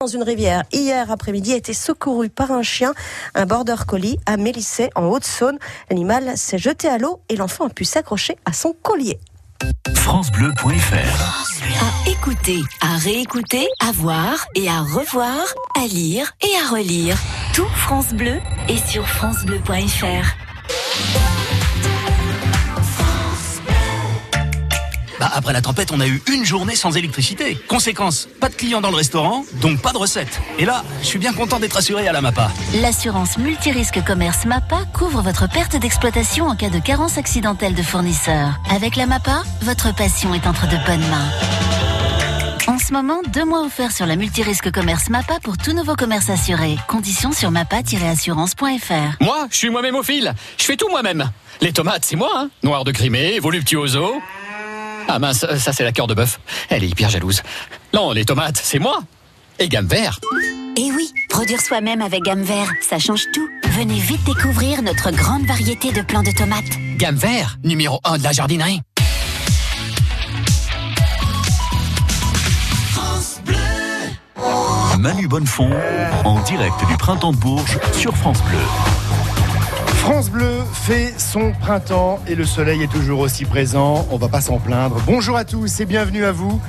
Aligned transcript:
dans 0.00 0.06
une 0.06 0.22
rivière 0.22 0.62
hier 0.72 1.10
après-midi 1.10 1.54
a 1.54 1.56
été 1.56 1.72
secouru 1.72 2.28
par 2.28 2.52
un 2.52 2.62
chien, 2.62 2.94
un 3.34 3.46
border 3.46 3.74
collie 3.84 4.20
à 4.26 4.36
Mélissé 4.36 4.90
en 4.94 5.06
Haute-Saône. 5.06 5.58
L'animal 5.90 6.36
s'est 6.36 6.56
jeté 6.56 6.86
à 6.86 6.98
l'eau 6.98 7.20
et 7.28 7.34
l'enfant 7.34 7.66
a 7.66 7.68
pu 7.68 7.84
s'accrocher 7.84 8.36
à 8.44 8.52
son 8.52 8.76
collier. 8.80 9.18
FranceBleu.fr 9.96 11.48
À 11.82 12.10
écouter, 12.10 12.60
à 12.80 12.96
réécouter, 12.96 13.66
à 13.80 13.90
voir 13.90 14.46
et 14.54 14.68
à 14.68 14.82
revoir, 14.82 15.42
à 15.76 15.84
lire 15.88 16.32
et 16.42 16.64
à 16.64 16.68
relire. 16.70 17.18
Tout 17.52 17.66
France 17.74 18.14
Bleu 18.14 18.38
est 18.68 18.86
sur 18.86 19.04
FranceBleu.fr. 19.04 21.37
Bah, 25.20 25.30
après 25.34 25.52
la 25.52 25.60
tempête, 25.60 25.90
on 25.92 26.00
a 26.00 26.06
eu 26.06 26.22
une 26.32 26.44
journée 26.44 26.76
sans 26.76 26.96
électricité. 26.96 27.58
Conséquence, 27.68 28.28
pas 28.40 28.48
de 28.48 28.54
clients 28.54 28.80
dans 28.80 28.90
le 28.90 28.96
restaurant, 28.96 29.44
donc 29.60 29.80
pas 29.80 29.92
de 29.92 29.98
recettes. 29.98 30.40
Et 30.58 30.64
là, 30.64 30.84
je 31.02 31.06
suis 31.06 31.18
bien 31.18 31.32
content 31.32 31.58
d'être 31.58 31.76
assuré 31.76 32.06
à 32.06 32.12
la 32.12 32.20
MAPA. 32.20 32.50
L'assurance 32.80 33.38
multirisque 33.38 34.02
commerce 34.04 34.44
MAPA 34.44 34.84
couvre 34.92 35.22
votre 35.22 35.48
perte 35.48 35.76
d'exploitation 35.76 36.46
en 36.46 36.56
cas 36.56 36.70
de 36.70 36.78
carence 36.78 37.18
accidentelle 37.18 37.74
de 37.74 37.82
fournisseur. 37.82 38.58
Avec 38.70 38.96
la 38.96 39.06
MAPA, 39.06 39.42
votre 39.62 39.94
passion 39.94 40.34
est 40.34 40.46
entre 40.46 40.66
de 40.68 40.76
bonnes 40.86 41.08
mains. 41.08 41.30
En 42.68 42.78
ce 42.78 42.92
moment, 42.92 43.20
deux 43.32 43.46
mois 43.46 43.64
offerts 43.64 43.92
sur 43.92 44.04
la 44.06 44.14
multirisque 44.14 44.70
commerce 44.70 45.08
MAPA 45.08 45.40
pour 45.42 45.56
tout 45.56 45.72
nouveau 45.72 45.96
commerce 45.96 46.28
assuré. 46.28 46.76
Conditions 46.86 47.32
sur 47.32 47.50
mapa-assurance.fr. 47.50 49.22
Moi, 49.24 49.46
je 49.50 49.56
suis 49.56 49.70
moi-même 49.70 49.96
au 49.96 50.02
fil. 50.02 50.32
Je 50.58 50.64
fais 50.64 50.76
tout 50.76 50.88
moi-même. 50.90 51.30
Les 51.60 51.72
tomates, 51.72 52.04
c'est 52.04 52.16
moi, 52.16 52.30
hein. 52.36 52.50
Noir 52.62 52.84
de 52.84 52.92
Crimée, 52.92 53.38
voluptuoso. 53.40 54.20
Ah 55.08 55.18
mince, 55.18 55.46
ça 55.58 55.72
c'est 55.72 55.84
la 55.84 55.92
cœur 55.92 56.06
de 56.06 56.14
bœuf. 56.14 56.38
Elle 56.68 56.84
est 56.84 56.88
hyper 56.88 57.08
jalouse. 57.08 57.42
Non, 57.94 58.12
les 58.12 58.26
tomates, 58.26 58.60
c'est 58.62 58.78
moi. 58.78 59.00
Et 59.58 59.68
gamme 59.68 59.86
vert. 59.86 60.20
Et 60.76 60.82
eh 60.86 60.92
oui, 60.92 61.10
produire 61.28 61.60
soi-même 61.60 62.02
avec 62.02 62.22
gamme 62.22 62.42
vert, 62.42 62.70
ça 62.88 62.98
change 62.98 63.24
tout. 63.34 63.48
Venez 63.70 63.98
vite 63.98 64.22
découvrir 64.24 64.82
notre 64.82 65.10
grande 65.10 65.44
variété 65.46 65.90
de 65.92 66.02
plants 66.02 66.22
de 66.22 66.30
tomates. 66.30 66.64
Gamme 66.98 67.16
vert, 67.16 67.56
numéro 67.64 67.98
1 68.04 68.18
de 68.18 68.22
la 68.22 68.32
jardinerie. 68.32 68.80
Manu 74.98 75.28
Bonnefond, 75.28 75.70
en 76.24 76.40
direct 76.42 76.86
du 76.88 76.96
Printemps 76.96 77.32
de 77.32 77.36
Bourges 77.36 77.78
sur 77.92 78.16
France 78.16 78.42
Bleu. 78.42 78.58
France 80.10 80.30
Bleu 80.30 80.54
fait 80.72 81.12
son 81.18 81.52
printemps 81.52 82.18
et 82.26 82.34
le 82.34 82.46
soleil 82.46 82.82
est 82.82 82.90
toujours 82.90 83.20
aussi 83.20 83.44
présent. 83.44 84.06
On 84.10 84.16
va 84.16 84.28
pas 84.28 84.40
s'en 84.40 84.56
plaindre. 84.56 84.96
Bonjour 85.04 85.36
à 85.36 85.44
tous 85.44 85.80
et 85.80 85.84
bienvenue 85.84 86.24
à 86.24 86.32
vous 86.32 86.62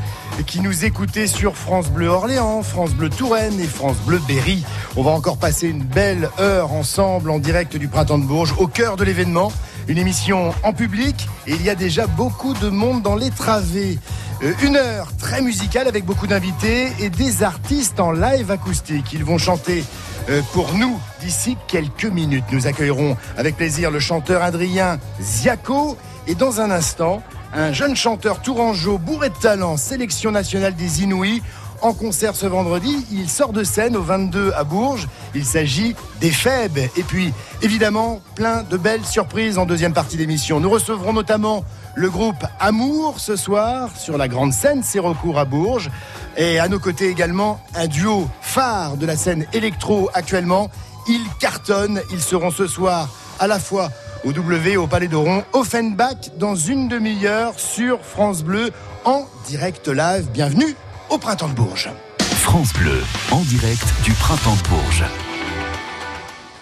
qui 0.46 0.60
nous 0.60 0.84
écoutez 0.84 1.26
sur 1.26 1.56
France 1.56 1.90
Bleu 1.90 2.08
Orléans, 2.08 2.64
France 2.64 2.92
Bleu 2.92 3.10
Touraine 3.10 3.58
et 3.62 3.68
France 3.68 3.96
Bleu 4.06 4.20
Berry. 4.28 4.66
On 4.98 5.04
va 5.04 5.12
encore 5.12 5.38
passer 5.38 5.70
une 5.70 5.84
belle 5.84 6.30
heure 6.38 6.74
ensemble 6.74 7.32
en 7.32 7.40
direct 7.40 7.78
du 7.78 7.88
Printemps 7.88 8.20
de 8.20 8.26
Bourges, 8.26 8.54
au 8.58 8.68
cœur 8.68 8.98
de 8.98 9.06
l'événement. 9.06 9.54
Une 9.90 9.98
émission 9.98 10.54
en 10.62 10.72
public 10.72 11.28
et 11.48 11.54
il 11.54 11.64
y 11.64 11.70
a 11.72 11.74
déjà 11.74 12.06
beaucoup 12.06 12.54
de 12.54 12.70
monde 12.70 13.02
dans 13.02 13.16
les 13.16 13.32
travées. 13.32 13.98
Euh, 14.44 14.54
une 14.62 14.76
heure 14.76 15.12
très 15.18 15.42
musicale 15.42 15.88
avec 15.88 16.06
beaucoup 16.06 16.28
d'invités 16.28 16.90
et 17.00 17.10
des 17.10 17.42
artistes 17.42 18.00
en 18.00 18.12
live 18.12 18.52
acoustique. 18.52 19.12
Ils 19.14 19.24
vont 19.24 19.40
chanter 19.40 19.84
euh, 20.30 20.44
pour 20.54 20.76
nous 20.76 21.00
d'ici 21.22 21.58
quelques 21.68 22.06
minutes. 22.06 22.44
Nous 22.52 22.68
accueillerons 22.68 23.18
avec 23.36 23.58
plaisir 23.58 23.90
le 23.90 24.00
chanteur 24.00 24.44
Adrien 24.44 25.00
Ziaco 25.20 25.98
et 26.28 26.36
dans 26.36 26.62
un 26.62 26.70
instant, 26.70 27.24
un 27.52 27.74
jeune 27.74 27.96
chanteur 27.96 28.44
tourangeau 28.44 29.00
bourré 29.00 29.30
de 29.30 29.36
talent, 29.42 29.76
sélection 29.76 30.30
nationale 30.30 30.76
des 30.76 31.02
Inouïs. 31.02 31.42
En 31.82 31.94
concert 31.94 32.36
ce 32.36 32.46
vendredi, 32.46 33.06
il 33.10 33.30
sort 33.30 33.54
de 33.54 33.64
scène 33.64 33.96
au 33.96 34.02
22 34.02 34.52
à 34.54 34.66
Bourges. 34.66 35.08
Il 35.34 35.46
s'agit 35.46 35.96
des 36.20 36.32
Fèbes. 36.32 36.78
Et 36.98 37.04
puis, 37.04 37.34
évidemment, 37.62 38.20
plein 38.36 38.64
de 38.64 38.76
belles 38.76 39.06
surprises 39.06 39.58
en 39.58 39.66
deuxième 39.66 39.94
partie 39.94 40.18
d'émission. 40.18 40.60
Nous 40.60 40.70
recevrons 40.70 41.14
notamment 41.14 41.64
le 41.96 42.10
groupe 42.10 42.46
Amour 42.60 43.20
ce 43.20 43.38
soir 43.38 43.92
sur 43.98 44.18
la 44.18 44.28
grande 44.28 44.52
scène 44.52 44.82
C'est 44.84 45.00
recours 45.00 45.40
à 45.40 45.46
Bourges. 45.46 45.90
Et 46.36 46.60
à 46.60 46.68
nos 46.68 46.80
côtés 46.80 47.08
également, 47.08 47.62
un 47.76 47.88
duo 47.88 48.28
phare 48.42 48.98
de 48.98 49.06
la 49.06 49.16
scène 49.16 49.46
électro 49.54 50.10
actuellement. 50.14 50.70
Ils 51.08 51.28
cartonnent. 51.40 52.02
Ils 52.12 52.22
seront 52.22 52.52
ce 52.52 52.68
soir 52.68 53.08
à 53.40 53.48
la 53.48 53.58
fois 53.58 53.90
au 54.26 54.34
W, 54.34 54.76
au 54.76 54.88
Palais 54.88 55.08
d'Oron, 55.08 55.46
Offenbach, 55.54 56.32
dans 56.38 56.56
une 56.56 56.90
demi-heure 56.90 57.58
sur 57.58 58.02
France 58.02 58.44
Bleu, 58.44 58.72
en 59.06 59.26
direct 59.48 59.88
live. 59.88 60.28
Bienvenue 60.34 60.76
au 61.10 61.18
Printemps 61.18 61.50
de 61.50 61.54
Bourges. 61.54 61.90
France 62.20 62.74
Bleu, 62.74 63.02
en 63.32 63.42
direct 63.42 63.84
du 64.04 64.12
Printemps 64.14 64.56
de 64.56 64.70
Bourges. 64.70 65.06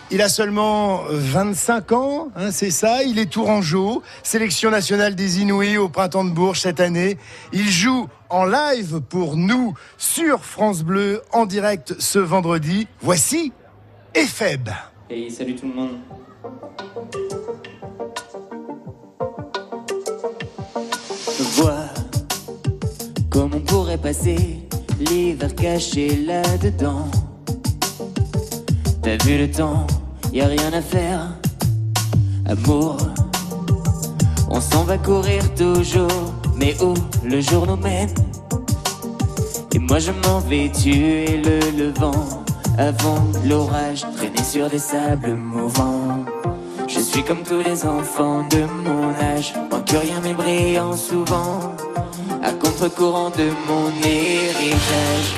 Il 0.10 0.22
a 0.22 0.30
seulement 0.30 1.02
25 1.10 1.92
ans, 1.92 2.30
hein, 2.36 2.52
c'est 2.52 2.72
ça. 2.72 3.04
Il 3.04 3.20
est 3.20 3.30
tourangeau, 3.30 4.04
sélection 4.24 4.72
nationale 4.72 5.16
des 5.16 5.42
Inouïs 5.42 5.78
au 5.78 5.90
printemps 5.90 6.24
de 6.24 6.30
Bourges 6.30 6.62
cette 6.62 6.80
année. 6.80 7.18
Il 7.52 7.70
joue 7.70 8.08
en 8.30 8.46
live 8.46 9.02
pour 9.02 9.36
nous 9.36 9.74
sur 9.98 10.46
France 10.46 10.84
Bleu 10.84 11.22
en 11.34 11.46
direct 11.46 11.96
ce 12.00 12.20
vendredi. 12.20 12.88
Voici 13.02 13.52
Epheb. 14.14 14.70
Hey, 15.10 15.30
salut 15.30 15.56
tout 15.56 15.68
le 15.68 15.74
monde. 15.74 15.98
Comme 23.38 23.54
on 23.54 23.60
pourrait 23.60 24.00
passer 24.00 24.68
l'hiver 25.00 25.54
caché 25.54 26.26
là-dedans. 26.26 27.06
T'as 29.04 29.24
vu 29.24 29.38
le 29.38 29.52
temps, 29.52 29.86
y 30.34 30.42
a 30.42 30.48
rien 30.48 30.74
à 30.74 30.82
faire. 30.82 31.22
Amour, 32.48 32.98
on 34.50 34.60
s'en 34.60 34.86
va 34.86 34.98
courir 34.98 35.44
toujours, 35.54 36.34
mais 36.56 36.76
où 36.82 36.96
le 37.24 37.40
jour 37.40 37.68
nous 37.68 37.76
mène? 37.76 38.10
Et 39.76 39.78
moi 39.78 40.00
je 40.00 40.12
m'en 40.12 40.40
vais 40.40 40.72
tuer 40.72 41.40
le 41.46 41.60
levant 41.78 42.44
avant 42.80 43.24
l'orage, 43.46 44.02
traîner 44.16 44.44
sur 44.44 44.68
des 44.68 44.80
sables 44.80 45.36
mouvants. 45.36 46.26
Je 46.88 47.00
suis 47.00 47.24
comme 47.24 47.44
tous 47.44 47.62
les 47.62 47.86
enfants 47.86 48.48
de 48.50 48.64
mon 48.84 49.10
âge, 49.36 49.54
moins 49.70 49.82
que 49.82 49.98
rien 49.98 50.20
mais 50.24 50.34
brillant 50.34 50.98
souvent, 50.98 51.76
à 52.48 52.52
contre-courant 52.54 53.30
de 53.30 53.50
mon 53.68 53.90
héritage. 54.04 55.30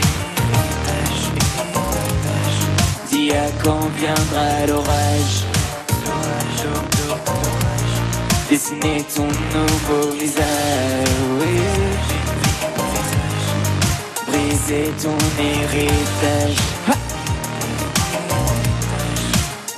à 3.31 3.51
quand 3.63 3.85
viendra 3.97 4.65
l'orage. 4.67 5.35
Dessiner 8.49 9.03
ton 9.15 9.27
nouveau 9.55 10.11
visage. 10.19 10.45
Briser 14.27 14.91
ton 15.03 15.17
héritage. 15.39 16.57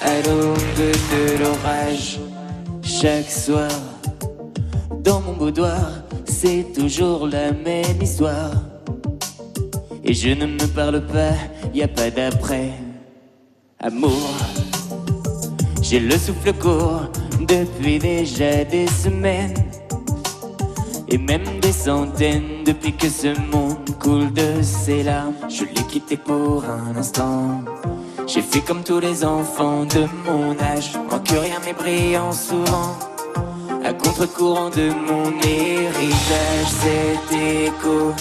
À 0.02 0.16
l'aube 0.28 0.92
de 1.14 1.44
l'orage 1.44 2.20
Chaque 2.84 3.30
soir 3.30 3.70
Dans 5.04 5.22
mon 5.22 5.34
boudoir 5.34 6.02
C'est 6.44 6.74
toujours 6.74 7.28
la 7.28 7.52
même 7.52 8.02
histoire 8.02 8.50
et 10.04 10.12
je 10.12 10.30
ne 10.30 10.48
me 10.48 10.66
parle 10.74 11.06
pas, 11.06 11.36
y 11.72 11.84
a 11.84 11.88
pas 11.88 12.10
d'après 12.10 12.72
amour. 13.80 14.28
J'ai 15.84 16.00
le 16.00 16.18
souffle 16.18 16.52
court 16.54 17.12
depuis 17.48 18.00
déjà 18.00 18.64
des 18.64 18.88
semaines 18.88 19.54
et 21.08 21.20
même 21.20 21.60
des 21.62 21.72
centaines 21.72 22.64
depuis 22.66 22.94
que 22.98 23.08
ce 23.08 23.40
monde 23.52 23.78
coule 24.00 24.34
de 24.34 24.64
ses 24.64 25.04
larmes. 25.04 25.36
Je 25.48 25.66
l'ai 25.66 25.84
quitté 25.92 26.18
pour 26.18 26.66
un 26.66 26.96
instant. 26.98 27.62
J'ai 28.26 28.42
fait 28.42 28.62
comme 28.62 28.84
tous 28.84 29.00
les 29.00 29.24
enfants 29.24 29.86
de 29.86 30.08
mon 30.26 30.60
âge, 30.60 30.94
moi 31.08 31.20
que 31.20 31.36
rien 31.36 31.60
m'est 31.64 31.74
brillant 31.74 32.32
souvent. 32.32 33.11
Contre-courant 34.00 34.70
de 34.70 34.90
mon 34.90 35.26
héritage, 35.42 36.68
cet 36.82 37.38
écho 37.38 38.14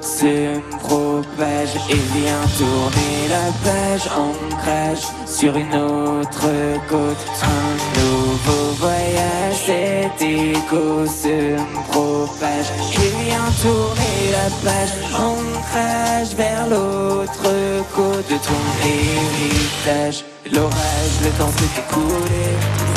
se 0.00 0.60
propage 0.78 1.74
et 1.88 1.94
vient 1.94 2.46
tourner 2.58 3.28
la 3.30 3.50
page 3.64 4.08
ancrage 4.16 5.04
sur 5.26 5.56
une 5.56 5.74
autre 5.74 6.48
côte. 6.88 7.24
Un 7.42 8.00
nouveau 8.00 8.72
voyage 8.78 9.56
cet 9.64 10.20
écho 10.20 11.06
se 11.06 11.56
propage 11.90 12.68
et 12.92 13.24
vient 13.24 13.50
tourner 13.62 14.18
la 14.30 14.50
page 14.62 14.94
ancrage 15.14 16.34
vers 16.36 16.66
l'autre 16.68 17.50
côte 17.94 18.28
de 18.28 18.36
ton 18.36 18.62
héritage. 18.84 20.24
L'orage 20.52 21.14
le 21.22 21.30
temps 21.38 21.50
s'est 21.56 21.80
écoulé 21.80 22.93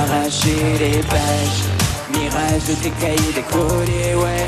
arracher 0.00 0.62
les 0.78 1.00
pages 1.12 1.62
mirage 2.14 2.64
de 2.68 2.74
tes 2.82 2.90
cahiers 3.00 3.34
décollés 3.34 4.14
ouais 4.14 4.46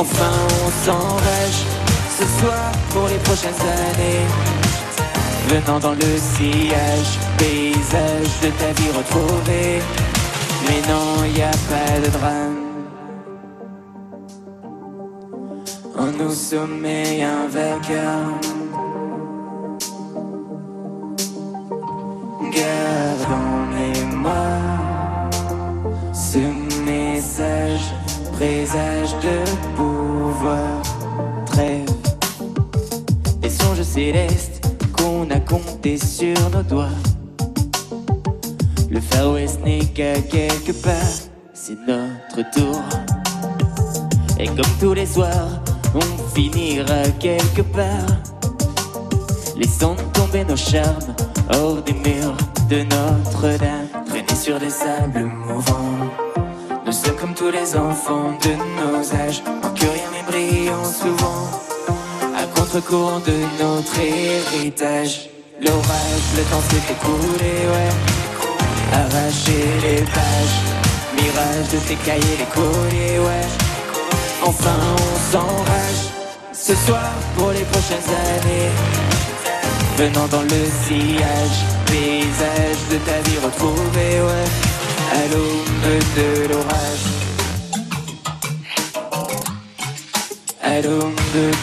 Enfin 0.00 0.30
on 0.64 0.70
s'enrage 0.84 1.60
ce 2.18 2.24
soir 2.40 2.70
pour 2.90 3.08
les 3.08 3.18
prochaines 3.18 3.60
années. 3.60 4.26
Venant 5.48 5.80
dans 5.80 5.94
le 5.94 6.18
sillage, 6.18 7.18
paysage 7.36 8.32
de 8.42 8.50
ta 8.60 8.72
vie 8.80 8.90
retrouvée. 8.96 9.80
Mais 10.66 10.80
non, 10.88 11.24
y 11.24 11.42
a 11.42 11.50
pas 11.70 12.00
de 12.04 12.10
drame. 12.16 12.64
En 15.98 16.10
nous 16.18 16.32
sommeille 16.32 17.22
un 17.22 17.48
vacarme. 17.48 18.40
Garde 22.52 23.67
ce 26.12 26.38
message, 26.84 27.80
présage 28.32 29.14
de 29.22 29.76
pouvoir, 29.76 30.82
trêve. 31.46 31.88
Des 33.40 33.50
songes 33.50 33.82
célestes 33.82 34.62
qu'on 34.96 35.30
a 35.30 35.40
comptés 35.40 35.98
sur 35.98 36.36
nos 36.50 36.62
doigts. 36.62 36.98
Le 38.90 39.00
Far 39.00 39.32
West 39.32 39.60
n'est 39.64 39.86
qu'à 39.86 40.20
quelque 40.20 40.72
part, 40.72 41.16
c'est 41.52 41.78
notre 41.86 42.50
tour. 42.50 42.80
Et 44.38 44.46
comme 44.46 44.74
tous 44.80 44.94
les 44.94 45.06
soirs, 45.06 45.62
on 45.94 46.34
finira 46.34 47.02
quelque 47.18 47.62
part. 47.62 48.06
Laissant 49.56 49.96
tomber 50.12 50.44
nos 50.44 50.56
charmes 50.56 51.14
hors 51.52 51.82
des 51.82 51.94
murs 51.94 52.36
de 52.68 52.82
Notre-Dame, 52.82 53.87
sur 54.38 54.58
des 54.60 54.70
sables 54.70 55.24
mouvants. 55.24 55.98
Nous 56.86 56.92
sommes 56.92 57.16
comme 57.16 57.34
tous 57.34 57.50
les 57.50 57.76
enfants 57.76 58.30
de 58.44 58.52
nos 58.78 59.02
âges, 59.14 59.42
en 59.64 59.70
que 59.74 59.84
rien 59.84 60.10
n'est 60.14 60.30
brillant 60.30 60.84
souvent. 60.84 61.42
À 62.36 62.44
contre-courant 62.54 63.20
de 63.20 63.36
notre 63.60 63.98
héritage, 63.98 65.28
l'orage, 65.60 66.26
le 66.36 66.42
temps 66.50 66.64
s'est 66.70 66.92
écoulé, 66.94 67.54
ouais. 67.72 67.92
Arracher 68.92 69.66
les 69.82 70.02
pages, 70.02 70.58
mirage 71.16 71.68
de 71.72 71.78
tes 71.88 71.96
cahiers, 71.96 72.38
les 72.38 72.50
colliers, 72.54 73.18
ouais. 73.18 73.48
Enfin 74.44 74.78
on 75.04 75.32
s'enrage, 75.32 76.02
ce 76.52 76.74
soir 76.86 77.10
pour 77.36 77.50
les 77.50 77.64
prochaines 77.72 78.08
années. 78.34 79.07
Venant 79.98 80.28
dans 80.28 80.42
le 80.42 80.64
sillage, 80.86 81.58
paysage 81.86 82.76
de 82.88 82.98
ta 82.98 83.20
vie 83.28 83.38
retrouvée, 83.38 84.20
ouais. 84.22 84.44
À 85.10 85.26
l'aube 85.26 85.88
de 86.16 86.48
l'orage. 86.52 87.04
À 90.62 90.80
l'aube 90.82 91.16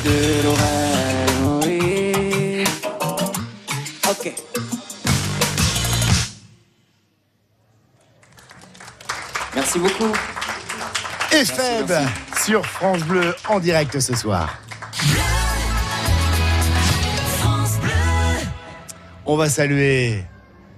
de 0.03 0.43
l'orage, 0.43 1.65
oui. 1.65 2.65
Ok. 4.09 4.33
Merci 9.55 9.79
beaucoup. 9.79 10.13
Et 11.31 11.45
Feb 11.45 11.89
sur 12.43 12.65
France 12.65 12.99
Bleu 13.03 13.33
en 13.47 13.61
direct 13.61 13.97
ce 14.01 14.13
soir. 14.13 14.64
On 19.25 19.37
va 19.37 19.49
saluer 19.49 20.23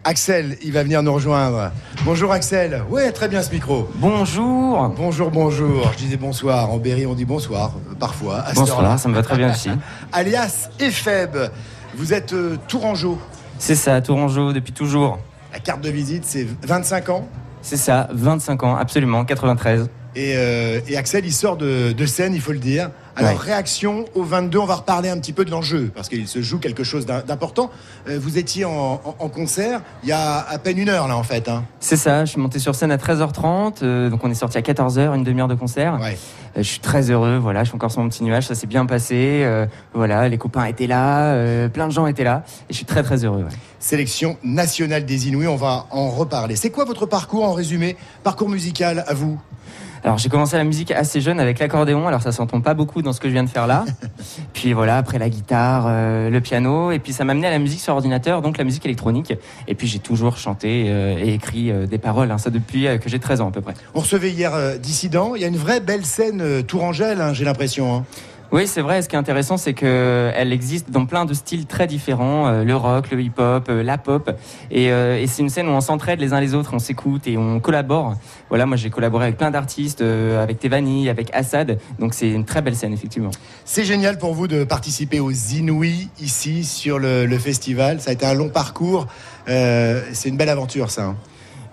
Axel, 0.03 0.57
il 0.63 0.71
va 0.71 0.83
venir 0.83 1.03
nous 1.03 1.13
rejoindre. 1.13 1.71
Bonjour 2.05 2.31
Axel. 2.31 2.81
Ouais, 2.89 3.11
très 3.11 3.27
bien 3.27 3.41
ce 3.41 3.51
micro. 3.51 3.89
Bonjour. 3.95 4.87
Bonjour, 4.95 5.31
bonjour. 5.31 5.91
Je 5.93 5.97
disais 5.97 6.15
bonsoir. 6.15 6.71
En 6.71 6.77
Berry, 6.77 7.05
on 7.05 7.13
dit 7.13 7.25
bonsoir, 7.25 7.73
parfois. 7.99 8.39
à. 8.39 8.53
Bonsoir, 8.53 8.97
ça 8.97 9.09
me 9.09 9.15
va 9.15 9.21
très 9.21 9.35
bien 9.35 9.51
aussi. 9.51 9.69
Alias 10.13 10.69
Efeb. 10.79 11.35
Vous 11.95 12.13
êtes 12.13 12.31
euh, 12.31 12.55
Tourangeau. 12.69 13.19
C'est 13.59 13.75
ça, 13.75 13.99
Tourangeau 14.01 14.53
depuis 14.53 14.71
toujours. 14.71 15.19
La 15.51 15.59
carte 15.59 15.81
de 15.81 15.89
visite, 15.89 16.23
c'est 16.25 16.47
25 16.63 17.09
ans. 17.09 17.27
C'est 17.61 17.75
ça, 17.77 18.07
25 18.13 18.63
ans, 18.63 18.75
absolument, 18.77 19.25
93. 19.25 19.89
Et, 20.15 20.33
euh, 20.37 20.79
et 20.87 20.95
Axel, 20.95 21.25
il 21.25 21.33
sort 21.33 21.57
de, 21.57 21.91
de 21.91 22.05
scène, 22.05 22.33
il 22.33 22.39
faut 22.41 22.53
le 22.53 22.59
dire. 22.59 22.91
Alors, 23.19 23.31
Ouais. 23.31 23.37
réaction 23.39 24.05
au 24.13 24.21
22, 24.23 24.59
on 24.59 24.65
va 24.65 24.75
reparler 24.75 25.09
un 25.09 25.17
petit 25.17 25.33
peu 25.33 25.43
de 25.43 25.49
l'enjeu, 25.49 25.91
parce 25.95 26.07
qu'il 26.07 26.27
se 26.27 26.39
joue 26.41 26.59
quelque 26.59 26.83
chose 26.83 27.07
d'im- 27.07 27.23
d'important. 27.27 27.71
Euh, 28.07 28.19
vous 28.21 28.37
étiez 28.37 28.63
en, 28.63 29.01
en- 29.03 29.15
en 29.17 29.27
concert 29.29 29.81
il 30.03 30.09
y 30.09 30.11
a 30.11 30.37
à 30.47 30.57
peine 30.59 30.77
une 30.77 30.87
heure, 30.89 31.07
là, 31.07 31.17
en 31.17 31.23
fait. 31.23 31.49
hein. 31.49 31.63
C'est 31.79 31.97
ça, 31.97 32.25
je 32.25 32.29
suis 32.31 32.39
monté 32.39 32.59
sur 32.59 32.75
scène 32.75 32.91
à 32.91 32.97
13h30, 32.97 33.81
euh, 33.81 34.11
donc 34.11 34.23
on 34.23 34.29
est 34.29 34.35
sorti 34.35 34.59
à 34.59 34.61
14h, 34.61 35.15
une 35.15 35.23
demi-heure 35.23 35.47
de 35.47 35.55
concert. 35.55 35.99
Ouais. 35.99 36.15
Euh, 36.55 36.61
je 36.61 36.61
suis 36.69 36.79
très 36.79 37.09
heureux, 37.09 37.37
voilà, 37.37 37.63
je 37.63 37.69
suis 37.69 37.75
encore 37.75 37.91
sur 37.91 38.01
mon 38.01 38.09
petit 38.09 38.23
nuage, 38.23 38.45
ça 38.45 38.53
s'est 38.53 38.67
bien 38.67 38.85
passé. 38.85 39.41
euh, 39.43 39.65
voilà, 39.95 40.29
les 40.29 40.37
copains 40.37 40.65
étaient 40.65 40.85
là, 40.87 41.33
euh, 41.33 41.69
plein 41.69 41.87
de 41.87 41.91
gens 41.93 42.05
étaient 42.05 42.23
là, 42.23 42.43
et 42.69 42.73
je 42.73 42.75
suis 42.77 42.85
très 42.85 43.01
très 43.01 43.25
heureux. 43.25 43.39
ouais. 43.43 43.49
Sélection 43.79 44.37
nationale 44.43 45.05
des 45.05 45.27
Inouïs, 45.27 45.47
on 45.47 45.55
va 45.55 45.87
en 45.89 46.09
reparler. 46.09 46.55
C'est 46.55 46.69
quoi 46.69 46.85
votre 46.85 47.07
parcours 47.07 47.45
en 47.45 47.53
résumé? 47.53 47.97
Parcours 48.23 48.49
musical 48.49 49.03
à 49.07 49.13
vous? 49.15 49.39
Alors 50.03 50.17
j'ai 50.17 50.29
commencé 50.29 50.57
la 50.57 50.63
musique 50.63 50.91
assez 50.91 51.21
jeune 51.21 51.39
avec 51.39 51.59
l'accordéon, 51.59 52.07
alors 52.07 52.21
ça 52.21 52.31
s'entend 52.31 52.61
pas 52.61 52.73
beaucoup 52.73 53.01
dans 53.01 53.13
ce 53.13 53.19
que 53.19 53.27
je 53.27 53.33
viens 53.33 53.43
de 53.43 53.49
faire 53.49 53.67
là. 53.67 53.85
puis 54.53 54.73
voilà, 54.73 54.97
après 54.97 55.19
la 55.19 55.29
guitare, 55.29 55.85
euh, 55.87 56.29
le 56.29 56.41
piano, 56.41 56.91
et 56.91 56.99
puis 56.99 57.13
ça 57.13 57.25
m'a 57.25 57.31
amené 57.31 57.47
à 57.47 57.51
la 57.51 57.59
musique 57.59 57.79
sur 57.79 57.93
ordinateur, 57.93 58.41
donc 58.41 58.57
la 58.57 58.63
musique 58.63 58.85
électronique. 58.85 59.33
Et 59.67 59.75
puis 59.75 59.87
j'ai 59.87 59.99
toujours 59.99 60.37
chanté 60.37 60.85
euh, 60.87 61.17
et 61.17 61.33
écrit 61.33 61.71
euh, 61.71 61.85
des 61.85 61.97
paroles, 61.97 62.31
hein, 62.31 62.37
ça 62.37 62.49
depuis 62.49 62.87
que 63.01 63.09
j'ai 63.09 63.19
13 63.19 63.41
ans 63.41 63.49
à 63.49 63.51
peu 63.51 63.61
près. 63.61 63.73
On 63.93 63.99
recevait 64.01 64.31
hier 64.31 64.53
Dissident. 64.79 65.35
Il 65.35 65.41
y 65.41 65.45
a 65.45 65.47
une 65.47 65.57
vraie 65.57 65.79
belle 65.79 66.05
scène 66.05 66.63
tourangelle, 66.63 67.21
hein, 67.21 67.33
j'ai 67.33 67.45
l'impression. 67.45 67.95
hein. 67.97 68.05
Oui, 68.53 68.65
c'est 68.65 68.79
vrai. 68.81 69.01
Ce 69.01 69.09
qui 69.09 69.15
est 69.15 69.19
intéressant, 69.19 69.57
c'est 69.57 69.73
que 69.73 70.31
elle 70.33 70.53
existe 70.53 70.89
dans 70.89 71.05
plein 71.05 71.25
de 71.25 71.33
styles 71.33 71.65
très 71.65 71.85
différents, 71.85 72.47
euh, 72.47 72.63
le 72.63 72.75
rock, 72.77 73.11
le 73.11 73.19
hip-hop, 73.21 73.67
euh, 73.67 73.83
la 73.83 73.97
pop, 73.97 74.31
et, 74.71 74.89
euh, 74.89 75.19
et 75.19 75.27
c'est 75.27 75.41
une 75.41 75.49
scène 75.49 75.67
où 75.67 75.71
on 75.71 75.81
s'entraide 75.81 76.21
les 76.21 76.31
uns 76.31 76.39
les 76.39 76.53
autres, 76.53 76.71
on 76.73 76.79
s'écoute 76.79 77.27
et 77.27 77.37
on 77.37 77.59
collabore. 77.59 78.15
Voilà, 78.47 78.65
moi 78.65 78.77
j'ai 78.77 78.89
collaboré 78.89 79.25
avec 79.25 79.37
plein 79.37 79.51
d'artistes, 79.51 79.99
euh, 79.99 80.41
avec 80.41 80.59
Tevani, 80.59 81.09
avec 81.09 81.29
Assad, 81.33 81.77
donc 81.99 82.13
c'est 82.13 82.29
une 82.29 82.45
très 82.45 82.61
belle 82.61 82.77
scène 82.77 82.93
effectivement. 82.93 83.31
C'est 83.65 83.83
génial 83.83 84.17
pour 84.17 84.33
vous 84.33 84.47
de 84.47 84.63
participer 84.63 85.19
aux 85.19 85.31
Inouïs 85.31 86.07
ici 86.21 86.63
sur 86.63 86.99
le, 86.99 87.25
le 87.25 87.37
festival. 87.37 87.99
Ça 87.99 88.11
a 88.11 88.13
été 88.13 88.25
un 88.25 88.33
long 88.33 88.47
parcours. 88.49 89.07
Euh, 89.49 90.01
c'est 90.13 90.29
une 90.29 90.37
belle 90.37 90.49
aventure, 90.49 90.89
ça. 90.89 91.03
hein. 91.03 91.15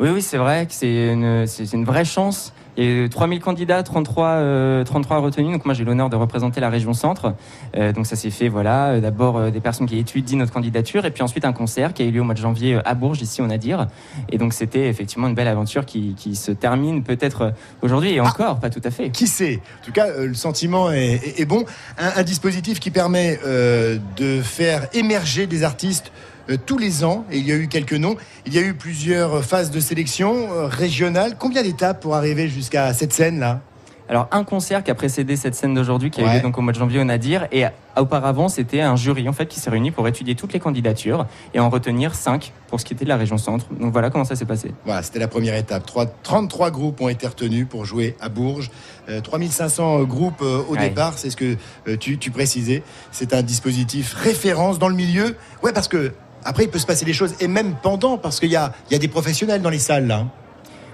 Oui, 0.01 0.09
oui, 0.13 0.23
c'est 0.23 0.39
vrai 0.39 0.67
que 0.67 0.73
c'est 0.73 1.13
une, 1.13 1.47
c'est 1.47 1.67
c'est 1.67 1.77
une 1.77 1.85
vraie 1.85 2.05
chance. 2.05 2.53
Eu 2.77 3.09
3000 3.09 3.41
candidats, 3.41 3.83
33, 3.83 4.27
euh, 4.27 4.85
33 4.85 5.19
retenus. 5.19 5.53
Donc 5.53 5.65
moi 5.65 5.75
j'ai 5.75 5.85
l'honneur 5.85 6.11
de 6.11 6.17
représenter 6.17 6.61
la 6.61 6.69
région 6.71 6.93
centre. 6.93 7.35
Euh, 7.77 7.93
donc 7.93 8.07
ça 8.07 8.17
s'est 8.17 8.31
fait, 8.31 8.49
voilà, 8.49 8.89
euh, 8.93 9.01
d'abord 9.01 9.37
euh, 9.37 9.51
des 9.51 9.61
personnes 9.61 9.87
qui 9.87 9.99
étudient 9.99 10.39
notre 10.39 10.53
candidature 10.53 11.05
et 11.07 11.11
puis 11.11 11.23
ensuite 11.23 11.45
un 11.45 11.53
concert 11.53 11.93
qui 11.95 12.03
a 12.03 12.07
eu 12.07 12.11
lieu 12.11 12.21
au 12.21 12.25
mois 12.25 12.35
de 12.35 12.41
janvier 12.41 12.75
euh, 12.75 12.81
à 12.85 12.95
Bourges, 12.95 13.23
ici 13.23 13.41
on 13.43 13.51
a 13.51 13.59
dire. 13.59 13.87
Et 14.31 14.39
donc 14.39 14.53
c'était 14.53 14.89
effectivement 14.89 15.29
une 15.29 15.35
belle 15.35 15.49
aventure 15.49 15.87
qui, 15.87 16.15
qui 16.17 16.35
se 16.35 16.51
termine 16.53 17.03
peut-être 17.05 17.43
euh, 17.43 17.51
aujourd'hui 17.83 18.13
et 18.15 18.21
encore, 18.21 18.59
pas 18.59 18.71
tout 18.71 18.83
à 18.85 18.91
fait. 18.91 19.11
Qui 19.11 19.27
sait? 19.27 19.61
En 19.83 19.85
tout 19.85 19.93
cas, 19.93 20.09
euh, 20.09 20.27
le 20.27 20.35
sentiment 20.35 20.91
est, 20.91 21.15
est- 21.15 21.41
est 21.41 21.45
bon. 21.47 21.65
Un, 21.99 22.21
un 22.21 22.23
dispositif 22.25 22.81
qui 22.81 22.91
permet 22.91 23.39
euh, 23.47 23.99
de 24.17 24.43
faire 24.43 24.89
émerger 24.95 25.47
des 25.47 25.63
artistes 25.63 26.11
euh, 26.17 26.21
tous 26.67 26.79
les 26.79 27.05
ans. 27.05 27.25
Et 27.31 27.39
il 27.39 27.47
y 27.47 27.53
a 27.53 27.57
eu 27.57 27.69
quelques 27.69 27.93
noms. 27.95 28.17
Il 28.47 28.55
y 28.55 28.59
a 28.59 28.63
eu 28.63 28.75
plusieurs 28.75 29.45
phases 29.45 29.71
de 29.71 29.81
sélection 29.81 30.49
euh, 30.53 30.67
régionale. 30.67 31.37
Combien 31.39 31.63
d'étapes 31.63 32.01
pour 32.01 32.15
arriver 32.15 32.49
jusqu'à 32.49 32.93
cette 32.93 33.13
scène-là? 33.13 33.61
Alors 34.07 34.29
un 34.33 34.45
concert 34.45 34.85
qui 34.85 34.91
a 34.91 34.95
précédé 34.95 35.35
cette 35.35 35.55
scène 35.55 35.73
d'aujourd'hui, 35.73 36.11
qui 36.11 36.21
a 36.21 36.31
eu 36.31 36.37
lieu 36.37 36.43
donc 36.43 36.59
au 36.59 36.61
mois 36.61 36.75
de 36.75 36.79
janvier 36.79 37.01
au 37.01 37.05
Nadir, 37.05 37.49
et 37.51 37.65
euh, 37.65 37.69
auparavant 37.97 38.49
c'était 38.51 38.83
un 38.83 38.97
jury 38.97 39.27
en 39.31 39.33
fait 39.33 39.47
qui 39.47 39.59
s'est 39.61 39.71
réuni 39.71 39.93
pour 39.93 40.07
étudier 40.07 40.35
toutes 40.35 40.53
les 40.53 40.61
candidatures 40.61 41.25
et 41.55 41.59
en 41.61 41.71
retenir 41.71 42.15
5 42.15 42.53
pour 42.69 42.79
ce 42.81 42.85
qui 42.85 42.93
était 42.93 43.05
de 43.07 43.09
la 43.09 43.17
région 43.17 43.39
centre. 43.39 43.65
Donc 43.81 43.93
voilà 43.95 44.11
comment 44.11 44.27
ça 44.27 44.37
s'est 44.37 44.45
passé. 44.45 44.73
Voilà, 44.85 45.03
c'était 45.03 45.21
la 45.21 45.27
première 45.29 45.55
étape. 45.55 45.87
Trois- 45.87 46.05
33 46.23 46.71
groupes 46.71 47.01
ont 47.01 47.09
été 47.09 47.27
retenus 47.27 47.67
pour 47.67 47.87
jouer 47.87 48.15
à 48.21 48.29
Bourges. 48.29 48.71
Euh, 49.09 49.23
3500 49.23 50.03
groupes 50.03 50.43
euh, 50.43 50.63
au 50.69 50.75
Ouais. 50.75 50.81
départ, 50.91 51.15
c'est 51.17 51.31
ce 51.31 51.37
que 51.37 51.57
euh, 51.89 51.97
tu, 51.97 52.19
tu 52.19 52.31
précisais. 52.31 52.83
C'est 53.11 53.33
un 53.33 53.41
dispositif 53.43 54.13
référence 54.13 54.79
dans 54.79 54.89
le 54.91 54.97
milieu. 54.97 55.35
Ouais, 55.63 55.73
parce 55.73 55.89
que 55.89 56.13
après, 56.45 56.65
il 56.65 56.71
peut 56.71 56.79
se 56.79 56.87
passer 56.87 57.05
des 57.05 57.13
choses, 57.13 57.35
et 57.41 57.49
même 57.49 57.75
pendant, 57.83 58.19
parce 58.19 58.41
qu'il 58.41 58.51
y 58.51 58.57
a, 58.57 58.73
il 58.91 58.93
y 58.93 58.97
a 58.97 58.99
des 58.99 59.09
professionnels 59.09 59.63
dans 59.63 59.71
les 59.71 59.79
salles, 59.79 60.07
là. 60.07 60.27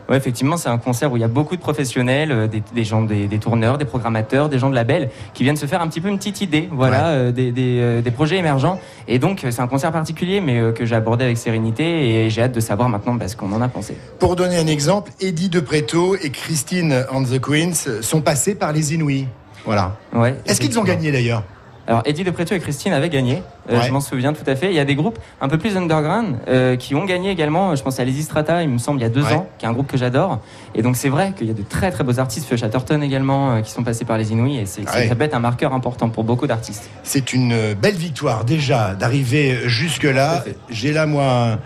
Ouais, 0.09 0.17
effectivement, 0.17 0.57
c'est 0.57 0.69
un 0.69 0.79
concert 0.79 1.13
où 1.13 1.17
il 1.17 1.21
y 1.21 1.25
a 1.25 1.29
beaucoup 1.29 1.55
de 1.55 1.61
professionnels, 1.61 2.33
euh, 2.33 2.49
des, 2.49 2.65
des 2.75 2.83
gens, 2.83 3.03
des, 3.03 3.29
des 3.29 3.39
tourneurs, 3.39 3.79
des 3.79 3.85
programmateurs, 3.85 4.49
des 4.49 4.59
gens 4.59 4.69
de 4.69 4.75
label, 4.75 5.09
qui 5.35 5.45
viennent 5.45 5.57
se 5.57 5.67
faire 5.67 5.81
un 5.81 5.87
petit 5.87 6.01
peu 6.01 6.09
une 6.09 6.19
petite 6.19 6.41
idée, 6.41 6.69
voilà, 6.73 7.11
euh, 7.11 7.31
des, 7.31 7.53
des, 7.53 7.79
euh, 7.79 8.01
des 8.01 8.11
projets 8.11 8.37
émergents. 8.37 8.81
Et 9.07 9.21
donc, 9.21 9.47
c'est 9.49 9.61
un 9.61 9.69
concert 9.69 9.93
particulier, 9.93 10.41
mais 10.41 10.59
euh, 10.59 10.73
que 10.73 10.85
j'ai 10.85 10.97
abordé 10.97 11.25
avec 11.25 11.39
sérénité, 11.39 12.25
et 12.25 12.31
j'ai 12.31 12.43
hâte 12.43 12.51
de 12.51 12.59
savoir 12.59 12.89
maintenant 12.89 13.15
bah, 13.15 13.29
ce 13.29 13.37
qu'on 13.37 13.53
en 13.53 13.63
a 13.63 13.69
pensé. 13.69 13.97
Pour 14.19 14.35
donner 14.35 14.57
un 14.57 14.67
exemple, 14.67 15.13
Eddie 15.21 15.49
De 15.49 15.61
Preto 15.61 16.17
et 16.17 16.31
Christine 16.31 17.05
and 17.13 17.23
the 17.23 17.41
Queens 17.41 18.01
sont 18.01 18.21
passés 18.21 18.57
par 18.57 18.73
les 18.73 18.93
Inouïs. 18.95 19.29
Voilà. 19.65 19.97
Ouais. 20.13 20.35
Est-ce 20.45 20.61
qu'ils 20.61 20.77
ont 20.81 20.85
gagné 20.85 21.13
d'ailleurs? 21.13 21.45
Alors 21.91 22.03
Eddie 22.07 22.23
de 22.23 22.31
Préto 22.31 22.55
et 22.55 22.61
Christine 22.61 22.93
avaient 22.93 23.09
gagné, 23.09 23.43
euh, 23.69 23.81
Ouais. 23.81 23.85
je 23.85 23.91
m'en 23.93 24.01
souviens 24.01 24.33
tout 24.33 24.49
à 24.49 24.55
fait. 24.55 24.69
Il 24.69 24.75
y 24.77 24.79
a 24.79 24.85
des 24.85 24.95
groupes 24.95 25.19
un 25.41 25.49
peu 25.49 25.59
plus 25.59 25.77
underground 25.77 26.37
euh, 26.47 26.77
qui 26.77 26.95
ont 26.95 27.05
gagné 27.05 27.31
également. 27.33 27.75
Je 27.75 27.83
pense 27.83 27.99
à 27.99 28.05
Les 28.05 28.13
Strata, 28.23 28.63
il 28.63 28.69
me 28.69 28.79
semble, 28.79 29.01
il 29.01 29.03
y 29.03 29.07
a 29.07 29.09
deux 29.09 29.25
Ouais. 29.25 29.35
ans, 29.35 29.49
qui 29.59 29.67
est 29.67 29.69
un 29.69 29.73
groupe 29.73 29.89
que 29.89 29.97
j'adore. 29.97 30.39
Et 30.77 30.83
donc 30.83 30.95
c'est 30.95 31.09
vrai 31.09 31.33
qu'il 31.37 31.49
y 31.49 31.51
a 31.51 31.55
de 31.55 31.63
très 31.63 31.91
très 31.91 32.05
beaux 32.05 32.21
artistes, 32.21 32.49
Feu 32.49 32.57
Chatterton 32.57 33.03
également, 33.03 33.55
euh, 33.57 33.61
qui 33.61 33.73
sont 33.73 33.83
passés 33.83 34.05
par 34.05 34.19
les 34.19 34.31
Inouïs. 34.31 34.59
Et 34.61 34.67
c'est, 34.67 34.83
Ouais. 34.89 35.09
ça 35.09 35.15
peut 35.17 35.25
être 35.25 35.35
un 35.35 35.41
marqueur 35.41 35.75
important 35.75 36.11
pour 36.11 36.23
beaucoup 36.23 36.47
d'artistes. 36.47 36.89
C'est 37.03 37.33
une 37.33 37.53
euh, 37.53 37.75
belle 37.75 37.97
victoire 37.97 38.45
déjà 38.45 38.95
d'arriver 38.95 39.59
jusque-là. 39.67 40.29
Tout 40.37 40.39
à 40.39 40.43
fait. 40.43 40.57
J'ai 40.71 40.93
là, 40.93 41.07
moi, 41.07 41.25
un- 41.25 41.59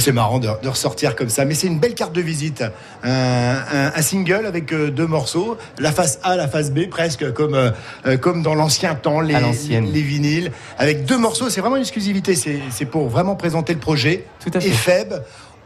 c'est 0.00 0.12
marrant 0.12 0.38
de, 0.38 0.48
de 0.62 0.68
ressortir 0.68 1.14
comme 1.16 1.28
ça, 1.28 1.44
mais 1.44 1.54
c'est 1.54 1.66
une 1.66 1.78
belle 1.78 1.94
carte 1.94 2.12
de 2.14 2.20
visite. 2.20 2.64
Un, 3.02 3.10
un- 3.10 3.92
un 3.94 4.02
single 4.02 4.46
avec 4.46 4.72
euh, 4.72 4.90
deux 4.90 5.06
morceaux, 5.06 5.56
la 5.78 5.92
face 5.92 6.18
A, 6.22 6.36
la 6.36 6.48
face 6.48 6.70
B, 6.70 6.88
presque 6.88 7.32
comme, 7.32 7.54
euh, 7.54 7.70
euh, 8.06 8.16
comme 8.16 8.42
dans 8.42 8.54
l'ancien 8.54 8.94
temps, 8.94 9.20
les, 9.20 9.34
les 9.92 10.00
vinyles. 10.02 10.52
Avec 10.78 11.04
deux 11.04 11.18
morceaux, 11.18 11.50
c'est 11.50 11.60
vraiment 11.60 11.76
une 11.76 11.82
exclusivité. 11.82 12.34
C'est 12.34 12.84
pour 12.86 13.08
vraiment 13.08 13.34
présenter 13.36 13.72
le 13.74 13.80
projet. 13.80 14.24
Tout 14.42 14.50
à 14.54 14.60
fait. 14.60 14.68
Et 14.68 14.72
Feb, 14.72 15.14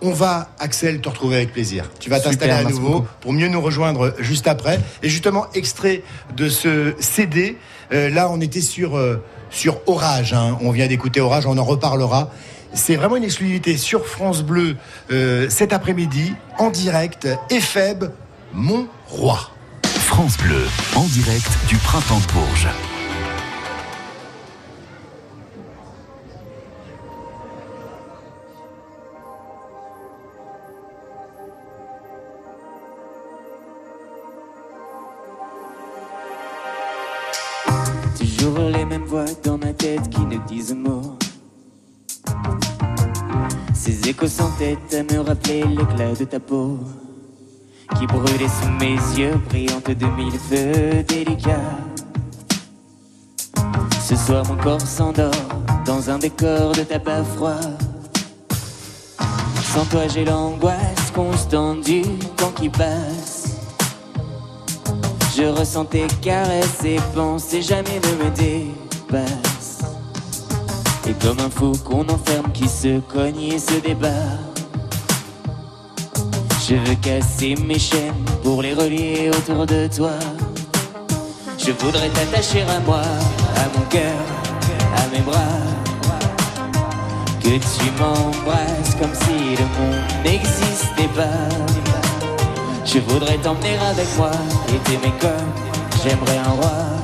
on 0.03 0.11
va, 0.11 0.49
Axel, 0.59 1.01
te 1.01 1.09
retrouver 1.09 1.37
avec 1.37 1.53
plaisir. 1.53 1.91
Tu 2.01 2.11
vas 2.11 2.17
t'installer 2.21 2.53
à 2.53 2.65
nouveau 2.71 3.07
pour 3.21 3.33
mieux 3.33 3.49
nous 3.49 3.61
rejoindre 3.61 4.15
juste 4.19 4.47
après. 4.47 4.79
Et 5.03 5.09
justement, 5.09 5.47
extrait 5.55 6.03
de 6.37 6.49
ce 6.49 6.95
CD, 7.01 7.57
euh, 7.93 8.11
là, 8.11 8.29
on 8.31 8.41
était 8.41 8.61
sur, 8.61 8.97
euh, 8.99 9.23
sur 9.51 9.81
Orage. 9.87 10.33
hein. 10.35 10.59
On 10.61 10.71
vient 10.71 10.87
d'écouter 10.87 11.21
Orage, 11.21 11.47
on 11.47 11.57
en 11.57 11.65
reparlera. 11.65 12.31
C'est 12.77 12.95
vraiment 12.95 13.17
une 13.17 13.25
exclusivité 13.25 13.77
sur 13.79 14.07
France 14.07 14.43
Bleu 14.43 14.77
euh, 15.11 15.49
cet 15.49 15.73
après-midi, 15.73 16.35
en 16.59 16.71
direct. 16.71 17.27
Epheb, 17.51 18.05
mon 18.53 18.87
roi. 19.09 19.51
France 19.83 20.37
Bleu, 20.37 20.63
en 20.95 21.05
direct 21.05 21.49
du 21.69 21.77
printemps 21.79 22.21
de 22.21 22.33
Bourges. 22.33 22.69
Toujours 38.19 38.59
les 38.61 38.85
mêmes 38.85 39.05
voix 39.05 39.25
dans 39.43 39.59
ma 39.59 39.73
tête 39.73 40.09
qui 40.11 40.21
ne 40.21 40.37
disent 40.47 40.75
mot. 40.75 41.16
Ces 43.87 44.09
échos 44.09 44.27
s'entêtent 44.27 44.95
à 44.95 45.15
me 45.15 45.21
rappeler 45.21 45.63
l'éclat 45.63 46.13
de 46.19 46.25
ta 46.25 46.41
peau 46.41 46.77
qui 47.97 48.05
brûlait 48.09 48.49
sous 48.49 48.69
mes 48.81 48.97
yeux, 49.17 49.35
brillante 49.49 49.93
de 49.93 50.07
mille 50.07 50.33
feux 50.33 51.05
délicats. 51.05 51.79
Ce 54.05 54.17
soir, 54.17 54.45
mon 54.49 54.57
corps 54.57 54.81
s'endort 54.81 55.31
dans 55.85 56.11
un 56.11 56.19
décor 56.19 56.73
de 56.73 56.83
tabac 56.83 57.23
froid. 57.37 57.61
Sans 59.73 59.85
toi, 59.85 60.09
j'ai 60.13 60.25
l'angoisse 60.25 61.13
constante 61.15 61.83
du 61.83 62.03
temps 62.37 62.51
qui 62.57 62.69
passe. 62.69 63.55
Je 65.37 65.45
ressens 65.45 65.85
tes 65.85 66.09
caresses 66.21 66.83
et 66.85 66.97
pensées 67.15 67.63
jamais 67.63 68.01
ne 68.01 68.25
me 68.25 68.31
dépassent. 68.31 69.46
Et 71.09 71.15
comme 71.25 71.39
un 71.39 71.51
fou 71.51 71.73
qu'on 71.85 72.03
enferme 72.09 72.51
qui 72.53 72.69
se 72.69 72.99
cogne 73.01 73.41
et 73.41 73.59
se 73.59 73.75
débat. 73.81 74.09
Je 76.69 76.75
veux 76.75 76.97
casser 76.97 77.55
mes 77.65 77.79
chaînes 77.79 78.25
pour 78.43 78.61
les 78.61 78.75
relier 78.75 79.31
autour 79.31 79.67
de 79.67 79.89
toi. 79.95 80.11
Je 81.59 81.71
voudrais 81.71 82.09
t'attacher 82.09 82.63
à 82.63 82.81
moi, 82.81 83.03
à 83.03 83.79
mon 83.79 83.85
cœur, 83.87 84.19
à 84.97 85.15
mes 85.15 85.23
bras. 85.23 85.63
Que 87.41 87.51
tu 87.51 87.91
m'embrasses 88.01 88.97
comme 89.01 89.15
si 89.15 89.55
le 89.55 89.67
monde 89.79 90.03
n'existait 90.25 91.13
pas. 91.15 91.49
Je 92.85 92.99
voudrais 92.99 93.37
t'emmener 93.39 93.77
avec 93.79 94.09
moi 94.17 94.33
et 94.69 94.79
t'aimer 94.89 95.15
comme 95.21 95.53
j'aimerais 96.03 96.39
un 96.39 96.51
roi. 96.51 96.96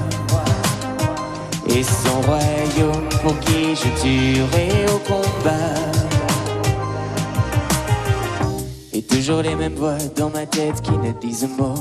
Et 1.69 1.83
son 1.83 2.21
royaume 2.23 3.09
pour 3.23 3.39
qui 3.41 3.75
je 3.75 3.89
tuerai 4.01 4.87
au 4.93 4.99
combat. 4.99 5.75
Et 8.93 9.03
toujours 9.03 9.43
les 9.43 9.55
mêmes 9.55 9.75
voix 9.75 9.99
dans 10.17 10.31
ma 10.31 10.47
tête 10.47 10.81
qui 10.83 10.93
ne 10.93 11.13
disent 11.21 11.49
mot. 11.59 11.75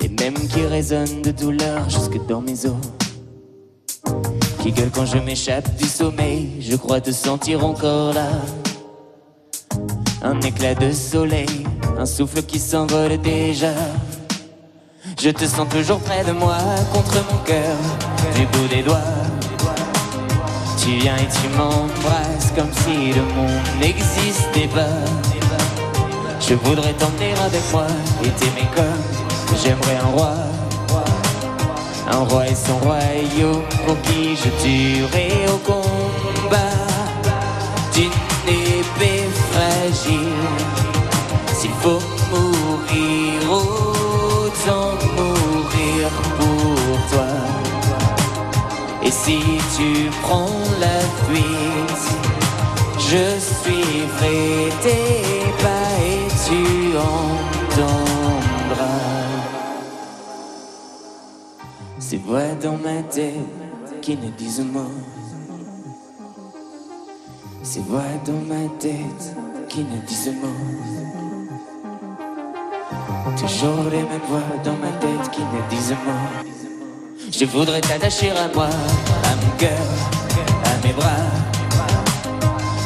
Les 0.00 0.08
mêmes 0.08 0.48
qui 0.48 0.66
résonnent 0.66 1.22
de 1.22 1.30
douleur 1.30 1.88
jusque 1.88 2.18
dans 2.26 2.40
mes 2.40 2.66
os. 2.66 2.72
Qui 4.60 4.72
gueulent 4.72 4.90
quand 4.90 5.06
je 5.06 5.18
m'échappe 5.18 5.76
du 5.76 5.84
sommeil. 5.84 6.56
Je 6.60 6.74
crois 6.76 7.00
te 7.00 7.10
sentir 7.10 7.64
encore 7.64 8.14
là. 8.14 8.30
Un 10.22 10.40
éclat 10.40 10.74
de 10.74 10.90
soleil, 10.90 11.66
un 11.98 12.06
souffle 12.06 12.42
qui 12.42 12.58
s'envole 12.58 13.18
déjà. 13.18 13.74
Je 15.20 15.30
te 15.30 15.44
sens 15.46 15.68
toujours 15.68 16.00
près 16.00 16.22
de 16.24 16.32
moi, 16.32 16.58
contre 16.92 17.14
mon 17.30 17.38
cœur, 17.38 17.76
du 18.34 18.46
bout 18.46 18.68
des 18.68 18.82
doigts. 18.82 18.98
Tu 20.76 20.90
viens 20.98 21.16
et 21.16 21.28
tu 21.28 21.48
m'embrasses 21.56 22.52
comme 22.54 22.70
si 22.72 23.12
le 23.12 23.22
monde 23.34 23.62
n'existait 23.80 24.68
pas. 24.68 25.00
Je 26.40 26.54
voudrais 26.54 26.92
t'emmener 26.92 27.32
avec 27.42 27.62
moi 27.72 27.86
et 28.22 28.28
t'aimer 28.28 28.68
comme 28.74 29.56
j'aimerais 29.62 29.96
un 29.96 30.10
roi. 30.16 30.34
Un 32.10 32.24
roi 32.24 32.46
et 32.46 32.54
son 32.54 32.76
royaume 32.78 33.62
pour 33.86 34.00
qui 34.02 34.36
je 34.36 34.50
tuerai 34.62 35.46
au 35.48 35.56
combat 35.58 36.58
d'une 37.94 38.12
épée 38.46 39.24
fragile. 39.52 40.28
S'il 41.54 41.70
faut 41.80 42.13
si 49.22 49.38
tu 49.76 50.10
prends 50.22 50.58
la 50.80 50.98
fuite, 51.24 52.04
je 52.98 53.24
suivrai 53.38 54.70
tes 54.82 55.52
pas 55.62 55.90
et 56.12 56.26
tu 56.46 56.60
entendras 56.98 58.04
ces 61.98 62.18
voix 62.18 62.54
dans 62.62 62.76
ma 62.76 63.02
tête 63.02 64.00
qui 64.02 64.16
ne 64.16 64.28
disent 64.30 64.66
mot. 64.74 64.94
Ces 67.62 67.80
voix 67.80 68.02
dans 68.26 68.42
ma 68.52 68.68
tête 68.78 69.36
qui 69.68 69.84
ne 69.84 69.98
disent 70.06 70.34
mot. 70.42 70.60
Toujours 73.38 73.84
les 73.90 74.02
mêmes 74.02 74.26
voix 74.28 74.50
dans 74.64 74.76
ma 74.84 74.92
tête 75.04 75.30
qui 75.30 75.40
ne 75.40 75.70
disent 75.70 75.96
mot. 76.06 76.63
Je 77.36 77.46
voudrais 77.46 77.80
t'attacher 77.80 78.30
à 78.30 78.46
moi, 78.54 78.66
à 78.68 79.36
mon 79.42 79.56
cœur, 79.58 79.86
à 80.66 80.86
mes 80.86 80.92
bras. 80.92 81.08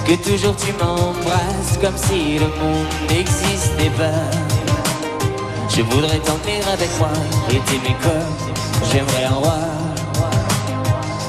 Que 0.06 0.14
toujours 0.14 0.56
tu 0.56 0.72
m'embrasses 0.72 1.76
comme 1.82 1.96
si 1.98 2.38
le 2.38 2.46
monde 2.46 2.86
n'existait 3.10 3.90
pas. 3.98 4.24
Je 5.68 5.82
voudrais 5.82 6.18
t'emmener 6.20 6.62
avec 6.72 6.88
moi 6.98 7.10
et 7.50 7.58
t'aimer 7.58 7.94
comme 8.02 8.90
j'aimerais 8.90 9.24
un 9.24 9.34
roi. 9.34 9.58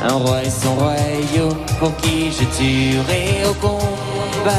Un 0.01 0.13
roi 0.13 0.43
et 0.43 0.49
son 0.49 0.75
royaume 0.75 1.59
pour 1.77 1.93
qui 1.97 2.31
je 2.31 2.45
tuerai 2.57 3.45
au 3.49 3.53
combat. 3.55 4.53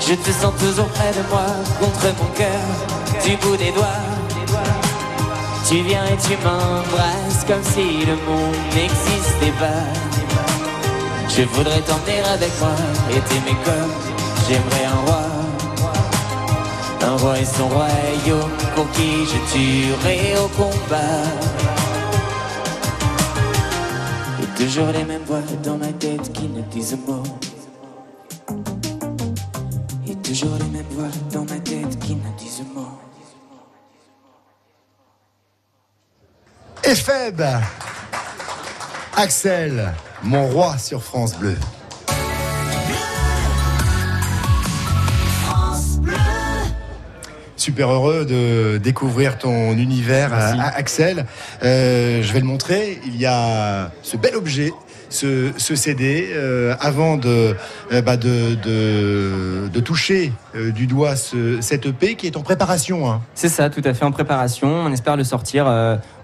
Je 0.00 0.14
te 0.14 0.30
sens 0.30 0.54
toujours 0.58 0.88
près 0.88 1.12
de 1.12 1.28
moi, 1.28 1.44
contre 1.78 2.06
mon 2.18 2.30
cœur, 2.34 3.26
du 3.26 3.36
bout 3.36 3.58
des 3.58 3.72
doigts. 3.72 4.11
Tu 5.72 5.80
viens 5.80 6.04
et 6.04 6.18
tu 6.18 6.36
m'embrasses 6.44 7.44
comme 7.46 7.64
si 7.64 8.04
le 8.04 8.14
monde 8.26 8.54
n'existait 8.74 9.56
pas. 9.58 9.88
Je 11.30 11.44
voudrais 11.44 11.80
t'emmener 11.80 12.20
avec 12.30 12.50
moi 12.60 12.76
et 13.10 13.20
t'aimer 13.20 13.56
comme 13.64 13.90
j'aimerais 14.46 14.84
un 14.84 15.00
roi. 15.06 15.22
Un 17.00 17.16
roi 17.16 17.38
et 17.38 17.46
son 17.46 17.68
royaume 17.68 18.50
pour 18.74 18.90
qui 18.90 19.24
je 19.24 19.38
tuerai 19.50 20.36
au 20.44 20.48
combat. 20.48 21.24
Et 24.42 24.62
toujours 24.62 24.92
les 24.92 25.04
mêmes 25.04 25.24
voix 25.26 25.40
dans 25.64 25.78
ma 25.78 25.92
tête 25.94 26.30
qui 26.34 26.48
ne 26.48 26.60
disent 26.70 26.98
mot. 27.08 27.22
Et 30.06 30.16
toujours 30.16 30.56
les 30.58 30.68
mêmes 30.68 30.90
voix 30.90 31.08
dans 31.32 31.41
Epheb, 36.92 37.40
Axel, 39.16 39.94
mon 40.22 40.46
roi 40.46 40.76
sur 40.76 41.02
France 41.02 41.34
Bleu. 41.38 41.56
super 47.56 47.90
heureux 47.90 48.24
de 48.24 48.78
découvrir 48.78 49.38
ton 49.38 49.72
univers, 49.72 50.34
à- 50.34 50.66
Axel. 50.76 51.26
Euh, 51.62 52.20
je 52.22 52.32
vais 52.32 52.40
le 52.40 52.44
montrer. 52.46 52.98
Il 53.06 53.16
y 53.16 53.24
a 53.26 53.92
ce 54.02 54.16
bel 54.16 54.34
objet. 54.34 54.72
Ce, 55.12 55.52
ce 55.58 55.74
CD, 55.76 56.30
euh, 56.32 56.74
avant 56.80 57.16
de, 57.18 57.54
euh, 57.92 58.00
bah, 58.02 58.16
de, 58.16 58.54
de, 58.54 59.68
de 59.68 59.80
toucher 59.80 60.32
euh, 60.56 60.70
du 60.72 60.86
doigt 60.86 61.16
ce, 61.16 61.60
cette 61.60 61.84
EP 61.86 62.14
qui 62.16 62.26
est 62.26 62.36
en 62.36 62.42
préparation. 62.42 63.10
hein. 63.10 63.20
C'est 63.34 63.50
ça, 63.50 63.68
tout 63.68 63.82
à 63.84 63.92
fait 63.92 64.04
en 64.06 64.10
préparation. 64.10 64.68
On 64.68 64.90
espère 64.92 65.16
le 65.16 65.24
sortir 65.24 65.66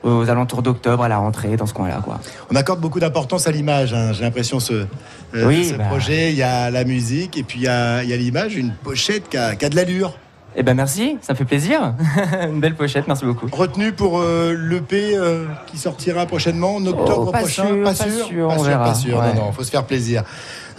aux 0.03 0.31
alentours 0.31 0.63
d'octobre 0.63 1.03
à 1.05 1.09
la 1.09 1.19
rentrée, 1.19 1.57
dans 1.57 1.67
ce 1.67 1.75
coin-là, 1.75 2.01
quoi. 2.03 2.19
On 2.51 2.57
accorde 2.57 2.81
beaucoup 2.81 2.99
d'importance 3.01 3.47
à 3.47 3.51
l'image. 3.51 3.93
hein. 3.93 4.13
J'ai 4.15 4.23
l'impression 4.23 4.59
ce, 4.59 4.87
Oui, 5.35 5.67
ce 5.67 5.75
bah. 5.75 5.85
projet, 5.85 6.31
il 6.31 6.37
y 6.39 6.43
a 6.43 6.71
la 6.71 6.85
musique 6.85 7.37
et 7.37 7.43
puis 7.43 7.59
il 7.59 7.65
y 7.65 7.69
a, 7.69 8.03
il 8.03 8.09
y 8.09 8.15
a 8.15 8.17
l'image, 8.17 8.57
une 8.57 8.73
pochette 8.73 9.29
qui 9.29 9.37
a, 9.37 9.55
qui 9.55 9.65
a 9.65 9.69
de 9.69 9.77
l'allure. 9.77 10.17
Eh 10.61 10.65
ben 10.65 10.75
merci, 10.75 11.19
ça 11.23 11.37
fait 11.37 11.45
plaisir. 11.45 11.95
Une 12.43 12.59
belle 12.59 12.75
pochette, 12.75 13.07
merci 13.07 13.25
beaucoup. 13.25 13.47
Retenu 13.53 13.93
pour 13.93 14.19
euh, 14.19 14.57
l'EP 14.59 15.17
euh, 15.17 15.45
qui 15.69 15.79
sortira 15.79 16.27
prochainement 16.27 16.75
en 16.75 16.85
octobre 16.85 17.27
Oh, 17.29 17.31
pas 17.31 17.39
prochain? 17.39 17.69
sûr, 17.69 17.77
pas 17.85 17.91
pas 17.91 17.95
sûr, 17.95 18.49
pas 18.49 18.55
on 18.57 18.65
sûr, 18.65 18.79
pas 18.79 18.95
sûr. 18.95 19.19
Ouais. 19.19 19.35
Non, 19.35 19.47
non, 19.47 19.53
faut 19.53 19.63
se 19.63 19.71
faire 19.71 19.85
plaisir. 19.85 20.25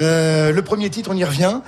Euh, 0.01 0.51
le 0.51 0.62
premier 0.63 0.89
titre, 0.89 1.12
on 1.13 1.15
y 1.15 1.24
revient. 1.24 1.62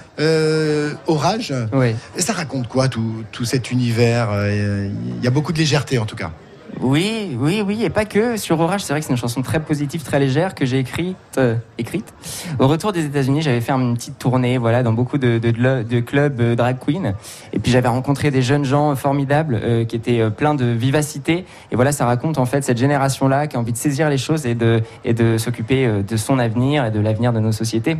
Orage. 1.07 1.53
Oui. 1.71 1.95
Et 2.17 2.21
ça 2.21 2.33
raconte 2.33 2.67
quoi 2.67 2.89
tout, 2.89 3.23
tout 3.31 3.45
cet 3.45 3.71
univers? 3.71 4.27
Il 4.45 5.23
y 5.23 5.27
a 5.27 5.31
beaucoup 5.31 5.53
de 5.53 5.57
légèreté 5.57 5.97
en 5.97 6.05
tout 6.05 6.17
cas. 6.17 6.31
Oui, 6.81 7.37
oui, 7.39 7.63
oui, 7.65 7.83
et 7.83 7.89
pas 7.91 8.05
que. 8.05 8.37
Sur 8.37 8.59
Orage, 8.59 8.81
c'est 8.81 8.91
vrai 8.91 9.01
que 9.01 9.05
c'est 9.05 9.11
une 9.11 9.17
chanson 9.17 9.43
très 9.43 9.59
positive, 9.59 10.01
très 10.03 10.19
légère 10.19 10.55
que 10.55 10.65
j'ai 10.65 10.79
écrite, 10.79 11.15
euh, 11.37 11.55
écrite. 11.77 12.11
Au 12.57 12.67
retour 12.67 12.91
des 12.91 13.05
États-Unis, 13.05 13.43
j'avais 13.43 13.61
fait 13.61 13.71
une 13.71 13.93
petite 13.93 14.17
tournée, 14.17 14.57
voilà, 14.57 14.81
dans 14.81 14.91
beaucoup 14.91 15.19
de, 15.19 15.39
clubs 15.99 16.41
euh, 16.41 16.55
drag 16.55 16.77
queen. 16.79 17.13
Et 17.53 17.59
puis 17.59 17.71
j'avais 17.71 17.87
rencontré 17.87 18.31
des 18.31 18.41
jeunes 18.41 18.65
gens 18.65 18.95
formidables 18.95 19.59
euh, 19.61 19.85
qui 19.85 19.95
étaient 19.95 20.21
euh, 20.21 20.29
pleins 20.31 20.55
de 20.55 20.65
vivacité. 20.65 21.45
Et 21.71 21.75
voilà, 21.75 21.91
ça 21.91 22.05
raconte 22.05 22.37
en 22.37 22.45
fait 22.45 22.63
cette 22.63 22.77
génération-là 22.77 23.47
qui 23.47 23.57
a 23.57 23.59
envie 23.59 23.73
de 23.73 23.77
saisir 23.77 24.09
les 24.09 24.17
choses 24.17 24.45
et 24.45 24.55
de, 24.55 24.81
et 25.05 25.13
de 25.13 25.37
s'occuper 25.37 25.85
euh, 25.85 26.01
de 26.01 26.17
son 26.17 26.39
avenir 26.39 26.85
et 26.85 26.91
de 26.91 26.99
l'avenir 26.99 27.31
de 27.33 27.39
nos 27.39 27.51
sociétés. 27.51 27.97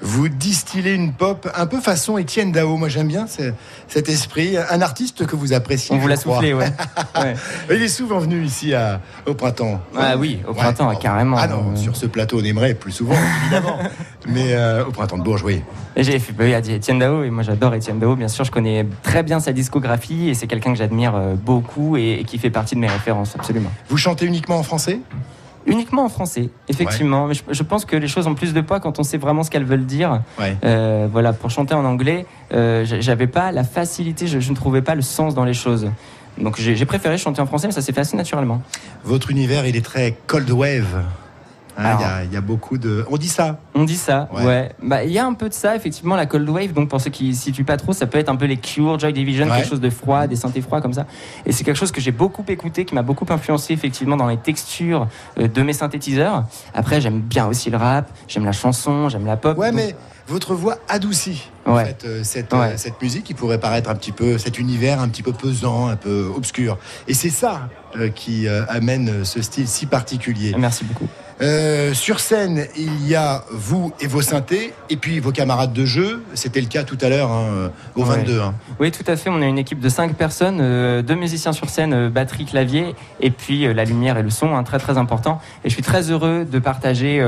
Vous 0.00 0.28
distillez 0.28 0.92
une 0.94 1.12
pop 1.12 1.48
un 1.54 1.66
peu 1.66 1.80
façon 1.80 2.18
Étienne 2.18 2.52
Dao. 2.52 2.76
Moi 2.76 2.88
j'aime 2.88 3.08
bien 3.08 3.26
ce- 3.26 3.52
cet 3.88 4.08
esprit. 4.08 4.56
Un 4.56 4.80
artiste 4.80 5.26
que 5.26 5.36
vous 5.36 5.52
appréciez. 5.52 5.94
On 5.94 5.98
vous 5.98 6.08
l'a 6.08 6.16
soufflé, 6.16 6.54
ouais. 6.54 6.72
ouais. 7.20 7.34
Il 7.70 7.82
est 7.82 7.88
souvent 7.88 8.18
venu 8.18 8.42
ici 8.44 8.74
à- 8.74 9.00
au 9.26 9.34
printemps. 9.34 9.80
Ah 9.96 10.16
oui, 10.16 10.40
au 10.46 10.54
printemps, 10.54 10.88
Ouais. 10.88 10.96
carrément. 11.00 11.36
Ah 11.38 11.46
non, 11.46 11.72
Euh, 11.72 11.76
sur 11.76 11.96
ce 11.96 12.06
plateau 12.06 12.40
on 12.40 12.44
aimerait 12.44 12.74
plus 12.74 12.92
souvent, 12.92 13.14
évidemment. 13.44 13.78
Mais 14.28 14.52
euh, 14.54 14.84
au 14.84 14.90
printemps 14.90 15.18
de 15.18 15.22
Bourges, 15.22 15.42
oui. 15.44 15.62
Et 15.96 16.02
J'ai 16.04 16.18
fait, 16.18 16.32
bah 16.32 16.44
oui, 16.46 16.54
Etienne 16.54 16.98
Dao, 16.98 17.22
et 17.24 17.30
moi 17.30 17.42
j'adore 17.42 17.74
Etienne 17.74 17.98
Dao, 17.98 18.16
bien 18.16 18.28
sûr, 18.28 18.44
je 18.44 18.50
connais 18.50 18.86
très 19.02 19.22
bien 19.22 19.40
sa 19.40 19.52
discographie, 19.52 20.28
et 20.30 20.34
c'est 20.34 20.46
quelqu'un 20.46 20.72
que 20.72 20.78
j'admire 20.78 21.14
euh, 21.14 21.34
beaucoup 21.34 21.96
et, 21.96 22.18
et 22.20 22.24
qui 22.24 22.38
fait 22.38 22.50
partie 22.50 22.74
de 22.74 22.80
mes 22.80 22.88
références, 22.88 23.34
absolument. 23.36 23.70
Vous 23.88 23.96
chantez 23.98 24.24
uniquement 24.26 24.58
en 24.58 24.62
français? 24.62 25.00
Uniquement 25.66 26.04
en 26.04 26.08
français, 26.08 26.48
effectivement, 26.68 27.26
mais 27.28 27.34
je, 27.34 27.42
je 27.50 27.62
pense 27.62 27.84
que 27.84 27.94
les 27.96 28.08
choses 28.08 28.26
ont 28.26 28.34
plus 28.34 28.52
de 28.52 28.60
poids 28.60 28.80
quand 28.80 28.98
on 28.98 29.02
sait 29.02 29.18
vraiment 29.18 29.42
ce 29.44 29.50
qu'elles 29.50 29.64
veulent 29.64 29.86
dire. 29.86 30.20
Ouais. 30.38 30.56
Euh, 30.64 31.08
voilà, 31.10 31.32
pour 31.32 31.50
chanter 31.50 31.74
en 31.74 31.84
anglais, 31.84 32.26
euh, 32.52 32.84
j'a- 32.84 33.00
j'avais 33.00 33.26
pas 33.28 33.52
la 33.52 33.62
facilité, 33.64 34.26
je, 34.26 34.40
je 34.40 34.50
ne 34.50 34.56
trouvais 34.56 34.82
pas 34.82 34.94
le 34.94 35.02
sens 35.02 35.34
dans 35.34 35.44
les 35.44 35.54
choses. 35.54 35.90
Donc 36.38 36.56
j'ai 36.58 36.74
j'ai 36.76 36.86
préféré 36.86 37.18
chanter 37.18 37.40
en 37.42 37.46
français, 37.46 37.66
mais 37.68 37.72
ça 37.72 37.82
s'est 37.82 37.92
fait 37.92 38.00
assez 38.00 38.16
naturellement. 38.16 38.62
Votre 39.04 39.30
univers, 39.30 39.66
il 39.66 39.76
est 39.76 39.84
très 39.84 40.16
cold 40.26 40.50
wave. 40.50 41.02
Hein, 41.78 41.96
Il 41.98 42.00
y, 42.02 42.04
a, 42.04 42.24
il 42.24 42.32
y 42.32 42.36
a 42.36 42.40
beaucoup 42.42 42.76
de. 42.76 43.04
On 43.10 43.16
dit 43.16 43.28
ça. 43.28 43.58
On 43.74 43.84
dit 43.84 43.96
ça, 43.96 44.28
Ouais. 44.34 44.44
ouais. 44.44 44.72
Bah, 44.82 45.04
il 45.04 45.10
y 45.12 45.18
a 45.18 45.24
un 45.24 45.32
peu 45.32 45.48
de 45.48 45.54
ça, 45.54 45.74
effectivement, 45.74 46.16
la 46.16 46.26
cold 46.26 46.48
wave. 46.48 46.72
Donc, 46.74 46.90
pour 46.90 47.00
ceux 47.00 47.10
qui 47.10 47.28
ne 47.30 47.34
situent 47.34 47.64
pas 47.64 47.78
trop, 47.78 47.92
ça 47.94 48.06
peut 48.06 48.18
être 48.18 48.28
un 48.28 48.36
peu 48.36 48.44
les 48.44 48.58
Cure, 48.58 48.98
Joy 48.98 49.12
Division, 49.12 49.46
Ouais. 49.46 49.56
quelque 49.56 49.68
chose 49.70 49.80
de 49.80 49.88
froid, 49.90 50.26
des 50.26 50.36
synthés 50.36 50.60
froids 50.60 50.80
comme 50.82 50.92
ça. 50.92 51.06
Et 51.46 51.52
c'est 51.52 51.64
quelque 51.64 51.78
chose 51.78 51.90
que 51.92 52.00
j'ai 52.00 52.12
beaucoup 52.12 52.44
écouté, 52.48 52.84
qui 52.84 52.94
m'a 52.94 53.02
beaucoup 53.02 53.26
influencé, 53.30 53.72
effectivement, 53.72 54.16
dans 54.18 54.26
les 54.28 54.36
textures 54.36 55.08
euh, 55.38 55.48
de 55.48 55.62
mes 55.62 55.72
synthétiseurs. 55.72 56.44
Après, 56.74 57.00
j'aime 57.00 57.20
bien 57.20 57.46
aussi 57.46 57.70
le 57.70 57.78
rap, 57.78 58.10
j'aime 58.28 58.44
la 58.44 58.52
chanson, 58.52 59.08
j'aime 59.08 59.24
la 59.26 59.36
pop. 59.38 59.56
Ouais, 59.56 59.68
Donc, 59.70 59.76
mais 59.80 59.96
votre 60.28 60.54
voix 60.54 60.76
adoucit. 60.88 61.48
En 61.64 61.76
Ouais. 61.76 61.84
fait, 61.86 62.04
euh, 62.04 62.20
cette, 62.24 62.52
Ouais. 62.52 62.58
euh, 62.72 62.76
cette 62.76 63.00
musique 63.00 63.24
qui 63.24 63.34
pourrait 63.34 63.58
paraître 63.58 63.88
un 63.88 63.94
petit 63.94 64.12
peu, 64.12 64.36
cet 64.36 64.58
univers 64.58 65.00
un 65.00 65.08
petit 65.08 65.22
peu 65.22 65.32
pesant, 65.32 65.86
un 65.88 65.96
peu 65.96 66.30
obscur. 66.36 66.76
Et 67.08 67.14
c'est 67.14 67.30
ça 67.30 67.68
euh, 67.96 68.08
qui 68.08 68.48
amène 68.48 69.24
ce 69.24 69.40
style 69.42 69.68
si 69.68 69.86
particulier. 69.86 70.54
Merci 70.58 70.84
beaucoup. 70.84 71.08
Euh, 71.42 71.92
sur 71.92 72.20
scène, 72.20 72.66
il 72.76 73.06
y 73.08 73.16
a 73.16 73.42
vous 73.50 73.92
et 74.00 74.06
vos 74.06 74.22
synthés, 74.22 74.72
et 74.90 74.96
puis 74.96 75.18
vos 75.18 75.32
camarades 75.32 75.72
de 75.72 75.84
jeu. 75.84 76.22
C'était 76.34 76.60
le 76.60 76.68
cas 76.68 76.84
tout 76.84 76.98
à 77.00 77.08
l'heure 77.08 77.32
hein, 77.32 77.72
au 77.96 78.02
Ouais. 78.04 78.18
22. 78.18 78.40
hein. 78.40 78.54
Oui, 78.78 78.92
tout 78.92 79.02
à 79.08 79.16
fait. 79.16 79.28
On 79.28 79.42
a 79.42 79.46
une 79.46 79.58
équipe 79.58 79.80
de 79.80 79.88
cinq 79.88 80.14
personnes, 80.14 80.58
euh, 80.60 81.02
deux 81.02 81.16
musiciens 81.16 81.52
sur 81.52 81.68
scène, 81.68 81.92
euh, 81.94 82.08
batterie, 82.10 82.44
clavier, 82.44 82.94
et 83.20 83.30
puis 83.32 83.72
la 83.74 83.84
lumière 83.84 84.16
et 84.18 84.22
le 84.22 84.30
son, 84.30 84.54
hein, 84.54 84.62
très 84.62 84.78
très 84.78 84.98
important. 84.98 85.40
Et 85.64 85.68
je 85.68 85.74
suis 85.74 85.82
très 85.82 86.10
heureux 86.12 86.44
de 86.44 86.58
partager 86.60 87.24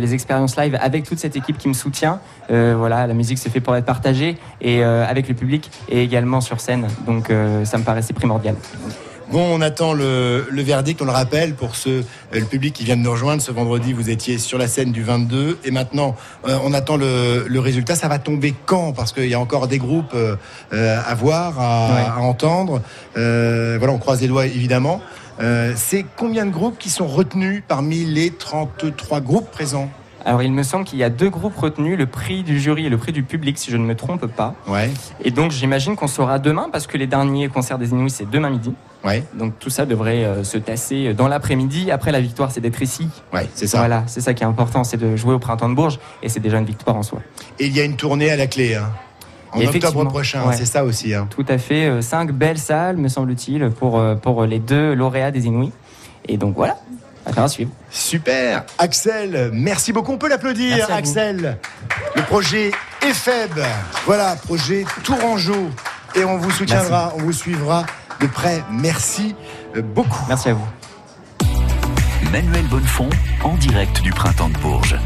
les 0.00 0.14
expériences 0.14 0.56
live 0.56 0.76
avec 0.80 1.04
toute 1.04 1.18
cette 1.18 1.36
équipe 1.36 1.58
qui 1.58 1.68
me 1.68 1.74
soutient. 1.74 2.20
Voilà, 2.48 3.06
la 3.06 3.14
musique 3.14 3.38
c'est 3.38 3.50
fait 3.50 3.60
pour 3.60 3.76
être 3.76 3.84
partagée 3.84 4.36
et 4.60 4.82
avec 4.82 5.28
le 5.28 5.34
public 5.34 5.70
et 5.88 6.02
également 6.02 6.40
sur 6.40 6.60
scène. 6.60 6.88
Donc 7.06 7.30
ça 7.64 7.78
me 7.78 7.84
paraissait 7.84 8.12
primordial. 8.12 8.54
Bon, 9.32 9.40
on 9.50 9.62
attend 9.62 9.94
le, 9.94 10.46
le 10.50 10.62
verdict, 10.62 11.00
on 11.00 11.06
le 11.06 11.10
rappelle, 11.10 11.54
pour 11.54 11.74
ceux, 11.74 12.04
euh, 12.34 12.38
le 12.40 12.44
public 12.44 12.74
qui 12.74 12.84
vient 12.84 12.98
de 12.98 13.00
nous 13.00 13.10
rejoindre. 13.12 13.40
Ce 13.40 13.50
vendredi, 13.50 13.94
vous 13.94 14.10
étiez 14.10 14.36
sur 14.36 14.58
la 14.58 14.68
scène 14.68 14.92
du 14.92 15.02
22. 15.02 15.58
Et 15.64 15.70
maintenant, 15.70 16.14
euh, 16.46 16.58
on 16.62 16.74
attend 16.74 16.98
le, 16.98 17.46
le 17.48 17.58
résultat. 17.60 17.94
Ça 17.94 18.08
va 18.08 18.18
tomber 18.18 18.54
quand? 18.66 18.92
Parce 18.92 19.10
qu'il 19.12 19.28
y 19.28 19.32
a 19.32 19.40
encore 19.40 19.68
des 19.68 19.78
groupes 19.78 20.12
euh, 20.14 20.36
à 20.72 21.14
voir, 21.14 21.58
à, 21.58 21.94
Ouais. 21.94 22.00
à 22.14 22.18
entendre. 22.20 22.82
Euh, 23.16 23.76
voilà, 23.78 23.94
on 23.94 23.98
croise 23.98 24.20
les 24.20 24.28
doigts, 24.28 24.44
évidemment. 24.44 25.00
C'est 25.74 26.04
combien 26.16 26.46
de 26.46 26.52
groupes 26.52 26.78
qui 26.78 26.88
sont 26.88 27.06
retenus 27.08 27.64
parmi 27.66 28.04
les 28.04 28.30
33 28.30 29.20
groupes 29.20 29.50
présents? 29.50 29.90
Alors 30.24 30.42
il 30.42 30.52
me 30.52 30.62
semble 30.62 30.84
qu'il 30.84 30.98
y 30.98 31.04
a 31.04 31.10
deux 31.10 31.30
groupes 31.30 31.56
retenus, 31.56 31.98
le 31.98 32.06
prix 32.06 32.42
du 32.42 32.60
jury 32.60 32.86
et 32.86 32.88
le 32.88 32.96
prix 32.96 33.12
du 33.12 33.22
public, 33.22 33.58
si 33.58 33.70
je 33.70 33.76
ne 33.76 33.84
me 33.84 33.94
trompe 33.96 34.26
pas. 34.26 34.54
Ouais, 34.68 34.90
Et 35.24 35.30
donc 35.30 35.50
j'imagine 35.50 35.96
qu'on 35.96 36.06
saura 36.06 36.38
demain 36.38 36.68
parce 36.70 36.86
que 36.86 36.96
les 36.96 37.06
derniers 37.06 37.48
concerts 37.48 37.78
des 37.78 37.90
Inuits 37.90 38.10
c'est 38.10 38.30
demain 38.30 38.50
midi. 38.50 38.72
ouais, 39.04 39.24
Donc 39.34 39.58
tout 39.58 39.70
ça 39.70 39.84
devrait 39.84 40.24
euh, 40.24 40.44
se 40.44 40.58
tasser 40.58 41.12
dans 41.14 41.26
l'après-midi. 41.28 41.90
Après 41.90 42.12
la 42.12 42.20
victoire 42.20 42.52
c'est 42.52 42.60
d'être 42.60 42.80
ici. 42.82 43.08
ouais, 43.32 43.48
c'est 43.54 43.66
ça. 43.66 43.78
Voilà, 43.78 44.04
c'est 44.06 44.20
ça 44.20 44.32
qui 44.34 44.44
est 44.44 44.46
important, 44.46 44.84
c'est 44.84 44.96
de 44.96 45.16
jouer 45.16 45.34
au 45.34 45.38
printemps 45.40 45.68
de 45.68 45.74
Bourges 45.74 45.98
et 46.22 46.28
c'est 46.28 46.40
déjà 46.40 46.58
une 46.58 46.66
victoire 46.66 46.96
en 46.96 47.02
soi. 47.02 47.18
Et 47.58 47.66
il 47.66 47.76
y 47.76 47.80
a 47.80 47.84
une 47.84 47.96
tournée 47.96 48.30
à 48.30 48.36
la 48.36 48.46
clé, 48.46 48.76
hein, 48.76 48.90
en 49.52 49.60
octobre 49.60 50.04
prochain. 50.04 50.46
ouais. 50.46 50.54
C'est 50.56 50.64
ça 50.66 50.84
aussi. 50.84 51.14
Hein. 51.14 51.26
Tout 51.30 51.44
à 51.48 51.58
fait, 51.58 51.86
euh, 51.86 52.00
cinq 52.00 52.30
belles 52.32 52.58
salles 52.58 52.96
me 52.96 53.08
semble-t-il 53.08 53.70
pour, 53.70 53.98
euh, 53.98 54.14
pour 54.14 54.44
les 54.44 54.60
deux 54.60 54.94
lauréats 54.94 55.30
des 55.32 55.46
Inuits. 55.46 55.72
Et 56.28 56.36
donc 56.36 56.54
voilà, 56.54 56.76
affaire 57.26 57.44
à 57.44 57.48
suivre. 57.48 57.70
Super. 57.90 58.64
Axel, 58.78 59.50
merci 59.52 59.92
beaucoup. 59.92 60.12
On 60.12 60.18
peut 60.18 60.28
l'applaudir, 60.28 60.86
vous. 60.86 60.94
Axel. 60.94 61.58
Le 62.14 62.22
projet 62.22 62.70
EFEB. 63.02 63.60
Voilà, 64.06 64.36
projet 64.36 64.84
Tourangeau. 65.04 65.70
Et 66.14 66.24
on 66.24 66.36
vous 66.36 66.50
soutiendra, 66.50 67.12
on 67.16 67.22
vous 67.22 67.32
suivra 67.32 67.86
de 68.20 68.26
près. 68.26 68.62
Merci 68.70 69.34
euh, 69.76 69.82
beaucoup. 69.82 70.24
Merci 70.28 70.50
à 70.50 70.54
vous. 70.54 70.68
Manuel 72.30 72.66
Bonnefond 72.66 73.10
en 73.44 73.54
direct 73.56 74.02
du 74.02 74.10
printemps 74.10 74.48
de 74.48 74.58
Bourges. 74.58 74.96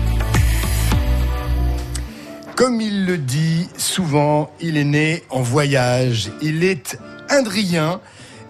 Comme 2.56 2.80
il 2.80 3.04
le 3.04 3.18
dit 3.18 3.68
souvent, 3.76 4.50
il 4.60 4.76
est 4.76 4.84
né 4.84 5.24
en 5.30 5.42
voyage. 5.42 6.30
Il 6.40 6.64
est 6.64 6.98
indrien. 7.28 8.00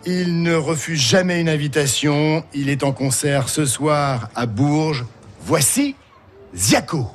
Il 0.09 0.41
ne 0.43 0.55
refuse 0.55 1.01
jamais 1.01 1.41
une 1.41 1.49
invitation. 1.49 2.45
Il 2.55 2.69
est 2.69 2.85
en 2.85 2.93
concert 2.93 3.49
ce 3.49 3.67
soir 3.67 4.31
à 4.37 4.47
Bourges. 4.47 5.05
Voici 5.45 5.97
Ziaco. 6.55 7.11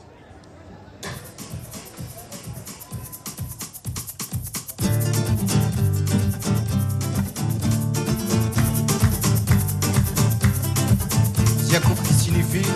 Ziaco 11.63 11.93
qui 12.05 12.13
signifie? 12.13 12.67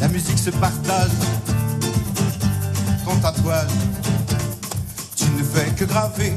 La 0.00 0.08
musique 0.08 0.38
se 0.38 0.50
partage 0.50 1.10
Ton 3.04 3.14
tatouage 3.18 3.70
Tu 5.14 5.24
ne 5.38 5.44
fais 5.44 5.70
que 5.76 5.84
graver 5.84 6.32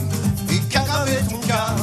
Et 1.08 1.15
qu'aggraver 1.15 1.28
ton 1.30 1.48
cas 1.48 1.76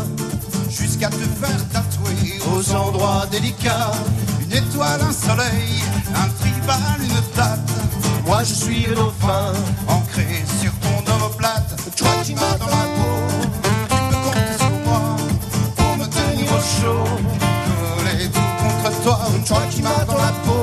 Jusqu'à 0.71 1.09
te 1.09 1.17
faire 1.17 1.69
tatouer 1.73 2.39
Aux 2.53 2.75
endroits 2.75 3.27
délicats. 3.31 3.93
Une 4.41 4.53
étoile, 4.53 5.01
un 5.01 5.13
soleil 5.13 5.83
Un 6.15 6.29
tribal, 6.41 7.01
une 7.01 7.37
date. 7.37 7.61
Moi 8.27 8.43
je 8.43 8.55
suis 8.55 8.87
le 8.87 8.95
dauphin 8.95 9.53
Ancré 9.89 10.45
sur 10.61 10.73
ton 10.81 11.15
omoplate. 11.15 11.77
Toi 11.97 12.09
qui 12.25 12.35
m'as 12.35 12.59
dans 12.59 12.67
la 12.67 12.85
peau 12.97 13.15
Tu 13.71 13.89
peux 13.89 14.17
compter 14.17 14.59
sur 14.59 14.71
moi 14.87 15.17
Pour 15.77 15.97
me 15.97 16.07
tenir 16.07 16.53
au 16.53 16.61
chaud. 16.61 17.05
Coller 17.97 18.29
tout 18.29 18.41
contre 18.63 19.03
toi, 19.03 19.21
toi 19.47 19.63
qui 19.71 19.83
m'as 19.83 20.05
dans 20.05 20.19
la 20.19 20.33
peau. 20.45 20.54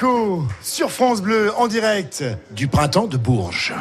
Ziaco 0.00 0.46
sur 0.62 0.90
France 0.90 1.20
Bleu 1.20 1.52
en 1.58 1.66
direct 1.66 2.24
du 2.52 2.68
printemps 2.68 3.06
de 3.06 3.18
Bourges. 3.18 3.74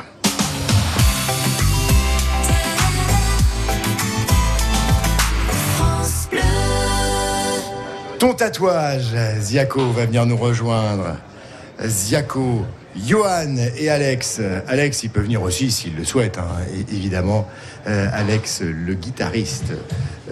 Ton 8.19 8.33
tatouage, 8.33 9.15
Ziaco 9.39 9.91
va 9.91 10.05
venir 10.07 10.25
nous 10.25 10.35
rejoindre. 10.35 11.15
Ziaco, 11.85 12.65
Johan 12.95 13.55
et 13.77 13.89
Alex. 13.89 14.41
Alex, 14.67 15.03
il 15.03 15.09
peut 15.09 15.21
venir 15.21 15.41
aussi 15.41 15.71
s'il 15.71 15.95
le 15.95 16.03
souhaite, 16.03 16.37
hein, 16.37 16.47
évidemment. 16.91 17.47
Euh, 17.87 18.07
Alex, 18.11 18.61
le 18.61 18.93
guitariste 18.93 19.71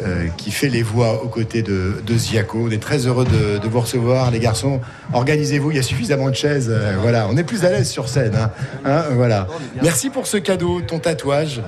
euh, 0.04 0.28
qui 0.38 0.52
fait 0.52 0.68
les 0.68 0.84
voix 0.84 1.24
aux 1.24 1.28
côtés 1.30 1.62
de, 1.62 2.04
de 2.06 2.18
Ziaco. 2.18 2.66
On 2.68 2.72
est 2.72 2.82
très 2.82 3.08
heureux 3.08 3.26
de, 3.26 3.58
de 3.58 3.68
vous 3.68 3.80
recevoir, 3.80 4.32
les 4.32 4.40
garçons. 4.40 4.82
Organisez-vous, 5.14 5.72
il 5.72 5.78
y 5.78 5.80
a 5.80 5.84
suffisamment 5.84 6.30
de 6.30 6.36
chaises. 6.36 6.70
euh, 6.70 6.98
voilà, 7.02 7.28
on 7.30 7.38
est 7.38 7.44
plus 7.46 7.64
à 7.64 7.70
l'aise 7.70 7.90
sur 7.90 8.10
scène. 8.10 8.36
hein. 8.36 8.52
Hein, 8.86 9.04
voilà. 9.14 9.48
Merci 9.82 10.10
pour 10.10 10.28
ce 10.28 10.38
cadeau, 10.38 10.82
ton 10.82 11.00
tatouage. 11.00 11.62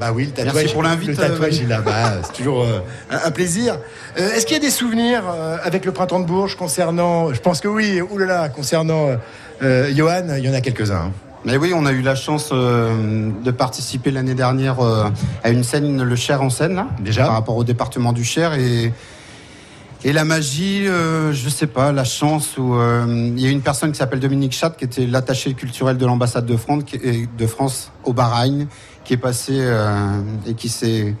Bah 0.00 0.12
oui, 0.14 0.26
le 0.26 0.30
tatouage. 0.32 0.54
Merci 0.54 0.72
pour 0.74 0.82
l'invite, 0.82 1.08
Le 1.08 1.16
tatouage, 1.16 1.56
il 1.58 1.72
a, 1.72 1.80
bah, 1.80 2.20
c'est 2.24 2.32
toujours 2.32 2.66
un, 3.10 3.30
plaisir. 3.30 3.78
Est-ce 4.16 4.44
qu'il 4.44 4.54
y 4.54 4.60
a 4.60 4.62
des 4.62 4.70
souvenirs 4.70 5.24
avec 5.62 5.84
le 5.84 5.92
printemps 5.92 6.20
de 6.20 6.26
Bourges 6.26 6.56
concernant, 6.56 7.32
je 7.32 7.40
pense 7.40 7.60
que 7.60 7.68
oui, 7.68 8.00
oulala, 8.02 8.48
concernant 8.50 9.08
euh, 9.08 9.12
euh, 9.12 9.16
Johan, 9.60 10.22
il 10.36 10.44
y 10.44 10.48
en 10.50 10.54
a 10.54 10.60
quelques-uns. 10.60 11.06
hein. 11.06 11.12
Mais 11.44 11.56
oui, 11.56 11.72
on 11.74 11.86
a 11.86 11.92
eu 11.92 12.02
la 12.02 12.16
chance 12.16 12.48
euh, 12.52 13.30
de 13.44 13.50
participer 13.52 14.10
l'année 14.10 14.34
dernière 14.34 14.80
euh, 14.80 15.04
à 15.44 15.50
une 15.50 15.62
scène, 15.62 16.02
le 16.02 16.16
Cher 16.16 16.42
en 16.42 16.50
scène, 16.50 16.74
là, 16.74 16.88
Déjà 17.00 17.24
par 17.24 17.34
rapport 17.34 17.56
au 17.56 17.62
département 17.62 18.12
du 18.12 18.24
Cher. 18.24 18.54
Et, 18.54 18.92
et 20.04 20.12
la 20.12 20.24
magie, 20.24 20.88
euh, 20.88 21.32
je 21.32 21.48
sais 21.48 21.68
pas, 21.68 21.92
la 21.92 22.02
chance, 22.02 22.58
où 22.58 22.74
euh, 22.74 23.04
il 23.36 23.40
y 23.40 23.46
a 23.46 23.50
une 23.50 23.60
personne 23.62 23.92
qui 23.92 23.98
s'appelle 23.98 24.18
Dominique 24.18 24.52
Chat, 24.52 24.70
qui 24.70 24.84
était 24.84 25.06
l'attaché 25.06 25.54
culturel 25.54 25.96
de 25.98 26.04
l'ambassade 26.06 26.46
de 26.46 26.56
France, 26.56 26.82
qui 26.84 26.96
est- 26.96 27.28
de 27.38 27.46
France 27.46 27.92
au 28.02 28.12
Bahreïn, 28.12 28.66
qui 29.04 29.14
est 29.14 29.18
passé 29.18 29.52
euh, 29.56 30.20
et 30.48 30.54
qui 30.54 30.68
s'est 30.68 31.14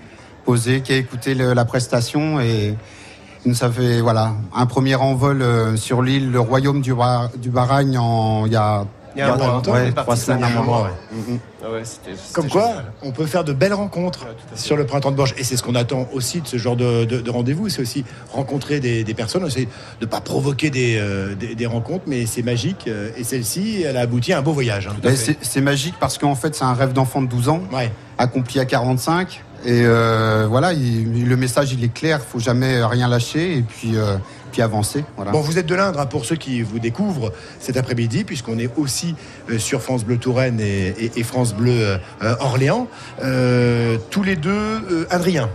posé, 0.44 0.80
qui 0.80 0.92
a 0.92 0.96
écouté 0.96 1.34
le- 1.34 1.52
la 1.54 1.64
prestation 1.64 2.40
et 2.40 2.74
ça 3.54 3.70
fait 3.70 4.00
voilà 4.00 4.32
un 4.54 4.66
premier 4.66 4.94
envol 4.96 5.42
euh, 5.42 5.76
sur 5.76 6.02
l'île, 6.02 6.30
le 6.30 6.40
royaume 6.40 6.80
du, 6.80 6.94
Ba- 6.94 7.30
du 7.38 7.50
Bahreïn 7.50 7.96
en 7.98 8.46
il 8.46 8.52
y 8.52 8.56
a 8.56 8.84
Il 9.14 9.20
y 9.20 9.22
a 9.22 9.32
un 9.32 9.36
mois, 9.36 9.56
ouais, 9.58 9.62
on 9.68 9.76
est 9.76 9.92
trois 9.92 10.16
semaines, 10.16 10.44
un 10.44 10.48
il 10.48 10.54
y 10.54 10.56
a 10.56 10.60
un 10.60 10.62
mois. 10.64 10.78
mois, 10.78 10.90
Mhm. 11.12 11.38
Comme 12.32 12.48
quoi, 12.48 12.70
on 13.02 13.10
peut 13.10 13.26
faire 13.26 13.42
de 13.42 13.52
belles 13.52 13.74
rencontres 13.74 14.26
sur 14.54 14.76
le 14.76 14.86
printemps 14.86 15.10
de 15.10 15.16
Bourges. 15.16 15.34
Et 15.36 15.42
c'est 15.42 15.56
ce 15.56 15.62
qu'on 15.64 15.74
attend 15.74 16.06
aussi 16.12 16.40
de 16.40 16.46
ce 16.46 16.58
genre 16.58 16.76
de, 16.76 17.04
de- 17.06 17.20
de 17.20 17.30
rendez-vous. 17.30 17.68
C'est 17.68 17.82
aussi 17.82 18.04
rencontrer 18.32 18.78
des, 18.78 19.02
des 19.02 19.14
personnes. 19.14 19.42
On 19.42 19.48
essaie 19.48 19.64
de 19.64 20.04
ne 20.04 20.06
pas 20.06 20.20
provoquer 20.20 20.70
des, 20.70 20.96
euh, 20.96 21.34
des- 21.34 21.56
des 21.56 21.66
rencontres, 21.66 22.04
mais 22.06 22.24
c'est 22.26 22.42
magique. 22.44 22.84
Euh, 22.86 23.10
Et 23.16 23.24
celle-ci, 23.24 23.82
elle 23.82 23.96
a 23.96 24.02
abouti 24.02 24.32
à 24.32 24.38
un 24.38 24.42
beau 24.42 24.52
voyage. 24.52 24.86
hein. 24.86 25.10
C'est 25.16 25.38
c'est 25.42 25.60
magique 25.60 25.94
parce 25.98 26.18
qu'en 26.18 26.36
fait, 26.36 26.54
c'est 26.54 26.64
un 26.64 26.74
rêve 26.74 26.92
d'enfant 26.92 27.20
de 27.20 27.26
12 27.26 27.48
ans, 27.48 27.62
Ouais. 27.72 27.90
accompli 28.18 28.60
à 28.60 28.64
45. 28.64 29.42
Et 29.66 29.82
euh, 29.84 30.46
voilà, 30.48 30.72
il- 30.72 31.28
le 31.28 31.36
message, 31.36 31.72
il 31.72 31.82
est 31.84 31.92
clair. 31.92 32.20
Il 32.22 32.30
faut 32.30 32.38
jamais 32.38 32.82
rien 32.84 33.08
lâcher 33.08 33.58
et 33.58 33.62
puis, 33.62 33.96
euh, 33.96 34.16
puis 34.52 34.62
avancer. 34.62 35.04
Voilà. 35.16 35.32
Bon, 35.32 35.40
vous 35.40 35.58
êtes 35.58 35.66
de 35.66 35.74
l'Indre, 35.74 35.98
hein, 36.00 36.06
pour 36.06 36.24
ceux 36.24 36.36
qui 36.36 36.62
vous 36.62 36.78
découvrent 36.78 37.32
cet 37.58 37.76
après-midi, 37.76 38.22
puisqu'on 38.24 38.58
est 38.60 38.70
aussi 38.76 39.16
euh, 39.50 39.58
sur 39.58 39.82
France 39.82 40.04
Bleu 40.04 40.18
Touraine 40.18 40.60
et, 40.60 40.94
et- 40.98 41.12
et 41.18 41.22
France 41.24 41.52
Bleu 41.52 41.98
euh, 42.22 42.34
Orléans. 42.40 42.86
Euh, 43.24 43.98
tous 44.10 44.22
les 44.22 44.36
deux, 44.36 44.50
euh, 44.52 45.06
Indriens. 45.10 45.50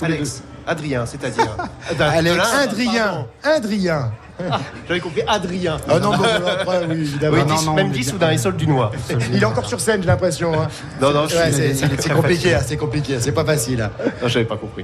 Alex, 0.00 0.42
Adrien, 0.66 1.04
c'est-à-dire. 1.06 1.56
Alex, 2.00 2.36
Indrien, 2.54 3.26
Indrien. 3.42 4.12
J'avais 4.88 5.00
compris 5.00 5.22
Adrien. 5.26 5.76
Ah 5.88 5.98
non, 5.98 6.10
bon, 6.16 6.24
après, 6.24 6.86
oui, 6.88 6.94
évidemment. 7.00 7.36
Oui, 7.36 7.42
non, 7.48 7.54
dix- 7.56 7.66
non, 7.66 7.74
même 7.74 7.86
on 7.88 7.90
est 7.90 7.94
10 7.94 8.06
bien. 8.06 8.14
ou 8.14 8.18
d'un 8.18 8.30
Essol 8.30 8.56
du 8.56 8.66
Noir. 8.66 8.92
Il 9.32 9.42
est 9.42 9.44
encore 9.44 9.66
sur 9.66 9.80
scène, 9.80 10.00
j'ai 10.02 10.06
l'impression. 10.08 10.52
hein. 10.60 10.68
Non, 11.00 11.12
non, 11.12 11.26
je 11.28 11.36
Ouais, 11.36 11.52
suis- 11.52 11.74
c'est- 11.76 12.12
compliqué, 12.14 12.54
hein, 12.54 12.60
c'est 12.64 12.76
compliqué, 12.76 13.16
c'est 13.20 13.32
pas 13.32 13.44
facile. 13.44 13.82
hein. 13.82 13.90
Non, 14.22 14.28
j'avais 14.28 14.44
pas 14.44 14.56
compris. 14.56 14.82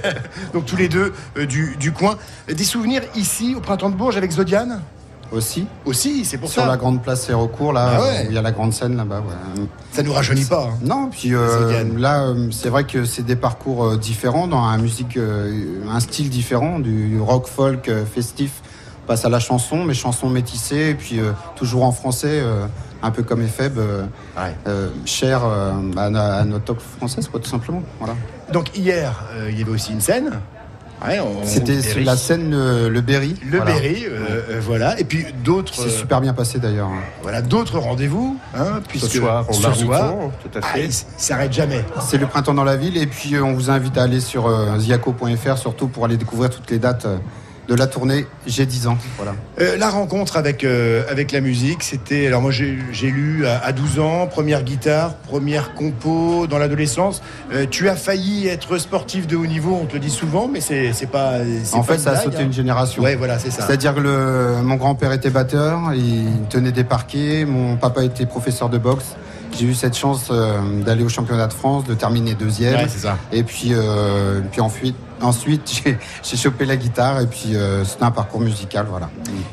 Donc 0.52 0.64
tous 0.66 0.76
les 0.76 0.88
deux 0.88 1.12
euh, 1.36 1.46
du, 1.46 1.76
du 1.78 1.92
coin. 1.92 2.16
Des 2.48 2.64
souvenirs 2.64 3.02
ici 3.14 3.54
au 3.56 3.60
printemps 3.60 3.90
de 3.90 3.96
Bourges 3.96 4.16
avec 4.16 4.30
Zodiane? 4.32 4.80
Aussi, 5.32 5.66
Aussi, 5.84 6.24
c'est 6.24 6.38
pour 6.38 6.48
sur 6.48 6.62
ça. 6.62 6.68
la 6.68 6.76
grande 6.76 7.02
place 7.02 7.28
et 7.28 7.34
recours, 7.34 7.72
là, 7.72 7.94
Ah 7.96 8.00
ouais. 8.00 8.26
où 8.26 8.30
il 8.30 8.34
y 8.36 8.38
a 8.38 8.42
la 8.42 8.52
grande 8.52 8.72
scène 8.72 8.96
là-bas. 8.96 9.22
ouais. 9.26 9.64
Ça 9.90 10.04
nous 10.04 10.12
rajeunit 10.12 10.44
pas. 10.44 10.68
hein. 10.72 10.78
Non, 10.82 11.08
puis 11.10 11.34
euh, 11.34 11.82
là, 11.98 12.26
euh, 12.26 12.48
c'est 12.52 12.68
vrai 12.68 12.84
que 12.84 13.04
c'est 13.04 13.24
des 13.26 13.34
parcours 13.34 13.84
euh, 13.86 13.96
différents, 13.96 14.46
dans 14.46 14.62
un 14.62 14.78
musique, 14.78 15.16
euh, 15.16 15.80
un 15.90 15.98
style 15.98 16.30
différent, 16.30 16.78
du 16.78 17.18
rock 17.20 17.48
folk 17.48 17.88
euh, 17.88 18.04
festif. 18.06 18.62
Passe 19.06 19.24
à 19.24 19.28
la 19.28 19.38
chanson, 19.40 19.84
mais 19.84 19.94
chanson 19.94 20.28
métissée, 20.28 20.90
et 20.90 20.94
puis 20.94 21.20
euh, 21.20 21.30
toujours 21.54 21.84
en 21.84 21.92
français, 21.92 22.40
euh, 22.42 22.66
un 23.02 23.10
peu 23.10 23.22
comme 23.22 23.42
Epheb, 23.42 23.78
euh, 23.78 24.02
Ouais. 24.36 24.54
euh, 24.66 24.88
cher 25.04 25.42
euh, 25.44 25.70
à, 25.96 26.04
à 26.38 26.44
notre 26.44 26.64
talk 26.64 26.78
française, 26.80 27.28
quoi, 27.28 27.38
tout 27.40 27.48
simplement. 27.48 27.82
Voilà. 28.00 28.14
Donc 28.52 28.76
hier, 28.76 29.24
euh, 29.34 29.48
il 29.50 29.58
y 29.58 29.62
avait 29.62 29.70
aussi 29.70 29.92
une 29.92 30.00
scène. 30.00 30.40
Ouais, 31.06 31.20
C'était 31.44 31.82
sur 31.82 32.00
la 32.02 32.16
scène 32.16 32.50
le, 32.50 32.88
le 32.88 33.00
Berry. 33.02 33.34
Le 33.44 33.58
voilà. 33.58 33.74
Berry, 33.74 34.06
euh, 34.06 34.40
euh, 34.50 34.60
voilà. 34.64 34.98
Et 34.98 35.04
puis 35.04 35.26
d'autres, 35.44 35.74
C'est 35.74 35.90
super 35.90 36.22
bien 36.22 36.32
passé 36.32 36.58
d'ailleurs. 36.58 36.88
voilà, 37.22 37.42
d'autres 37.42 37.78
rendez-vous, 37.78 38.38
hein, 38.56 38.80
puisque 38.88 39.08
Ce 39.10 39.18
soir, 39.18 39.44
on 39.46 39.52
ce 39.52 39.72
soir, 39.74 40.14
tout 40.42 40.58
à 40.58 40.62
ah, 40.62 40.66
fait. 40.68 40.86
il 40.86 40.92
s'arrête 41.18 41.52
jamais. 41.52 41.84
C'est 42.00 42.16
le 42.16 42.26
printemps 42.26 42.54
dans 42.54 42.64
la 42.64 42.76
ville, 42.76 42.96
et 42.96 43.06
puis 43.06 43.34
euh, 43.34 43.44
on 43.44 43.52
vous 43.52 43.68
invite 43.70 43.98
à 43.98 44.04
aller 44.04 44.20
sur 44.20 44.46
euh, 44.46 44.78
ziaco.fr, 44.78 45.58
surtout 45.58 45.86
pour 45.88 46.06
aller 46.06 46.16
découvrir 46.16 46.48
toutes 46.48 46.70
les 46.70 46.78
dates 46.78 47.04
euh, 47.04 47.18
de 47.68 47.74
la 47.74 47.86
tournée 47.86 48.26
J'ai 48.46 48.66
10 48.66 48.86
ans. 48.86 48.98
Voilà. 49.16 49.34
Euh, 49.60 49.76
la 49.76 49.90
rencontre 49.90 50.36
avec, 50.36 50.64
euh, 50.64 51.02
avec 51.08 51.32
la 51.32 51.40
musique, 51.40 51.82
c'était. 51.82 52.26
Alors, 52.26 52.40
moi, 52.40 52.50
j'ai 52.50 53.10
lu 53.10 53.46
à, 53.46 53.58
à 53.58 53.72
12 53.72 53.98
ans, 53.98 54.26
première 54.26 54.62
guitare, 54.62 55.14
première 55.14 55.74
compo 55.74 56.46
dans 56.46 56.58
l'adolescence. 56.58 57.22
Euh, 57.52 57.66
tu 57.68 57.88
as 57.88 57.96
failli 57.96 58.46
être 58.46 58.78
sportif 58.78 59.26
de 59.26 59.36
haut 59.36 59.46
niveau, 59.46 59.78
on 59.80 59.86
te 59.86 59.94
le 59.94 60.00
dit 60.00 60.10
souvent, 60.10 60.48
mais 60.48 60.60
c'est 60.60 61.10
pas. 61.10 61.40
En 61.72 61.82
pas 61.82 61.94
fait, 61.94 61.98
ça 61.98 62.12
a 62.12 62.16
sauté 62.16 62.38
hein. 62.38 62.44
une 62.44 62.52
génération. 62.52 63.02
Ouais, 63.02 63.16
voilà, 63.16 63.38
c'est 63.38 63.50
ça. 63.50 63.66
C'est-à-dire 63.66 63.94
que 63.94 64.00
le, 64.00 64.62
mon 64.62 64.76
grand-père 64.76 65.12
était 65.12 65.30
batteur, 65.30 65.92
il 65.94 66.46
tenait 66.48 66.72
des 66.72 66.84
parquets, 66.84 67.44
mon 67.44 67.76
papa 67.76 68.04
était 68.04 68.26
professeur 68.26 68.68
de 68.68 68.78
boxe. 68.78 69.16
J'ai 69.58 69.66
eu 69.66 69.74
cette 69.74 69.96
chance 69.96 70.28
euh, 70.30 70.82
d'aller 70.82 71.02
au 71.02 71.08
championnat 71.08 71.46
de 71.46 71.52
France, 71.52 71.84
de 71.84 71.94
terminer 71.94 72.34
deuxième. 72.34 72.74
Ouais, 72.74 72.88
c'est 72.88 72.98
ça. 72.98 73.16
Et 73.32 73.42
puis, 73.42 73.70
euh, 73.72 74.40
puis 74.50 74.60
ensuite, 74.60 74.96
ensuite 75.22 75.82
j'ai- 76.22 76.36
chopé 76.36 76.64
la 76.66 76.76
guitare 76.76 77.20
et 77.20 77.26
puis 77.26 77.54
euh, 77.56 77.84
c'était 77.84 78.04
un 78.04 78.10
parcours 78.10 78.40
musical, 78.40 78.86
voilà. 78.88 79.08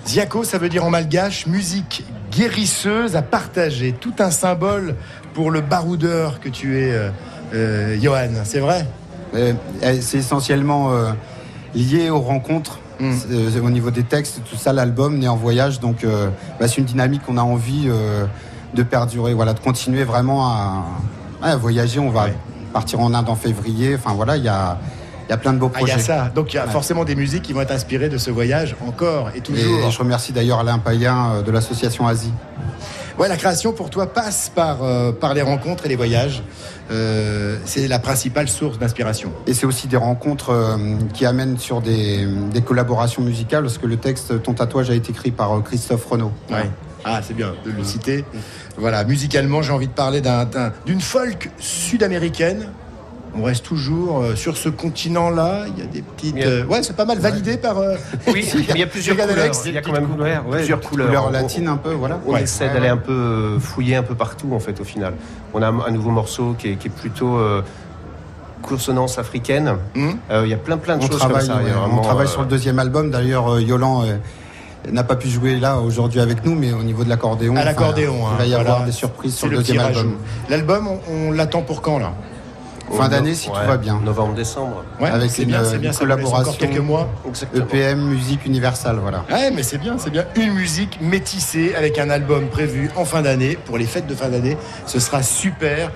Ziaco, 0.05 0.43
ça 0.43 0.57
veut 0.57 0.69
dire 0.69 0.83
en 0.85 0.89
malgache 0.89 1.45
musique 1.47 2.03
guérisseuse 2.31 3.15
à 3.15 3.21
partager. 3.21 3.93
Tout 3.93 4.13
un 4.19 4.31
symbole 4.31 4.95
pour 5.33 5.51
le 5.51 5.61
baroudeur 5.61 6.39
que 6.39 6.49
tu 6.49 6.79
es, 6.79 6.91
euh, 6.91 7.09
euh, 7.53 7.97
Johan. 8.01 8.29
C'est 8.43 8.59
vrai? 8.59 8.85
Euh, 9.35 9.53
euh, 9.83 9.97
C'est 10.01 10.17
essentiellement 10.17 10.91
lié 11.73 12.09
aux 12.09 12.21
rencontres. 12.21 12.79
Mm. 12.99 13.11
Euh, 13.31 13.61
au 13.63 13.69
niveau 13.71 13.89
des 13.91 14.03
textes, 14.03 14.41
tout 14.49 14.55
ça, 14.55 14.73
l'album 14.73 15.17
né 15.17 15.27
en 15.27 15.35
voyage, 15.35 15.79
donc 15.79 16.05
bah, 16.59 16.67
c'est 16.67 16.77
une 16.77 16.85
dynamique 16.85 17.23
qu'on 17.25 17.37
a 17.37 17.41
envie 17.41 17.87
de 18.75 18.83
perdurer, 18.83 19.33
voilà, 19.33 19.53
de 19.53 19.59
continuer 19.59 20.03
vraiment 20.03 20.47
à, 20.47 20.85
à 21.41 21.55
voyager. 21.55 21.99
On 21.99 22.09
va 22.09 22.25
Ouais. 22.25 22.33
partir 22.73 22.99
en 22.99 23.13
Inde 23.13 23.29
en 23.29 23.35
février. 23.35 23.95
Enfin 23.95 24.13
voilà, 24.15 24.37
il 24.37 24.43
y 24.43 24.47
a, 24.49 24.77
il 25.27 25.31
y 25.31 25.33
a 25.33 25.37
plein 25.37 25.53
de 25.53 25.57
beaux 25.59 25.71
Ah, 25.73 25.77
il 25.79 25.83
y 25.83 25.85
projets. 25.91 25.99
a 26.01 26.03
ça. 26.03 26.31
Donc 26.33 26.53
il 26.53 26.57
y 26.57 26.59
a 26.59 26.65
Ouais. 26.65 26.71
forcément 26.71 27.03
des 27.05 27.15
musiques 27.15 27.43
qui 27.43 27.53
vont 27.53 27.61
être 27.61 27.71
inspirées 27.71 28.09
de 28.09 28.17
ce 28.17 28.29
voyage 28.31 28.75
encore 28.85 29.29
et 29.33 29.37
Et 29.37 29.41
toujours. 29.41 29.89
je 29.91 29.99
remercie 29.99 30.31
d'ailleurs 30.33 30.59
Alain 30.59 30.79
Payen 30.79 31.31
euh, 31.35 31.41
de 31.41 31.51
l'association 31.51 32.07
Asie. 32.07 32.33
Ouais, 33.19 33.27
la 33.27 33.37
création 33.37 33.73
pour 33.73 33.89
toi 33.91 34.11
passe 34.11 34.51
par, 34.53 34.83
euh, 34.83 35.11
par 35.11 35.33
les 35.35 35.43
rencontres 35.43 35.85
et 35.85 35.89
les 35.89 35.95
voyages. 35.95 36.41
Euh, 36.91 37.57
c'est 37.63 37.87
la 37.87 37.99
principale 37.99 38.49
source 38.49 38.79
d'inspiration. 38.79 39.31
Et 39.47 39.53
c'est 39.53 39.65
aussi 39.67 39.87
des 39.87 39.97
rencontres 39.97 40.49
euh, 40.49 40.77
qui 41.13 41.25
amènent 41.25 41.57
sur 41.59 41.79
des, 41.81 42.27
des 42.51 42.61
collaborations 42.61 43.21
musicales, 43.21 43.63
parce 43.63 43.77
que 43.77 43.85
le 43.85 43.97
texte 43.97 44.41
Ton 44.41 44.53
tatouage 44.53 44.89
a 44.89 44.95
été 44.95 45.11
écrit 45.11 45.31
par 45.31 45.61
Christophe 45.63 46.05
Renaud. 46.07 46.31
Ouais. 46.51 46.69
Ah, 47.05 47.21
c'est 47.21 47.35
bien 47.35 47.53
de 47.65 47.71
le 47.71 47.83
citer. 47.83 48.25
Voilà, 48.77 49.03
musicalement, 49.03 49.61
j'ai 49.61 49.71
envie 49.73 49.87
de 49.87 49.93
parler 49.93 50.19
d'un- 50.21 50.45
d'un- 50.45 50.71
d'une 50.85 51.01
folk 51.01 51.51
sud-américaine. 51.59 52.69
On 53.35 53.43
reste 53.43 53.65
toujours 53.65 54.21
euh, 54.21 54.35
sur 54.35 54.55
ce 54.57 54.69
continent-là. 54.69 55.65
Il 55.75 55.83
y 55.83 55.85
a 55.85 55.89
des 55.89 56.01
petites. 56.03 56.37
A- 56.37 56.45
euh, 56.47 56.65
ouais, 56.65 56.83
c'est 56.83 56.95
pas 56.95 57.05
mal 57.05 57.17
validé 57.17 57.57
par. 57.57 57.79
euh, 57.79 57.95
Oui, 58.27 58.47
il 58.69 58.77
y 58.77 58.83
a 58.83 58.87
plusieurs 58.87 59.17
couleurs. 59.17 59.51
Il 59.65 59.73
y 59.73 59.77
a 59.77 59.81
quand 59.81 59.91
même 59.91 60.07
plusieurs 60.51 60.79
couleurs. 60.81 61.07
Couleur 61.07 61.25
On- 61.27 61.31
latine 61.31 61.67
un 61.67 61.77
peu, 61.77 61.93
voilà. 61.93 62.19
On 62.27 62.33
Ouais. 62.33 62.43
essaie 62.43 62.69
d'aller 62.69 62.89
un 62.89 62.97
peu 62.97 63.57
fouiller 63.59 63.95
un 63.95 64.03
peu 64.03 64.13
partout 64.15 64.49
en 64.53 64.59
fait 64.59 64.79
au 64.79 64.83
final. 64.83 65.13
On 65.53 65.61
a 65.63 65.67
un, 65.67 65.91
nouveau 65.91 66.11
morceau 66.11 66.55
qui 66.59 66.69
est, 66.69 66.75
qui 66.75 66.87
est 66.87 66.91
plutôt 66.91 67.37
euh, 67.37 67.61
consonance 68.61 69.17
africaine. 69.17 69.75
Euh, 70.29 70.41
Il 70.45 70.49
y 70.49 70.53
a 70.53 70.57
plein 70.57 70.77
plein 70.77 70.97
de 70.97 71.03
On 71.03 71.07
choses 71.07 71.17
travaille, 71.17 71.47
comme 71.47 71.55
ça. 71.65 71.87
On 71.91 72.01
travaille 72.01 72.27
euh, 72.27 72.29
sur 72.29 72.41
le 72.41 72.47
deuxième 72.47 72.77
album. 72.79 73.09
D'ailleurs, 73.09 73.59
Yolan 73.59 74.03
euh, 74.03 74.15
n'a 74.91 75.03
pas 75.03 75.15
pu 75.15 75.27
jouer 75.29 75.59
là 75.59 75.79
aujourd'hui 75.79 76.19
avec 76.19 76.45
nous, 76.45 76.53
mais 76.55 76.71
au 76.71 76.83
niveau 76.83 77.03
de 77.03 77.09
l'accordéon, 77.09 77.55
À 77.55 77.59
enfin, 77.59 77.65
l'accordéon. 77.65 78.15
il 78.19 78.25
hein, 78.25 78.37
va 78.37 78.45
y 78.45 78.49
voilà. 78.51 78.69
avoir 78.71 78.85
des 78.85 78.91
surprises 78.91 79.35
sur 79.35 79.47
le 79.47 79.57
deuxième 79.57 79.79
album. 79.79 80.17
L'album, 80.49 80.87
on, 80.87 81.29
on 81.29 81.31
l'attend 81.31 81.63
pour 81.63 81.81
quand 81.81 81.97
là? 81.97 82.13
Fin 82.93 83.09
d'année 83.09 83.33
si 83.35 83.49
Ouais, 83.49 83.55
tout 83.61 83.67
va 83.67 83.77
bien. 83.77 83.99
Novembre-décembre. 84.03 84.83
Ouais, 84.99 85.09
Avec 85.09 85.37
une, 85.37 85.45
bien, 85.45 85.63
euh, 85.63 85.77
bien, 85.77 85.91
une 85.91 85.97
collaboration 85.97 86.39
encore 86.41 86.57
quelques 86.57 86.79
mois. 86.79 87.09
Exactement. 87.27 87.65
EPM, 87.65 87.99
musique 88.07 88.45
universelle, 88.45 88.97
voilà. 89.01 89.23
Ouais, 89.31 89.51
mais 89.51 89.63
c'est 89.63 89.77
bien, 89.77 89.97
c'est 89.97 90.09
bien. 90.09 90.25
Une 90.35 90.53
musique 90.53 90.99
métissée 91.01 91.73
avec 91.75 91.99
un 91.99 92.09
album 92.09 92.47
prévu 92.47 92.89
en 92.95 93.05
fin 93.05 93.21
d'année. 93.21 93.57
Pour 93.65 93.77
les 93.77 93.85
fêtes 93.85 94.07
de 94.07 94.15
fin 94.15 94.29
d'année, 94.29 94.57
ce 94.85 94.99
sera 94.99 95.21
super. 95.23 95.91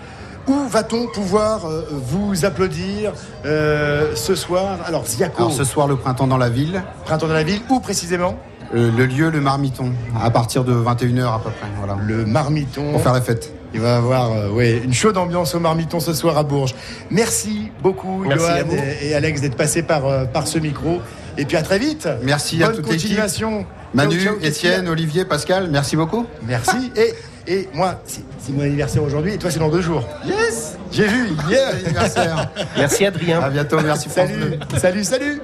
Où 0.48 0.68
va-t-on 0.70 1.08
pouvoir 1.08 1.66
euh, 1.66 1.82
vous 1.92 2.46
applaudir 2.46 3.12
euh, 3.46 4.16
ce 4.16 4.34
soir? 4.34 4.78
Alors, 4.86 5.06
Ziaco, 5.06 5.36
Alors 5.44 5.52
ce 5.52 5.66
soir, 5.66 5.88
le 5.88 5.98
printemps 5.98 6.28
dans 6.28 6.38
la 6.38 6.50
ville. 6.50 6.82
printemps 7.04 7.28
de 7.28 7.34
la 7.34 7.44
ville, 7.44 7.60
où 7.70 7.80
précisément? 7.82 8.38
Euh, 8.74 8.90
le 8.98 9.06
lieu, 9.06 9.30
le 9.30 9.42
marmiton, 9.42 9.92
à 10.22 10.30
partir 10.30 10.64
de 10.64 10.74
21h 10.74 11.36
à 11.36 11.40
peu 11.40 11.50
près. 11.50 11.68
Voilà. 11.80 11.96
Le 12.02 12.26
marmiton. 12.26 12.92
Pour 12.92 13.02
faire 13.02 13.14
la 13.14 13.22
fête. 13.22 13.54
Il 13.74 13.82
va 13.82 13.90
y 13.90 13.92
avoir 13.92 14.32
euh, 14.32 14.50
ouais, 14.50 14.82
une 14.84 14.94
chaude 14.94 15.18
ambiance 15.18 15.54
au 15.56 15.60
marmiton 15.60 16.00
ce 16.00 16.14
soir 16.14 16.38
à 16.38 16.44
Bourges. 16.44 16.74
Merci 17.12 17.72
beaucoup, 17.84 18.24
Merci 18.26 18.46
à 18.46 18.60
Johan 18.60 18.70
et, 19.02 19.08
et 19.10 19.16
Alex, 19.16 19.42
d'être 19.42 19.58
passés 19.58 19.84
par, 19.84 20.06
euh, 20.06 20.26
par 20.26 20.48
ce 20.48 20.58
micro. 20.60 21.00
Et 21.38 21.46
puis 21.46 21.58
à 21.58 21.62
très 21.62 21.78
vite. 21.78 22.08
Merci 22.24 22.64
à 22.64 22.68
Bonne 22.68 22.78
toute 22.78 22.90
l'équipe. 22.90 23.10
continuation. 23.10 23.66
Manu, 23.94 24.20
Ciao, 24.22 24.36
ciao, 24.36 24.44
Étienne, 24.46 24.88
Olivier, 24.90 25.26
Pascal, 25.26 25.70
merci 25.70 25.96
beaucoup. 25.96 26.26
Merci. 26.44 26.92
Et, 26.96 27.14
et 27.50 27.70
moi, 27.74 28.02
c'est 28.06 28.52
mon 28.52 28.64
anniversaire 28.64 29.02
aujourd'hui 29.04 29.34
et 29.34 29.38
toi, 29.38 29.50
c'est 29.50 29.60
dans 29.60 29.70
deux 29.70 29.80
jours. 29.82 30.04
Yes 30.26 30.78
J'ai 30.92 31.08
vu, 31.08 31.30
hier. 31.50 31.72
Bon 31.72 31.86
anniversaire. 31.86 32.50
Merci 32.78 33.06
Adrien. 33.06 33.40
À 33.42 33.50
bientôt, 33.50 33.80
merci 33.82 34.10
France 34.10 34.28
Salut, 34.28 34.58
Bleu. 34.58 34.80
salut, 34.80 35.04
salut. 35.06 35.42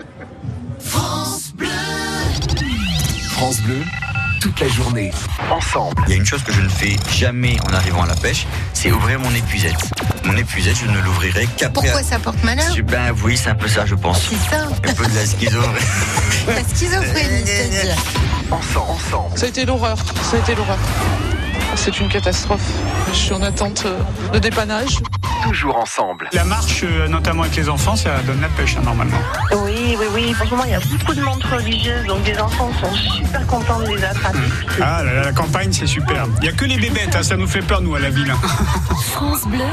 France 0.80 1.54
Bleu, 3.62 3.80
toute 4.44 4.60
la 4.60 4.68
journée, 4.68 5.10
ensemble. 5.50 6.04
Il 6.06 6.10
y 6.10 6.14
a 6.16 6.18
une 6.18 6.26
chose 6.26 6.44
que 6.44 6.52
je 6.52 6.60
ne 6.60 6.68
fais 6.68 6.98
jamais 7.10 7.56
en 7.66 7.74
arrivant 7.74 8.04
à 8.04 8.08
la 8.08 8.16
pêche, 8.16 8.46
c'est 8.74 8.92
ouvrir 8.92 9.18
mon 9.18 9.34
épuisette. 9.34 9.78
Mon 10.26 10.36
épuisette, 10.36 10.76
je 10.76 10.92
ne 10.92 11.00
l'ouvrirai 11.00 11.48
qu'après. 11.56 11.88
Pourquoi 11.88 12.04
ça 12.04 12.20
porte 12.20 12.44
malheur 12.44 12.68
Ben 12.84 13.16
oui, 13.24 13.38
c'est 13.38 13.52
un 13.52 13.56
peu 13.56 13.70
ça, 13.70 13.86
je 13.86 13.96
pense. 13.96 14.30
C'est 14.30 14.50
ça, 14.54 14.68
Un 14.68 14.94
peu 14.96 15.06
de 15.06 15.16
la 15.16 15.26
schizo. 15.26 15.62
la 16.48 16.76
schizophrénie, 16.76 17.46
c'est-à-dire. 17.46 17.96
Ensemble, 18.52 18.92
ensemble. 18.92 19.38
Ça 19.38 19.46
a 19.46 19.50
été 19.50 19.64
l'horreur, 19.64 19.98
ça 20.30 20.36
a 20.36 20.40
été 20.42 20.56
l'horreur. 20.56 20.78
C'est 21.76 22.00
une 22.00 22.08
catastrophe. 22.08 22.62
Je 23.12 23.18
suis 23.18 23.34
en 23.34 23.42
attente 23.42 23.84
euh, 23.86 24.00
de 24.32 24.40
dépannage. 24.40 25.00
Toujours 25.44 25.76
ensemble. 25.76 26.30
La 26.32 26.44
marche, 26.46 26.84
euh, 26.84 27.08
notamment 27.08 27.44
avec 27.44 27.56
les 27.56 27.68
enfants, 27.68 27.96
ça 27.96 28.20
donne 28.26 28.40
la 28.42 28.48
pêche 28.50 28.78
hein, 28.78 28.82
normalement. 28.84 29.18
Oui, 29.52 29.98
oui, 30.00 30.06
oui. 30.14 30.36
Moment, 30.50 30.64
il 30.66 30.72
y 30.72 30.76
a 30.76 30.80
beaucoup 30.80 31.14
de 31.14 31.22
montres 31.22 31.50
religieuses, 31.52 32.06
donc 32.06 32.26
les 32.26 32.38
enfants 32.40 32.70
sont 32.80 32.94
super 32.96 33.46
contents 33.48 33.80
de 33.80 33.88
les 33.88 34.04
attraper. 34.04 34.38
Ah, 34.82 35.04
la, 35.04 35.24
la 35.26 35.32
campagne, 35.34 35.74
c'est 35.74 35.88
super. 35.88 36.26
Il 36.38 36.44
n'y 36.44 36.50
a 36.50 36.54
que 36.54 36.66
les 36.66 36.78
bébêtes, 36.78 37.16
hein, 37.16 37.24
ça 37.24 37.36
nous 37.36 37.48
fait 37.48 37.62
peur, 37.62 37.82
nous, 37.82 37.96
à 37.96 38.00
la 38.00 38.10
ville. 38.10 38.34
France 39.12 39.46
Bleu, 39.48 39.66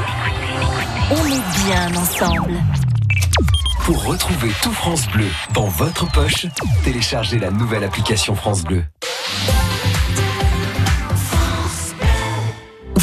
on 1.11 1.25
est 1.27 1.65
bien 1.65 1.95
ensemble. 1.95 2.53
Pour 3.85 4.03
retrouver 4.05 4.51
tout 4.61 4.73
France 4.73 5.07
Bleu 5.07 5.27
dans 5.53 5.67
votre 5.67 6.09
poche, 6.11 6.47
téléchargez 6.83 7.39
la 7.39 7.51
nouvelle 7.51 7.83
application 7.83 8.35
France 8.35 8.63
Bleu. 8.63 8.83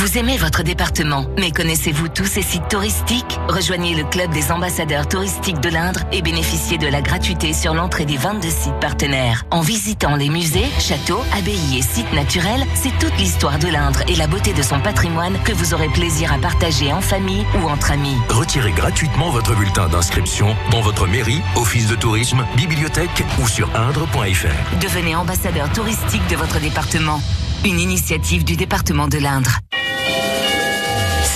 Vous 0.09 0.17
aimez 0.17 0.39
votre 0.39 0.63
département, 0.63 1.27
mais 1.39 1.51
connaissez-vous 1.51 2.09
tous 2.09 2.25
ces 2.25 2.41
sites 2.41 2.67
touristiques? 2.71 3.39
Rejoignez 3.47 3.95
le 3.95 4.05
club 4.05 4.31
des 4.31 4.51
ambassadeurs 4.51 5.07
touristiques 5.07 5.61
de 5.61 5.69
l'Indre 5.69 6.01
et 6.13 6.23
bénéficiez 6.23 6.79
de 6.79 6.87
la 6.87 7.03
gratuité 7.03 7.53
sur 7.53 7.75
l'entrée 7.75 8.07
des 8.07 8.17
22 8.17 8.49
sites 8.49 8.81
partenaires. 8.81 9.45
En 9.51 9.61
visitant 9.61 10.17
les 10.17 10.31
musées, 10.31 10.65
châteaux, 10.81 11.21
abbayes 11.37 11.77
et 11.77 11.83
sites 11.83 12.11
naturels, 12.15 12.65
c'est 12.75 12.99
toute 12.99 13.15
l'histoire 13.19 13.59
de 13.59 13.69
l'Indre 13.69 14.01
et 14.09 14.17
la 14.17 14.27
beauté 14.27 14.55
de 14.55 14.63
son 14.63 14.81
patrimoine 14.81 15.39
que 15.45 15.53
vous 15.53 15.75
aurez 15.75 15.91
plaisir 15.91 16.33
à 16.33 16.39
partager 16.39 16.91
en 16.91 17.03
famille 17.03 17.45
ou 17.63 17.69
entre 17.69 17.91
amis. 17.91 18.17
Retirez 18.31 18.73
gratuitement 18.73 19.29
votre 19.29 19.55
bulletin 19.55 19.91
d'inscription 19.91 20.57
dans 20.71 20.81
votre 20.81 21.07
mairie, 21.07 21.43
office 21.55 21.87
de 21.87 21.97
tourisme, 21.97 22.47
bibliothèque 22.57 23.27
ou 23.43 23.47
sur 23.47 23.69
indre.fr. 23.77 24.79
Devenez 24.81 25.15
ambassadeur 25.17 25.71
touristique 25.75 26.27
de 26.31 26.37
votre 26.37 26.61
département. 26.61 27.21
Une 27.67 27.79
initiative 27.79 28.43
du 28.45 28.57
département 28.57 29.07
de 29.07 29.19
l'Indre. 29.19 29.59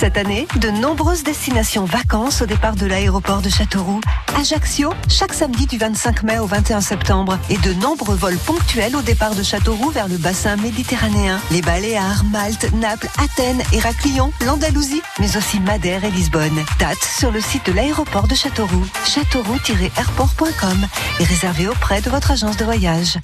Cette 0.03 0.17
année, 0.17 0.47
de 0.59 0.69
nombreuses 0.69 1.23
destinations 1.23 1.85
vacances 1.85 2.41
au 2.41 2.45
départ 2.45 2.75
de 2.75 2.85
l'aéroport 2.85 3.41
de 3.41 3.47
Châteauroux, 3.47 4.01
Ajaccio, 4.37 4.93
chaque 5.07 5.33
samedi 5.33 5.65
du 5.65 5.77
25 5.77 6.23
mai 6.23 6.39
au 6.39 6.45
21 6.45 6.81
septembre, 6.81 7.39
et 7.49 7.57
de 7.57 7.71
nombreux 7.75 8.17
vols 8.17 8.37
ponctuels 8.37 8.97
au 8.97 9.01
départ 9.01 9.33
de 9.33 9.43
Châteauroux 9.43 9.91
vers 9.91 10.09
le 10.09 10.17
bassin 10.17 10.57
méditerranéen, 10.57 11.39
les 11.51 11.61
Baléares, 11.61 12.25
Malte, 12.25 12.73
Naples, 12.73 13.07
Athènes, 13.17 13.63
Héraclion, 13.71 14.33
l'Andalousie, 14.45 15.01
mais 15.19 15.37
aussi 15.37 15.61
Madère 15.61 16.03
et 16.03 16.11
Lisbonne. 16.11 16.65
Date 16.79 17.01
sur 17.01 17.31
le 17.31 17.39
site 17.39 17.67
de 17.67 17.71
l'aéroport 17.71 18.27
de 18.27 18.35
Châteauroux, 18.35 18.85
châteauroux-airport.com 19.05 20.87
et 21.21 21.23
réservé 21.23 21.69
auprès 21.69 22.01
de 22.01 22.09
votre 22.09 22.31
agence 22.31 22.57
de 22.57 22.65
voyage. 22.65 23.19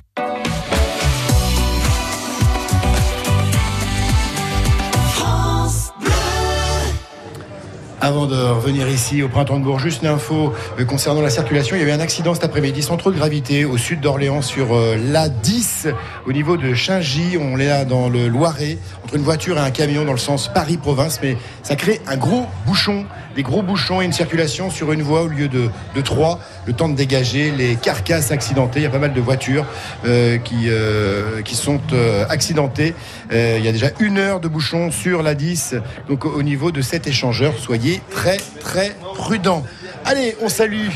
Avant 8.10 8.26
de 8.26 8.36
revenir 8.36 8.90
ici 8.90 9.22
au 9.22 9.30
printemps 9.30 9.60
de 9.60 9.64
Bourges, 9.64 9.84
juste 9.84 10.02
une 10.02 10.08
info 10.08 10.52
euh, 10.80 10.84
concernant 10.84 11.22
la 11.22 11.30
circulation. 11.30 11.76
Il 11.76 11.84
y 11.84 11.86
a 11.86 11.90
eu 11.90 11.92
un 11.92 12.00
accident 12.00 12.34
cet 12.34 12.44
après-midi 12.44 12.82
sans 12.82 12.98
trop 12.98 13.12
de 13.12 13.16
gravité 13.16 13.66
au 13.66 13.78
sud 13.78 14.02
d'Orléans 14.02 14.42
sur 14.42 14.76
euh, 14.76 14.98
l'A10 14.98 15.94
au 16.26 16.34
niveau 16.34 16.58
de 16.58 16.74
Chingy. 16.74 17.38
On 17.40 17.60
est 17.60 17.68
là 17.68 17.86
dans 17.86 18.10
le 18.10 18.28
Loiret 18.28 18.80
entre 19.04 19.14
une 19.14 19.22
voiture 19.22 19.58
et 19.58 19.60
un 19.60 19.70
camion 19.70 20.06
dans 20.06 20.14
le 20.14 20.18
sens 20.18 20.52
Paris-Province. 20.52 21.20
Mais 21.22 21.38
ça 21.62 21.76
crée 21.76 22.02
un 22.08 22.18
gros 22.18 22.48
bouchon, 22.66 23.06
des 23.40 23.44
gros 23.44 23.62
bouchons 23.62 24.02
et 24.02 24.04
une 24.04 24.12
circulation 24.12 24.70
sur 24.70 24.92
une 24.92 25.02
voie 25.02 25.22
au 25.22 25.28
lieu 25.28 25.48
de, 25.48 25.70
trois. 26.02 26.42
Le 26.66 26.74
temps 26.74 26.90
de 26.90 26.94
dégager 26.94 27.52
les 27.52 27.78
carcasses 27.78 28.32
accidentées. 28.32 28.82
Il 28.82 28.84
y 28.84 28.86
a 28.86 28.90
pas 28.90 29.00
mal 29.00 29.14
de 29.14 29.22
voitures 29.22 29.66
euh, 30.06 30.38
qui, 30.40 30.66
euh, 30.68 31.42
qui 31.42 31.56
sont 31.56 31.80
euh, 31.94 32.26
accidentées. 32.28 32.94
Il 33.32 33.64
y 33.64 33.68
a 33.70 33.72
déjà 33.72 33.92
une 34.02 34.18
heure 34.18 34.42
de 34.42 34.50
bouchon 34.50 34.92
sur 34.92 35.24
l'A10. 35.24 35.82
Donc 36.10 36.26
au 36.26 36.40
au 36.40 36.44
niveau 36.44 36.72
de 36.72 36.82
cet 36.82 37.08
échangeur, 37.08 37.54
soyez 37.58 38.02
très 38.10 38.38
très 38.60 38.94
prudents. 39.16 39.64
Allez, 40.04 40.36
on 40.42 40.50
salue 40.50 40.90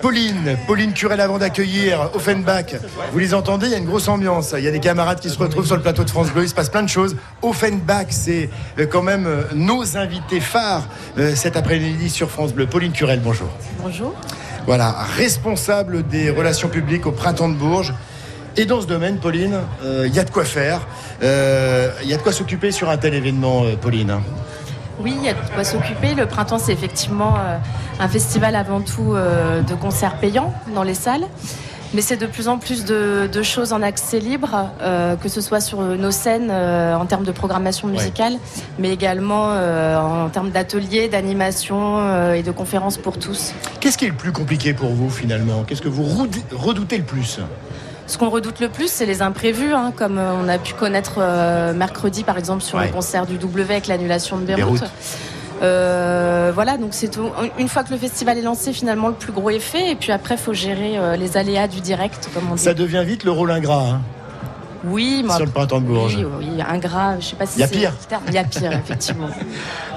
Pauline, 0.00 0.56
Pauline 0.66 0.92
Curel 0.92 1.20
avant 1.20 1.38
d'accueillir 1.38 2.10
Offenbach. 2.14 2.76
Vous 3.12 3.18
les 3.18 3.34
entendez, 3.34 3.66
il 3.66 3.72
y 3.72 3.74
a 3.74 3.78
une 3.78 3.86
grosse 3.86 4.08
ambiance. 4.08 4.54
Il 4.56 4.64
y 4.64 4.68
a 4.68 4.70
des 4.70 4.80
camarades 4.80 5.20
qui 5.20 5.28
se 5.28 5.38
retrouvent 5.38 5.66
sur 5.66 5.76
le 5.76 5.82
plateau 5.82 6.04
de 6.04 6.10
France 6.10 6.30
Bleu, 6.30 6.44
il 6.44 6.48
se 6.48 6.54
passe 6.54 6.68
plein 6.68 6.82
de 6.82 6.88
choses. 6.88 7.16
Offenbach, 7.42 8.06
c'est 8.10 8.48
euh, 8.78 8.86
quand 8.86 9.02
même 9.02 9.26
euh, 9.26 9.42
nos 9.54 9.96
invités 9.96 10.40
phares 10.40 10.86
euh, 11.18 11.34
cet 11.34 11.56
après-midi 11.56 12.10
sur 12.10 12.30
France 12.30 12.52
Bleu. 12.52 12.66
Pauline 12.66 12.92
Curel, 12.92 13.20
bonjour. 13.20 13.48
Bonjour. 13.82 14.14
Voilà, 14.66 14.92
responsable 15.16 16.06
des 16.06 16.30
relations 16.30 16.68
publiques 16.68 17.06
au 17.06 17.12
printemps 17.12 17.48
de 17.48 17.54
Bourges. 17.54 17.92
Et 18.56 18.66
dans 18.66 18.80
ce 18.82 18.86
domaine, 18.86 19.16
Pauline, 19.16 19.58
euh, 19.82 20.04
il 20.06 20.14
y 20.14 20.18
a 20.18 20.24
de 20.24 20.30
quoi 20.30 20.44
faire. 20.44 20.86
Euh, 21.22 21.90
Il 22.02 22.08
y 22.08 22.14
a 22.14 22.18
de 22.18 22.22
quoi 22.22 22.32
s'occuper 22.32 22.70
sur 22.70 22.90
un 22.90 22.98
tel 22.98 23.14
événement, 23.14 23.64
euh, 23.64 23.76
Pauline. 23.80 24.20
Oui, 25.02 25.14
il 25.18 25.24
y 25.24 25.28
a 25.28 25.34
de 25.34 25.38
quoi 25.54 25.64
s'occuper. 25.64 26.14
Le 26.14 26.26
printemps, 26.26 26.58
c'est 26.58 26.72
effectivement 26.72 27.34
euh, 27.36 27.58
un 27.98 28.08
festival 28.08 28.54
avant 28.54 28.80
tout 28.80 29.14
euh, 29.14 29.60
de 29.62 29.74
concerts 29.74 30.16
payants 30.18 30.52
dans 30.74 30.84
les 30.84 30.94
salles. 30.94 31.26
Mais 31.94 32.00
c'est 32.00 32.16
de 32.16 32.24
plus 32.26 32.48
en 32.48 32.56
plus 32.56 32.86
de, 32.86 33.28
de 33.30 33.42
choses 33.42 33.74
en 33.74 33.82
accès 33.82 34.18
libre, 34.18 34.70
euh, 34.80 35.14
que 35.16 35.28
ce 35.28 35.42
soit 35.42 35.60
sur 35.60 35.82
nos 35.82 36.10
scènes 36.10 36.48
euh, 36.50 36.96
en 36.96 37.04
termes 37.04 37.24
de 37.24 37.32
programmation 37.32 37.86
musicale, 37.88 38.38
mais 38.78 38.90
également 38.90 39.48
euh, 39.50 39.98
en 39.98 40.30
termes 40.30 40.50
d'ateliers, 40.50 41.08
d'animation 41.08 42.32
et 42.32 42.42
de 42.42 42.50
conférences 42.50 42.96
pour 42.96 43.18
tous. 43.18 43.52
Qu'est-ce 43.80 43.98
qui 43.98 44.06
est 44.06 44.10
le 44.10 44.14
plus 44.14 44.32
compliqué 44.32 44.72
pour 44.72 44.90
vous 44.90 45.10
finalement? 45.10 45.64
Qu'est-ce 45.64 45.82
que 45.82 45.88
vous 45.88 46.04
redoutez 46.52 46.96
le 46.96 47.04
plus? 47.04 47.40
Ce 48.12 48.18
qu'on 48.18 48.28
redoute 48.28 48.60
le 48.60 48.68
plus, 48.68 48.88
c'est 48.92 49.06
les 49.06 49.22
imprévus, 49.22 49.72
hein, 49.72 49.90
comme 49.96 50.18
euh, 50.18 50.34
on 50.34 50.46
a 50.46 50.58
pu 50.58 50.74
connaître 50.74 51.14
euh, 51.16 51.72
mercredi, 51.72 52.24
par 52.24 52.36
exemple, 52.36 52.62
sur 52.62 52.76
Ouais. 52.76 52.88
le 52.88 52.92
concert 52.92 53.24
du 53.24 53.38
W 53.38 53.72
avec 53.72 53.86
l'annulation 53.86 54.36
de 54.36 54.44
Beyrouth. 54.44 54.80
Beyrouth. 54.80 54.90
Euh, 55.62 56.52
voilà, 56.54 56.76
donc 56.76 56.90
c'est 56.92 57.08
tout. 57.08 57.30
Une 57.58 57.68
fois 57.68 57.84
que 57.84 57.90
le 57.90 57.96
festival 57.96 58.36
est 58.36 58.42
lancé, 58.42 58.74
finalement, 58.74 59.08
le 59.08 59.14
plus 59.14 59.32
gros 59.32 59.48
fait. 59.60 59.92
Et 59.92 59.94
puis 59.94 60.12
après, 60.12 60.34
il 60.34 60.40
faut 60.42 60.52
gérer 60.52 60.98
euh, 60.98 61.16
les 61.16 61.38
aléas 61.38 61.68
du 61.68 61.80
direct, 61.80 62.28
comme 62.34 62.42
on 62.52 62.56
dit. 62.56 62.62
Ça 62.62 62.74
devient 62.74 63.02
vite 63.06 63.24
le 63.24 63.30
rôle 63.30 63.50
ingrat 63.50 63.82
hein, 63.82 64.00
Oui, 64.84 65.22
moi- 65.24 65.36
sur 65.36 65.46
le 65.46 65.50
printemps 65.50 65.80
de 65.80 65.86
Bourges. 65.86 66.16
Oui, 66.16 66.26
oui, 66.38 66.62
ingrat, 66.68 67.18
je 67.18 67.24
sais 67.28 67.36
pas 67.36 67.46
si 67.46 67.56
Il 67.56 67.60
y 67.60 67.62
a 67.62 67.66
c'est 67.66 67.78
pire. 67.78 67.92
le 67.98 68.06
terme. 68.08 68.22
Il 68.28 68.34
y 68.34 68.38
a 68.38 68.44
pire, 68.44 68.72
effectivement. 68.72 69.28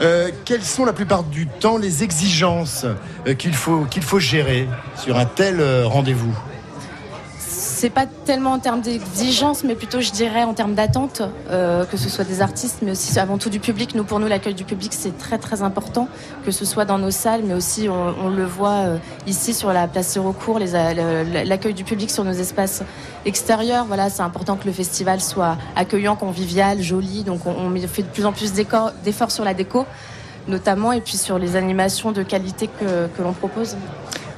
Euh, 0.01 0.29
quelles 0.45 0.63
sont 0.63 0.83
la 0.85 0.91
plupart 0.93 1.23
du 1.23 1.47
temps 1.47 1.77
les 1.77 2.03
exigences 2.03 2.85
qu'il 3.37 3.53
faut, 3.53 3.85
qu'il 3.89 4.03
faut 4.03 4.19
gérer 4.19 4.67
sur 4.97 5.17
un 5.17 5.23
tel 5.25 5.61
rendez-vous? 5.85 6.37
C'est 7.85 7.91
pas 7.91 8.07
tellement 8.07 8.53
en 8.53 8.57
termes 8.57 8.81
d'exigence, 8.81 9.63
mais 9.63 9.75
plutôt, 9.75 10.01
je 10.01 10.09
dirais, 10.11 10.43
en 10.43 10.55
termes 10.55 10.73
d'attente, 10.73 11.21
euh, 11.51 11.85
que 11.85 11.97
ce 11.97 12.09
soit 12.09 12.23
des 12.23 12.41
artistes, 12.41 12.79
mais 12.81 12.89
aussi 12.89 13.19
avant 13.19 13.37
tout 13.37 13.51
du 13.51 13.59
public. 13.59 13.93
Nous, 13.93 14.03
pour 14.03 14.19
nous, 14.19 14.25
l'accueil 14.25 14.55
du 14.55 14.63
public, 14.63 14.91
c'est 14.91 15.15
très 15.19 15.37
très 15.37 15.61
important, 15.61 16.07
que 16.43 16.49
ce 16.49 16.65
soit 16.65 16.85
dans 16.85 16.97
nos 16.97 17.11
salles, 17.11 17.43
mais 17.45 17.53
aussi, 17.53 17.87
on, 17.87 18.29
le 18.29 18.43
voit 18.43 18.87
euh, 18.87 18.97
ici 19.27 19.53
sur 19.53 19.71
la 19.71 19.87
place 19.87 20.17
a- 20.17 20.93
le- 20.95 21.43
l'accueil 21.43 21.75
du 21.75 21.83
public 21.83 22.09
sur 22.09 22.23
nos 22.23 22.31
espaces 22.31 22.81
extérieurs. 23.23 23.85
Voilà, 23.85 24.09
c'est 24.09 24.23
important 24.23 24.55
que 24.55 24.65
le 24.65 24.73
festival 24.73 25.21
soit 25.21 25.55
accueillant, 25.75 26.15
convivial, 26.15 26.81
joli. 26.81 27.23
Donc, 27.23 27.45
on, 27.45 27.69
fait 27.87 28.01
de 28.01 28.07
plus 28.07 28.25
en 28.25 28.31
plus 28.31 28.51
d'efforts 28.53 29.29
sur 29.29 29.45
la 29.45 29.53
déco. 29.53 29.85
notamment, 30.47 30.91
et 30.91 31.01
puis 31.01 31.17
sur 31.17 31.37
les 31.37 31.55
animations 31.55 32.11
de 32.11 32.23
qualité 32.23 32.67
que 32.67 33.21
l'on 33.21 33.33
propose. 33.33 33.77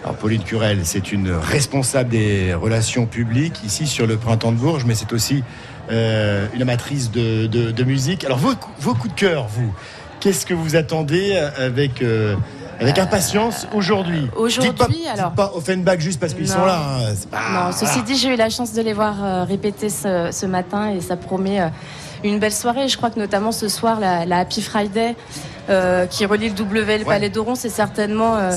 Alors 0.08 0.20
Pauline 0.20 0.41
Curel, 0.41 0.80
c'est 0.86 1.12
une 1.12 1.32
responsable 1.34 2.12
des 2.12 2.54
relations 2.54 3.06
publiques 3.08 3.60
ici 3.65 3.86
sur 3.88 4.08
le 4.08 4.15
Printemps 4.15 4.54
de 4.54 4.58
Bourges, 4.58 4.86
mais 4.86 4.96
c'est 4.96 5.12
aussi 5.12 5.43
euh, 5.91 6.48
une 6.54 6.62
amatrice 6.62 7.12
de, 7.12 7.46
de- 7.48 7.72
de 7.72 7.84
musique. 7.84 8.24
Alors 8.24 8.38
vos, 8.38 8.54
vos 8.80 8.93
coups 8.93 9.13
de 9.13 9.20
cœur, 9.20 9.48
vous, 9.50 9.74
qu'est-ce 10.22 10.46
que 10.46 10.54
vous 10.54 10.78
attendez 10.78 11.36
avec, 11.58 12.02
euh, 12.02 12.38
avec 12.80 12.98
impatience 13.00 13.67
aujourd'hui? 13.74 14.30
Aujourd'hui, 14.38 15.06
alors- 15.13 15.32
dites 15.32 15.36
pas 15.36 15.52
Offenbach 15.54 16.00
juste 16.00 16.22
parce 16.22 16.34
qu'ils 16.34 16.48
sont 16.48 16.63
là. 16.65 16.80
hein, 17.02 17.13
pas- 17.30 17.65
Non, 17.65 17.72
ceci 17.74 17.86
voilà. 17.88 18.02
dit, 18.04 18.15
j'ai 18.15 18.30
eu 18.34 18.38
la 18.38 18.50
chance 18.50 18.72
de 18.72 18.82
les 18.82 18.93
voir 18.93 19.15
euh, 19.22 19.43
répéter 19.43 19.89
ce, 19.89 20.30
ce 20.32 20.46
matin 20.46 20.89
et 20.91 21.02
ça 21.02 21.17
promet 21.17 21.60
euh, 21.60 21.67
une 22.24 22.39
belle 22.39 22.54
soirée. 22.54 22.88
Je 22.88 22.96
crois 22.96 23.10
que 23.10 23.20
notamment 23.20 23.52
ce 23.52 23.67
soir, 23.67 24.00
la, 24.00 24.26
la 24.26 24.38
Happy 24.38 24.62
Friday 24.62 25.17
euh, 25.69 26.06
qui 26.06 26.25
relie 26.25 26.49
le 26.49 26.56
W 26.56 26.93
et 26.93 26.97
le 26.99 27.06
Palais 27.06 27.30
d'Oron, 27.30 27.56
c'est 27.56 27.69
certainement 27.69 28.36
euh, 28.38 28.51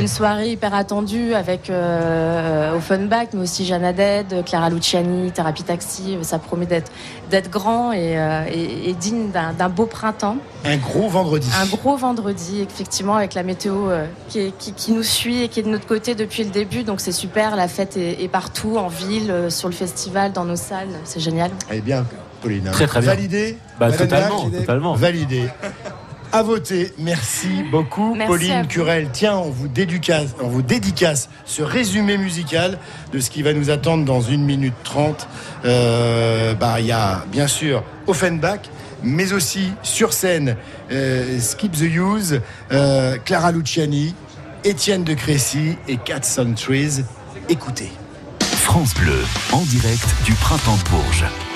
une 0.00 0.08
soirée 0.08 0.50
hyper 0.50 0.74
attendue 0.74 1.34
avec 1.34 1.70
euh, 1.70 2.76
Offenbach, 2.76 3.28
mais 3.34 3.40
aussi 3.42 3.64
Jeanne 3.64 3.84
Haddad, 3.84 4.44
Clara 4.44 4.70
Luciani, 4.70 5.30
Thérapie 5.32 5.62
Taxi. 5.62 6.16
Ça 6.22 6.38
promet 6.38 6.66
d'être 6.66 6.90
d'être 7.30 7.48
grand 7.50 7.92
et, 7.92 8.18
euh, 8.18 8.42
et- 8.52 8.90
et 8.90 8.92
digne 8.94 9.30
d'un 9.30 9.52
d'un 9.52 9.68
beau 9.68 9.86
printemps. 9.86 10.36
Un 10.64 10.76
gros 10.76 11.08
vendredi. 11.08 11.48
Un 11.62 11.66
gros 11.66 11.96
vendredi, 11.96 12.60
effectivement, 12.68 13.16
avec 13.16 13.34
la 13.34 13.42
météo 13.42 13.88
euh, 13.90 14.04
qui, 14.28 14.40
est- 14.40 14.58
qui- 14.58 14.72
qui 14.72 14.92
nous 14.92 15.02
suit 15.02 15.42
et 15.42 15.48
qui 15.48 15.60
est 15.60 15.62
de 15.62 15.68
notre 15.68 15.86
côté 15.86 16.14
depuis 16.14 16.44
le 16.44 16.50
début. 16.50 16.82
Donc 16.82 17.00
c'est 17.00 17.12
super, 17.12 17.56
la 17.56 17.68
fête 17.68 17.96
est, 17.96 18.22
est 18.22 18.28
partout, 18.28 18.76
en 18.76 18.88
ville, 18.88 19.30
euh, 19.30 19.50
sur 19.50 19.68
le 19.68 19.74
festival, 19.74 20.32
dans 20.32 20.44
nos 20.44 20.56
salles. 20.56 20.88
C'est 21.04 21.20
génial. 21.20 21.50
Eh 21.72 21.80
bien, 21.80 22.04
Pauline. 22.42 22.64
Très, 22.72 22.86
très 22.86 23.00
bien. 23.00 23.10
Validé 23.10 23.58
Bah, 23.78 23.92
totalement, 23.92 24.50
totalement. 24.50 24.94
Validé. 24.94 25.44
À 26.32 26.42
voter. 26.42 26.92
Merci 26.98 27.64
beaucoup, 27.70 28.14
Merci 28.14 28.30
Pauline. 28.30 28.66
Curel. 28.66 29.08
Tiens, 29.12 29.36
on 29.36 29.50
vous, 29.50 29.68
dédicace, 29.68 30.34
on 30.40 30.48
vous 30.48 30.62
dédicace 30.62 31.28
ce 31.44 31.62
résumé 31.62 32.16
musical 32.18 32.78
de 33.12 33.18
ce 33.18 33.30
qui 33.30 33.42
va 33.42 33.52
nous 33.52 33.70
attendre 33.70 34.04
dans 34.04 34.20
une 34.20 34.44
minute 34.44 34.74
trente. 34.84 35.28
Euh, 35.64 36.54
bah, 36.54 36.80
il 36.80 36.86
y 36.86 36.92
a 36.92 37.24
bien 37.32 37.48
sûr 37.48 37.82
Offenbach, 38.06 38.60
mais 39.02 39.32
aussi 39.32 39.72
sur 39.82 40.12
scène 40.12 40.56
euh, 40.92 41.40
Skip 41.40 41.72
the 41.72 41.82
Use, 41.82 42.40
euh, 42.70 43.16
Clara 43.24 43.50
Luciani, 43.50 44.14
Étienne 44.62 45.02
de 45.02 45.14
Crécy 45.14 45.76
et 45.88 45.96
Cat 45.96 46.20
Trees. 46.56 47.02
Écoutez. 47.48 47.90
France 48.40 48.94
Bleu, 48.94 49.18
en 49.52 49.62
direct 49.62 50.06
du 50.24 50.32
Printemps 50.34 50.76
de 50.76 50.90
Bourges. 50.90 51.49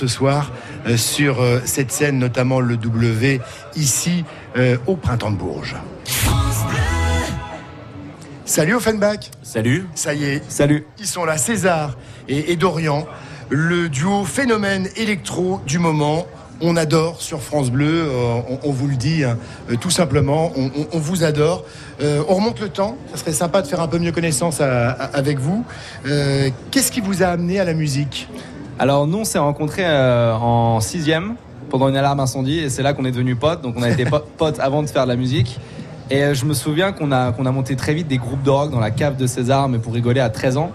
Ce 0.00 0.06
soir 0.06 0.50
euh, 0.86 0.96
sur 0.96 1.42
euh, 1.42 1.60
cette 1.66 1.92
scène, 1.92 2.18
notamment 2.18 2.60
le 2.60 2.78
W, 2.78 3.40
ici 3.76 4.24
euh, 4.56 4.78
au 4.86 4.96
Printemps 4.96 5.30
de 5.30 5.36
Bourges. 5.36 5.76
Salut 8.46 8.74
Offenbach. 8.74 9.30
Salut. 9.42 9.86
Ça 9.94 10.14
y 10.14 10.24
est. 10.24 10.42
Salut. 10.50 10.86
Ils 10.98 11.06
sont 11.06 11.24
là, 11.26 11.36
César 11.36 11.96
et, 12.28 12.50
et 12.52 12.56
Dorian, 12.56 13.06
le 13.50 13.88
duo 13.90 14.24
phénomène 14.24 14.88
électro 14.96 15.60
du 15.66 15.78
moment. 15.78 16.26
On 16.62 16.76
adore 16.76 17.20
sur 17.22 17.40
France 17.42 17.70
Bleu, 17.70 18.04
euh, 18.06 18.40
on, 18.48 18.58
on 18.64 18.70
vous 18.72 18.86
le 18.86 18.96
dit 18.96 19.24
hein, 19.24 19.38
euh, 19.70 19.76
tout 19.76 19.88
simplement, 19.88 20.52
on, 20.56 20.66
on- 20.66 20.88
on 20.92 20.98
vous 20.98 21.24
adore. 21.24 21.64
Euh, 22.02 22.22
on 22.28 22.34
remonte 22.34 22.60
le 22.60 22.68
temps, 22.68 22.96
ça 23.12 23.16
serait 23.18 23.32
sympa 23.32 23.62
de 23.62 23.66
faire 23.66 23.80
un 23.80 23.88
peu 23.88 23.98
mieux 23.98 24.12
connaissance 24.12 24.60
à- 24.60 24.90
à- 24.90 25.04
avec 25.16 25.38
vous. 25.38 25.64
Qu'est-ce 26.70 26.90
qui 26.92 27.00
vous 27.00 27.22
a 27.22 27.26
amené 27.28 27.60
à 27.60 27.64
la 27.64 27.72
musique? 27.74 28.28
Alors 28.82 29.06
nous, 29.06 29.18
on 29.18 29.24
s'est 29.24 29.38
rencontrés 29.38 29.84
euh, 29.84 30.32
en 30.34 30.80
sixième 30.80 31.34
pendant 31.68 31.88
une 31.90 31.96
alarme 31.96 32.18
incendie 32.20 32.60
et 32.60 32.70
c'est 32.70 32.82
là 32.82 32.94
qu'on 32.94 33.04
est 33.04 33.10
devenus 33.10 33.36
potes. 33.38 33.60
Donc 33.60 33.74
on 33.76 33.82
a 33.82 33.90
été 33.90 34.06
po- 34.06 34.20
potes 34.38 34.58
avant 34.58 34.82
de 34.82 34.88
faire 34.88 35.02
de 35.04 35.08
la 35.10 35.16
musique. 35.16 35.60
Et 36.08 36.22
euh, 36.24 36.32
je 36.32 36.46
me 36.46 36.54
souviens 36.54 36.92
qu'on 36.92 37.12
a, 37.12 37.30
qu'on 37.32 37.44
a 37.44 37.50
monté 37.52 37.76
très 37.76 37.92
vite 37.92 38.08
des 38.08 38.16
groupes 38.16 38.42
de 38.42 38.48
rock 38.48 38.70
dans 38.70 38.80
la 38.80 38.90
cave 38.90 39.16
de 39.16 39.26
César, 39.26 39.68
mais 39.68 39.78
pour 39.78 39.92
rigoler 39.92 40.20
à 40.20 40.30
13 40.30 40.56
ans. 40.56 40.70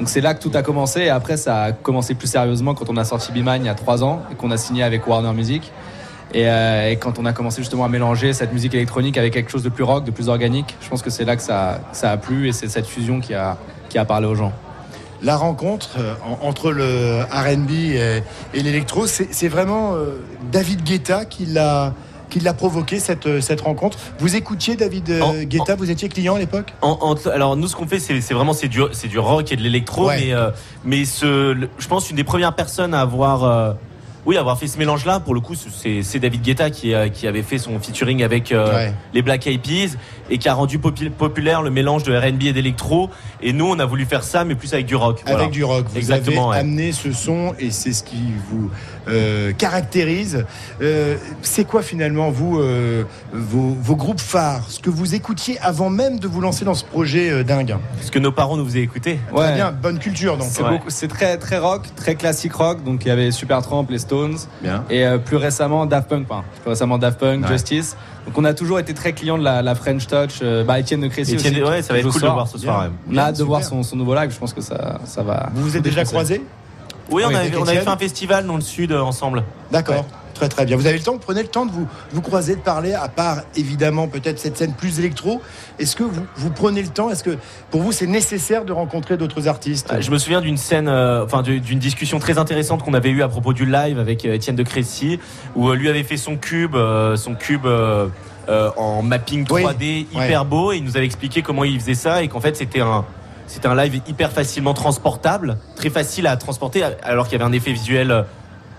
Donc 0.00 0.08
c'est 0.08 0.20
là 0.20 0.34
que 0.34 0.42
tout 0.42 0.50
a 0.54 0.62
commencé 0.62 1.02
et 1.02 1.10
après 1.10 1.36
ça 1.36 1.62
a 1.62 1.72
commencé 1.72 2.14
plus 2.16 2.26
sérieusement 2.26 2.74
quand 2.74 2.90
on 2.90 2.96
a 2.96 3.04
sorti 3.04 3.30
Be 3.30 3.36
Mine 3.36 3.60
il 3.60 3.66
y 3.66 3.68
a 3.68 3.74
3 3.74 4.02
ans 4.02 4.22
et 4.32 4.34
qu'on 4.34 4.50
a 4.50 4.56
signé 4.56 4.82
avec 4.82 5.06
Warner 5.06 5.32
Music. 5.32 5.70
Et, 6.34 6.48
euh, 6.48 6.90
et 6.90 6.96
quand 6.96 7.20
on 7.20 7.24
a 7.24 7.32
commencé 7.32 7.62
justement 7.62 7.84
à 7.84 7.88
mélanger 7.88 8.32
cette 8.32 8.52
musique 8.52 8.74
électronique 8.74 9.16
avec 9.16 9.32
quelque 9.32 9.52
chose 9.52 9.62
de 9.62 9.68
plus 9.68 9.84
rock, 9.84 10.02
de 10.02 10.10
plus 10.10 10.28
organique, 10.28 10.74
je 10.80 10.88
pense 10.88 11.00
que 11.02 11.10
c'est 11.10 11.24
là 11.24 11.36
que 11.36 11.42
ça, 11.42 11.78
ça 11.92 12.10
a 12.10 12.16
plu 12.16 12.48
et 12.48 12.52
c'est 12.52 12.66
cette 12.66 12.86
fusion 12.86 13.20
qui 13.20 13.32
a, 13.34 13.56
qui 13.88 13.98
a 13.98 14.04
parlé 14.04 14.26
aux 14.26 14.34
gens. 14.34 14.52
La 15.24 15.36
rencontre 15.36 15.90
euh, 15.98 16.14
en- 16.24 16.46
entre 16.46 16.70
le 16.70 17.22
RB 17.32 17.70
et, 17.70 18.22
et 18.52 18.62
l'électro, 18.62 19.06
c'est 19.06 19.48
vraiment 19.48 19.94
euh, 19.94 20.20
David 20.52 20.82
Guetta 20.84 21.24
qui 21.24 21.46
l'a 21.46 21.92
qui 22.30 22.40
l'a 22.40 22.52
provoqué 22.54 22.98
cette, 22.98 23.26
euh, 23.26 23.40
cette 23.40 23.60
rencontre. 23.60 23.96
Vous 24.18 24.34
écoutiez 24.34 24.74
David 24.76 25.08
Guetta, 25.44 25.76
vous 25.76 25.90
étiez 25.90 26.08
client 26.08 26.34
à 26.34 26.38
l'époque? 26.38 26.72
Alors 27.32 27.56
nous 27.56 27.68
ce 27.68 27.76
qu'on 27.76 27.86
fait 27.86 28.00
c'est 28.00 28.34
vraiment 28.34 28.52
c'est 28.52 28.68
du 28.68 28.80
du 29.08 29.18
rock 29.18 29.50
et 29.52 29.56
de 29.56 29.62
l'électro 29.62 30.08
Ouais. 30.08 30.16
mais 30.26 30.32
euh, 30.34 30.50
mais 30.84 31.04
ce 31.04 31.56
je 31.78 31.86
pense 31.88 32.10
une 32.10 32.16
des 32.16 32.24
premières 32.24 32.54
personnes 32.54 32.92
à 32.92 33.00
avoir 33.00 33.44
euh, 33.44 33.72
oui 34.26 34.36
avoir 34.36 34.58
fait 34.58 34.66
ce 34.66 34.78
mélange 34.78 35.04
là 35.04 35.20
pour 35.20 35.34
le 35.34 35.40
coup 35.40 35.54
c'est 35.54 36.18
David 36.18 36.42
Guetta 36.42 36.70
qui 36.70 36.94
euh, 36.94 37.08
qui 37.08 37.26
avait 37.26 37.42
fait 37.42 37.58
son 37.58 37.78
featuring 37.78 38.22
avec 38.22 38.52
euh, 38.52 38.74
Ouais. 38.74 38.92
les 39.12 39.22
Black 39.22 39.46
Eyed 39.46 39.60
Peas 39.62 39.96
et 40.30 40.38
qui 40.38 40.48
a 40.48 40.54
rendu 40.54 40.78
popu- 40.78 41.10
populaire 41.10 41.60
le 41.62 41.70
mélange 41.70 42.02
de 42.04 42.16
R&B 42.16 42.44
et 42.44 42.52
d'électro 42.52 43.10
et 43.42 43.52
nous 43.52 43.66
on 43.66 43.78
a 43.78 43.84
voulu 43.86 44.04
faire 44.06 44.22
ça 44.24 44.44
mais 44.44 44.54
plus 44.54 44.72
avec 44.72 44.86
du 44.86 44.96
rock 44.96 45.20
Avec 45.26 45.34
voilà. 45.36 45.50
du 45.50 45.64
rock. 45.64 45.86
Vous 45.90 45.98
exactement 45.98 46.50
avez 46.50 46.60
ouais. 46.60 46.66
amené 46.68 46.92
ce 46.92 47.12
son 47.12 47.54
et 47.58 47.70
c'est 47.70 47.92
ce 47.92 48.02
qui 48.02 48.22
vous 48.50 48.70
euh, 49.08 49.52
caractérise. 49.52 50.46
Euh, 50.80 51.16
c'est 51.42 51.64
quoi 51.66 51.82
finalement 51.82 52.30
vous 52.30 52.58
euh, 52.58 53.04
vos, 53.32 53.76
vos 53.80 53.96
groupes 53.96 54.20
phares, 54.20 54.64
ce 54.70 54.80
que 54.80 54.88
vous 54.88 55.14
écoutiez 55.14 55.58
avant 55.60 55.90
même 55.90 56.18
de 56.18 56.26
vous 56.26 56.40
lancer 56.40 56.64
dans 56.64 56.74
ce 56.74 56.84
projet 56.84 57.30
euh, 57.30 57.42
dingue 57.44 57.76
ce 58.00 58.10
que 58.10 58.18
nos 58.18 58.32
parents 58.32 58.56
nous 58.56 58.64
faisaient 58.64 58.80
écouter 58.80 59.18
Très 59.34 59.54
bien, 59.54 59.72
bonne 59.72 59.98
culture 59.98 60.36
donc. 60.38 60.48
C'est 60.50 60.62
beaucoup- 60.62 60.88
c'est 60.90 61.08
très 61.08 61.36
très 61.36 61.58
rock, 61.58 61.82
très 61.96 62.14
classique 62.14 62.54
rock. 62.54 62.82
Donc 62.84 63.04
il 63.04 63.08
y 63.08 63.10
avait 63.10 63.30
Supertramp, 63.30 63.86
les 63.90 63.98
Stones, 63.98 64.13
et 64.90 65.04
euh, 65.06 65.18
plus 65.18 65.36
récemment 65.36 65.86
Daft 65.86 66.08
Punk, 66.08 66.26
enfin, 66.28 66.44
plus 66.62 66.70
récemment 66.70 66.98
Daft 66.98 67.18
Punk, 67.18 67.42
Ouais. 67.44 67.48
Justice. 67.52 67.96
Donc 68.26 68.38
on 68.38 68.44
a 68.44 68.54
toujours 68.54 68.78
été 68.78 68.94
très 68.94 69.12
clients 69.12 69.36
de 69.38 69.44
la, 69.44 69.60
la 69.62 69.74
French 69.74 70.06
Touch. 70.06 70.40
euh, 70.42 70.64
bah, 70.64 70.78
Étienne 70.80 71.00
de 71.02 71.08
Crécy 71.08 71.36
aussi. 71.36 71.62
ouais, 71.62 71.82
ça 71.82 71.92
va 71.92 71.98
être 71.98 72.04
cool 72.04 72.12
ce 72.12 72.18
de 72.18 72.20
soir. 72.24 72.34
voir 72.34 72.48
ce 72.48 72.58
soir. 72.58 72.88
On 73.10 73.16
a 73.16 73.22
hâte 73.22 73.38
de 73.38 73.44
voir 73.44 73.62
son, 73.62 73.82
son 73.82 73.96
nouveau 73.96 74.14
live. 74.14 74.30
Je 74.30 74.38
pense 74.38 74.52
que 74.54 74.60
ça 74.60 74.98
ça 75.04 75.22
va. 75.22 75.50
Vous 75.54 75.62
vous 75.62 75.76
êtes 75.76 75.82
déjà 75.82 76.04
croisés? 76.04 76.42
Oui, 77.10 77.22
on, 77.24 77.28
Oui, 77.28 77.34
avait, 77.34 77.54
on 77.56 77.64
fait 77.66 77.86
un 77.86 77.96
festival 77.98 78.46
dans 78.46 78.54
le 78.56 78.62
sud 78.62 78.90
euh, 78.92 79.00
ensemble. 79.02 79.42
D'accord. 79.70 80.06
Très 80.44 80.56
très 80.56 80.66
bien. 80.66 80.76
Vous 80.76 80.86
avez 80.86 80.98
le 80.98 81.02
temps, 81.02 81.16
prenez 81.16 81.40
le 81.40 81.48
temps 81.48 81.64
de 81.64 81.70
vous, 81.70 81.88
vous 82.12 82.20
croiser, 82.20 82.54
de 82.54 82.60
parler, 82.60 82.92
à 82.92 83.08
part 83.08 83.38
évidemment 83.56 84.08
peut-être 84.08 84.38
cette 84.38 84.58
scène 84.58 84.74
plus 84.74 84.98
électro. 84.98 85.40
Est-ce 85.78 85.96
que 85.96 86.02
vous, 86.02 86.26
vous 86.36 86.50
prenez 86.50 86.82
le 86.82 86.88
temps? 86.88 87.08
Est-ce 87.08 87.24
que 87.24 87.38
pour 87.70 87.80
vous 87.80 87.92
c'est 87.92 88.06
nécessaire 88.06 88.66
de 88.66 88.72
rencontrer 88.72 89.16
d'autres 89.16 89.48
artistes? 89.48 89.90
Euh, 89.90 90.02
Je 90.02 90.10
me 90.10 90.18
souviens 90.18 90.42
d'une 90.42 90.58
scène, 90.58 90.88
euh, 90.88 91.24
enfin 91.24 91.40
d'une 91.40 91.78
discussion 91.78 92.18
très 92.18 92.36
intéressante 92.36 92.82
qu'on 92.82 92.92
avait 92.92 93.08
eue 93.08 93.22
à 93.22 93.28
propos 93.28 93.54
du 93.54 93.64
live 93.64 93.98
avec 93.98 94.26
euh, 94.26 94.34
Étienne 94.34 94.56
de 94.56 94.62
Crécy, 94.62 95.18
où 95.56 95.72
lui 95.72 95.88
avait 95.88 96.02
fait 96.02 96.18
son 96.18 96.36
cube, 96.36 96.74
euh, 96.74 97.16
son 97.16 97.34
cube 97.34 97.64
euh, 97.64 98.08
en 98.76 99.00
mapping 99.00 99.46
3D 99.46 100.08
hyper 100.12 100.42
ouais. 100.42 100.46
beau, 100.46 100.72
et 100.72 100.76
il 100.76 100.84
nous 100.84 100.98
avait 100.98 101.06
expliqué 101.06 101.40
comment 101.40 101.64
il 101.64 101.80
faisait 101.80 101.94
ça 101.94 102.22
et 102.22 102.28
qu'en 102.28 102.40
fait 102.40 102.54
c'était 102.54 102.82
un 102.82 103.06
c'était 103.46 103.68
un 103.68 103.76
live 103.76 104.00
hyper 104.06 104.30
facilement 104.30 104.74
transportable, 104.74 105.56
très 105.74 105.90
facile 105.90 106.26
à 106.26 106.36
transporter, 106.36 106.82
alors 107.02 107.28
qu'il 107.28 107.38
y 107.38 107.42
avait 107.42 107.50
un 107.50 107.52
effet 107.52 107.72
visuel 107.72 108.24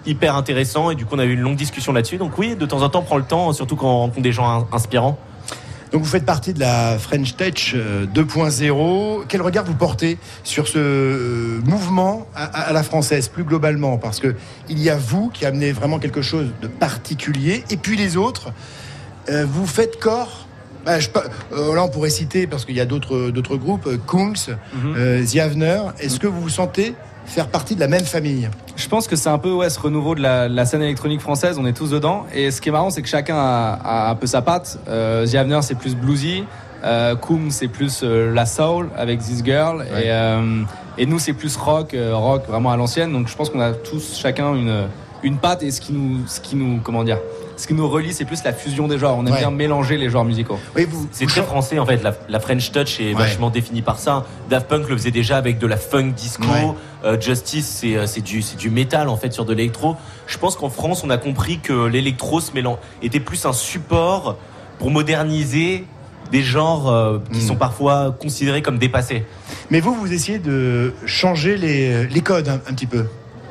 hyper 0.06 0.36
intéressant 0.36 0.92
et 0.92 0.96
du 0.96 1.06
coup 1.06 1.16
on 1.16 1.20
a 1.20 1.26
eu 1.26 1.34
une 1.34 1.42
longue 1.42 1.56
discussion 1.58 1.94
là-dessus. 1.94 2.18
Donc 2.18 2.38
oui, 2.38 2.56
de 2.56 2.66
temps 2.66 2.82
en 2.82 2.90
temps, 2.90 3.00
on 3.00 3.04
prend 3.04 3.18
le 3.18 3.24
temps, 3.24 3.54
surtout 3.54 3.76
quand 3.76 3.88
on 3.88 4.00
rencontre 4.00 4.22
des 4.22 4.32
gens 4.32 4.48
in- 4.48 4.68
inspirants. 4.72 5.18
Donc 5.92 6.02
vous 6.04 6.10
faites 6.10 6.26
partie 6.26 6.54
de 6.54 6.60
la 6.60 6.98
French 6.98 7.36
Tech 7.38 7.72
euh, 7.74 8.06
2.0. 8.08 9.26
Quel 9.30 9.42
regard 9.42 9.64
vous 9.64 9.76
portez 9.76 10.18
sur 10.44 10.68
ce 10.68 10.78
euh, 10.78 11.62
mouvement 11.64 12.28
à, 12.36 12.74
la 12.74 12.84
française 12.84 13.28
plus 13.30 13.44
globalement? 13.44 13.98
Parce 13.98 14.20
que 14.20 14.36
il 14.68 14.80
y 14.82 14.90
a 14.90 14.98
vous 14.98 15.30
qui 15.30 15.46
amenez 15.46 15.72
vraiment 15.72 16.00
quelque 16.00 16.22
chose 16.22 16.48
de 16.62 16.68
particulier, 16.68 17.64
et 17.70 17.78
puis 17.78 17.96
les 17.96 18.18
autres, 18.18 18.52
euh, 19.30 19.46
vous 19.48 19.66
faites 19.68 20.00
corps? 20.00 20.48
Bah, 20.86 20.98
euh, 21.54 21.76
là, 21.76 21.84
on 21.84 21.88
pourrait 21.90 22.10
citer 22.12 22.46
parce 22.46 22.66
qu'il 22.66 22.76
y 22.76 22.82
a 22.82 22.86
d'autres 22.86 23.30
d'autres 23.32 23.56
groupes, 23.56 23.88
euh, 23.88 23.98
Kungs, 24.06 24.54
euh, 24.98 25.26
The 25.26 25.38
Avener. 25.38 25.82
Est-ce 26.00 26.20
que 26.20 26.28
vous 26.28 26.42
vous 26.42 26.50
sentez 26.50 26.94
faire 27.26 27.48
partie 27.48 27.76
de 27.76 27.80
la 27.80 27.88
même 27.88 28.06
famille 28.06 28.50
Je 28.76 28.88
pense 28.88 29.08
que 29.08 29.16
c'est 29.16 29.30
un 29.30 29.38
peu 29.38 29.52
ouais, 29.52 29.70
ce 29.70 29.80
renouveau 29.80 30.16
de 30.16 30.22
la, 30.22 30.66
scène 30.66 30.82
électronique 30.82 31.22
française, 31.22 31.58
on 31.60 31.66
est 31.66 31.74
tous 31.74 31.92
dedans. 31.92 32.26
Et 32.34 32.52
ce 32.52 32.62
qui 32.62 32.70
est 32.70 32.72
marrant, 32.72 32.90
c'est 32.90 33.02
que 33.02 33.08
chacun 33.08 33.36
a, 33.38 33.80
a 33.84 34.10
un 34.12 34.16
peu 34.16 34.28
sa 34.28 34.42
patte. 34.42 34.80
Euh, 34.88 35.26
The 35.26 35.36
Avener, 35.36 35.62
c'est 35.62 35.76
plus 35.76 35.96
bluesy. 35.96 36.44
Euh, 36.84 37.16
Koum, 37.16 37.50
c'est 37.50 37.68
plus 37.68 38.02
euh, 38.04 38.32
la 38.32 38.46
soul 38.46 38.90
avec 38.96 39.20
This 39.20 39.44
Girl. 39.44 39.78
Ouais. 39.78 40.06
Et, 40.06 40.12
euh, 40.12 40.64
et 40.98 41.06
nous, 41.06 41.20
c'est 41.20 41.34
plus 41.34 41.56
rock, 41.58 41.96
rock 42.12 42.48
vraiment 42.48 42.72
à 42.72 42.78
l'ancienne. 42.78 43.12
Donc 43.12 43.28
je 43.28 43.36
pense 43.36 43.50
qu'on 43.50 43.60
a 43.60 43.72
tous 43.72 44.18
chacun 44.18 44.54
une, 44.54 44.88
une 45.24 45.38
patte. 45.38 45.64
Et 45.64 45.72
ce 45.72 45.82
qui 45.82 45.94
nous, 45.94 46.28
ce 46.28 46.40
qui 46.40 46.56
nous, 46.56 46.80
comment 46.82 47.04
dire, 47.04 47.20
ce 47.58 47.68
qui 47.68 47.74
nous 47.74 47.88
relie, 47.88 48.14
c'est 48.14 48.26
plus 48.26 48.44
la 48.44 48.54
fusion 48.54 48.88
des 48.88 48.98
genres. 49.00 49.18
On 49.18 49.26
aime 49.26 49.34
Ouais. 49.34 49.40
bien 49.40 49.52
mélanger 49.52 49.98
les 49.98 50.10
genres 50.10 50.26
musicaux. 50.26 50.60
C'est 51.12 51.26
très 51.26 51.42
français 51.44 51.80
en 51.80 51.86
fait. 51.86 52.02
La, 52.04 52.14
la 52.30 52.40
French 52.40 52.72
Touch 52.72 53.00
est 53.00 53.14
vachement 53.14 53.50
définie 53.50 53.82
par 53.82 54.00
ça. 54.00 54.26
Daft 54.50 54.68
Punk 54.68 54.90
le 54.90 54.98
faisait 54.98 55.12
déjà 55.12 55.38
avec 55.38 55.58
de 55.60 55.68
la 55.68 55.78
funk 55.78 56.12
disco. 56.16 56.44
Ouais. 56.44 56.74
Euh, 57.04 57.20
Justice, 57.20 57.68
c'est 57.82 57.96
euh, 57.96 58.08
c'est 58.08 58.22
du, 58.22 58.42
c'est 58.42 58.58
du 58.58 58.70
métal 58.70 59.10
en 59.10 59.18
fait 59.18 59.32
sur 59.34 59.46
de 59.46 59.54
l'électro. 59.54 59.96
Je 60.28 60.38
pense 60.38 60.56
qu'en 60.56 60.70
France, 60.70 61.04
on 61.04 61.10
a 61.10 61.18
compris 61.18 61.60
que 61.60 61.86
l'électro 61.86 62.40
se 62.40 62.52
mélange, 62.54 62.78
était 63.04 63.20
plus 63.20 63.46
un 63.46 63.54
support 63.54 64.38
pour 64.80 64.90
moderniser 64.92 65.86
des 66.32 66.42
genres 66.42 66.90
euh, 66.90 67.20
qui 67.32 67.38
Hmm. 67.40 67.48
sont 67.50 67.56
parfois 67.56 68.16
considérés 68.20 68.62
comme 68.64 68.80
dépassés. 68.80 69.24
Mais 69.70 69.80
vous, 69.80 69.94
vous 69.94 70.12
essayez 70.12 70.40
de 70.40 70.94
changer 71.06 71.56
les, 71.58 72.08
les 72.08 72.22
codes 72.22 72.48
un, 72.50 72.56
un 72.56 72.74
petit 72.74 72.88
peu. 72.88 73.06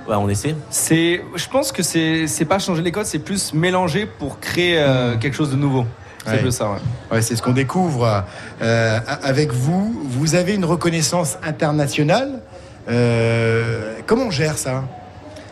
On 0.06 0.28
essaie. 0.28 0.54
C'est, 0.70 1.22
je 1.34 1.48
pense 1.48 1.72
que 1.72 1.82
c'est, 1.82 2.26
c'est 2.26 2.44
pas 2.44 2.58
changer 2.58 2.82
les 2.82 2.92
codes, 2.92 3.06
c'est 3.06 3.18
plus 3.18 3.54
mélanger 3.54 4.06
pour 4.06 4.38
créer 4.40 4.78
euh, 4.78 5.16
quelque 5.16 5.34
chose 5.34 5.50
de 5.50 5.56
nouveau. 5.56 5.86
C'est 6.26 6.32
Ouais. 6.32 6.38
plus 6.38 6.52
ça. 6.52 6.70
Ouais. 6.70 6.78
Ouais, 7.12 7.22
c'est 7.22 7.36
ce 7.36 7.42
qu'on 7.42 7.52
découvre 7.52 8.24
euh, 8.62 8.98
avec 9.22 9.52
vous. 9.52 9.94
Vous 10.04 10.34
avez 10.34 10.54
une 10.54 10.64
reconnaissance 10.64 11.36
internationale. 11.42 12.40
Euh, 12.88 13.94
comment 14.06 14.24
on 14.26 14.30
gère 14.30 14.56
ça? 14.58 14.84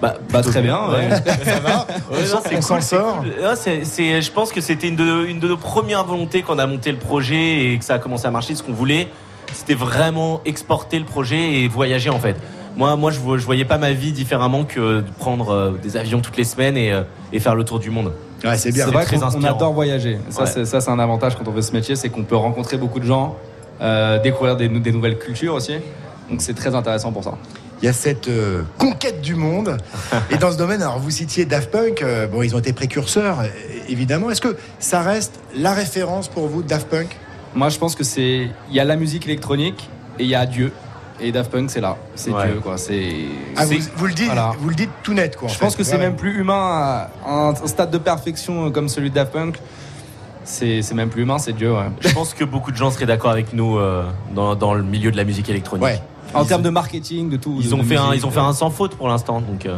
Bah, 0.00 0.14
Bah, 0.30 0.42
très 0.42 0.62
bien, 0.62 0.78
ouais. 0.90 1.09
ça 1.44 1.61
va 1.61 1.86
Ouais, 2.11 2.18
On 2.18 2.20
non, 2.20 2.26
s'en- 2.26 2.42
c'est 2.44 2.57
on 2.57 2.62
s'en 2.62 2.74
cool, 2.74 2.82
c'est 2.82 2.96
sort 2.96 3.16
cool. 3.18 4.22
Je 4.22 4.30
pense 4.30 4.53
que 4.53 4.61
c'était 4.61 4.88
une 4.88 4.96
de, 4.96 5.26
une 5.26 5.38
de 5.40 5.48
nos 5.48 5.57
premières 5.57 6.05
volontés 6.05 6.42
quand 6.42 6.57
on 6.57 6.59
a 6.59 6.66
monté 6.66 6.90
le 6.90 6.98
projet 6.98 7.66
et 7.72 7.78
que 7.78 7.84
ça 7.84 7.94
a 7.94 7.98
commencé 7.98 8.26
à 8.26 8.30
marcher. 8.30 8.55
Ce 8.55 8.62
qu'on 8.62 8.72
voulait, 8.72 9.09
c'était 9.53 9.74
vraiment 9.74 10.40
exporter 10.44 10.98
le 10.98 11.05
projet 11.05 11.53
et 11.61 11.68
voyager 11.68 12.11
en 12.11 12.18
fait. 12.18 12.36
Moi, 12.77 12.97
moi 12.97 13.11
je, 13.11 13.20
vo- 13.20 13.37
je 13.39 13.45
voyais 13.45 13.64
pas 13.64 13.79
ma 13.79 13.93
vie 13.93 14.12
différemment 14.12 14.64
que 14.64 15.01
de 15.01 15.11
prendre 15.18 15.51
euh, 15.51 15.70
des 15.83 15.97
avions 15.97 16.20
toutes 16.20 16.37
les 16.37 16.45
semaines 16.45 16.77
et, 16.77 16.93
euh, 16.93 17.03
et 17.33 17.39
faire 17.41 17.55
le 17.55 17.64
tour 17.64 17.79
du 17.79 17.91
monde. 17.91 18.12
Ouais, 18.45 18.57
c'est 18.57 18.73
bien. 18.73 18.87
C'est 18.87 18.91
vrai 18.93 19.05
qu'on 19.07 19.45
adore 19.45 19.73
voyager. 19.73 20.18
Ça, 20.31 20.43
Ouais. 20.43 20.47
c'est, 20.53 20.64
ça, 20.64 20.81
c'est 20.81 20.91
un 20.91 20.99
avantage 20.99 21.37
quand 21.37 21.47
on 21.47 21.53
fait 21.53 21.62
ce 21.62 21.73
métier, 21.73 21.97
c'est 21.97 22.09
qu'on 22.09 22.25
peut 22.25 22.37
rencontrer 22.37 22.77
beaucoup 22.79 22.99
de 22.99 23.05
gens, 23.07 23.37
euh, 23.81 24.18
découvrir 24.20 24.57
des, 24.57 24.68
nou- 24.68 24.81
des 24.81 24.91
nouvelles 24.93 25.18
cultures 25.18 25.55
aussi. 25.55 25.75
Donc 26.31 26.41
c'est 26.41 26.55
très 26.55 26.75
intéressant 26.75 27.12
pour 27.12 27.23
ça. 27.25 27.35
Il 27.83 27.87
y 27.87 27.89
a 27.89 27.93
cette 27.93 28.29
euh, 28.29 28.62
conquête 28.79 29.20
du 29.20 29.35
monde. 29.35 29.77
Et 30.31 30.37
dans 30.39 30.51
ce 30.53 30.57
domaine, 30.57 30.81
alors 30.83 30.99
vous 31.01 31.11
citiez 31.11 31.45
Daft 31.45 31.70
Punk, 31.70 32.01
euh, 32.03 32.27
bon, 32.29 32.43
ils 32.43 32.55
ont 32.55 32.61
été 32.61 32.73
précurseurs, 32.73 33.39
évidemment. 33.89 34.31
Est-ce 34.31 34.41
que 34.41 34.57
ça 34.79 35.03
reste 35.03 35.41
la 35.57 35.73
référence 35.73 36.29
pour 36.29 36.47
vous, 36.47 36.62
Daft 36.62 36.89
Punk? 36.89 37.16
Moi, 37.55 37.68
je 37.68 37.79
pense 37.79 37.95
que 37.97 38.05
c'est, 38.05 38.49
il 38.70 38.75
y 38.75 38.81
a 38.81 38.85
la 38.85 38.97
musique 38.97 39.27
électronique 39.27 39.91
et 40.18 40.23
il 40.23 40.29
y 40.29 40.35
a 40.37 40.47
Dieu. 40.47 40.73
Et 41.23 41.31
Daft 41.33 41.51
Punk, 41.53 41.70
c'est 41.70 41.81
là, 41.81 41.97
c'est 42.16 42.31
Ouais. 42.33 42.47
Dieu, 42.49 42.61
quoi. 42.61 42.77
C'est, 42.77 43.12
Ah, 43.57 43.64
vous, 43.64 43.73
c'est- 43.75 43.93
vous 43.95 44.07
le 44.07 44.12
dites, 44.14 44.27
voilà. 44.27 44.53
vous 44.59 44.68
le 44.68 44.75
dites 44.75 44.91
tout 45.03 45.14
net, 45.14 45.37
quoi. 45.37 45.49
Je 45.49 45.55
fait. 45.55 45.61
pense 45.64 45.77
que 45.77 45.85
c'est 45.85 45.93
Ouais, 45.93 45.99
même 46.01 46.16
plus 46.16 46.39
humain 46.41 47.07
à 47.25 47.31
un, 47.31 47.55
stade 47.66 47.91
de 47.91 47.99
perfection 47.99 48.70
comme 48.73 48.89
celui 48.89 49.11
de 49.11 49.14
Daft 49.14 49.33
Punk. 49.33 49.59
C'est, 50.45 50.83
c'est 50.83 50.95
même 50.95 51.09
plus 51.11 51.23
humain, 51.23 51.39
c'est 51.39 51.53
Dieu. 51.53 51.73
Ouais. 51.73 51.87
Je 52.01 52.09
pense 52.12 52.35
que 52.35 52.43
beaucoup 52.45 52.73
de 52.73 52.77
gens 52.77 52.91
seraient 52.91 53.07
d'accord 53.07 53.31
avec 53.31 53.53
nous 53.53 53.79
euh, 53.79 54.05
dans, 54.35 54.57
dans 54.57 54.75
le 54.75 54.83
milieu 54.83 55.12
de 55.12 55.16
la 55.16 55.23
musique 55.25 55.49
électronique. 55.49 55.85
Ouais. 55.85 56.03
En 56.35 56.45
termes 56.45 56.62
de 56.62 56.70
marketing, 56.70 57.29
de 57.31 57.37
tout. 57.37 57.59
Ils 57.61 57.68
de- 57.68 57.75
ont, 57.75 57.79
de 57.79 57.83
fait 57.85 57.97
un, 57.97 58.12
ils 58.14 58.27
ont 58.27 58.31
fait 58.31 58.41
un 58.41 58.53
sans 58.53 58.70
faute 58.70 58.97
pour 58.97 59.07
l'instant. 59.07 59.41
Donc, 59.41 59.66
euh, 59.66 59.77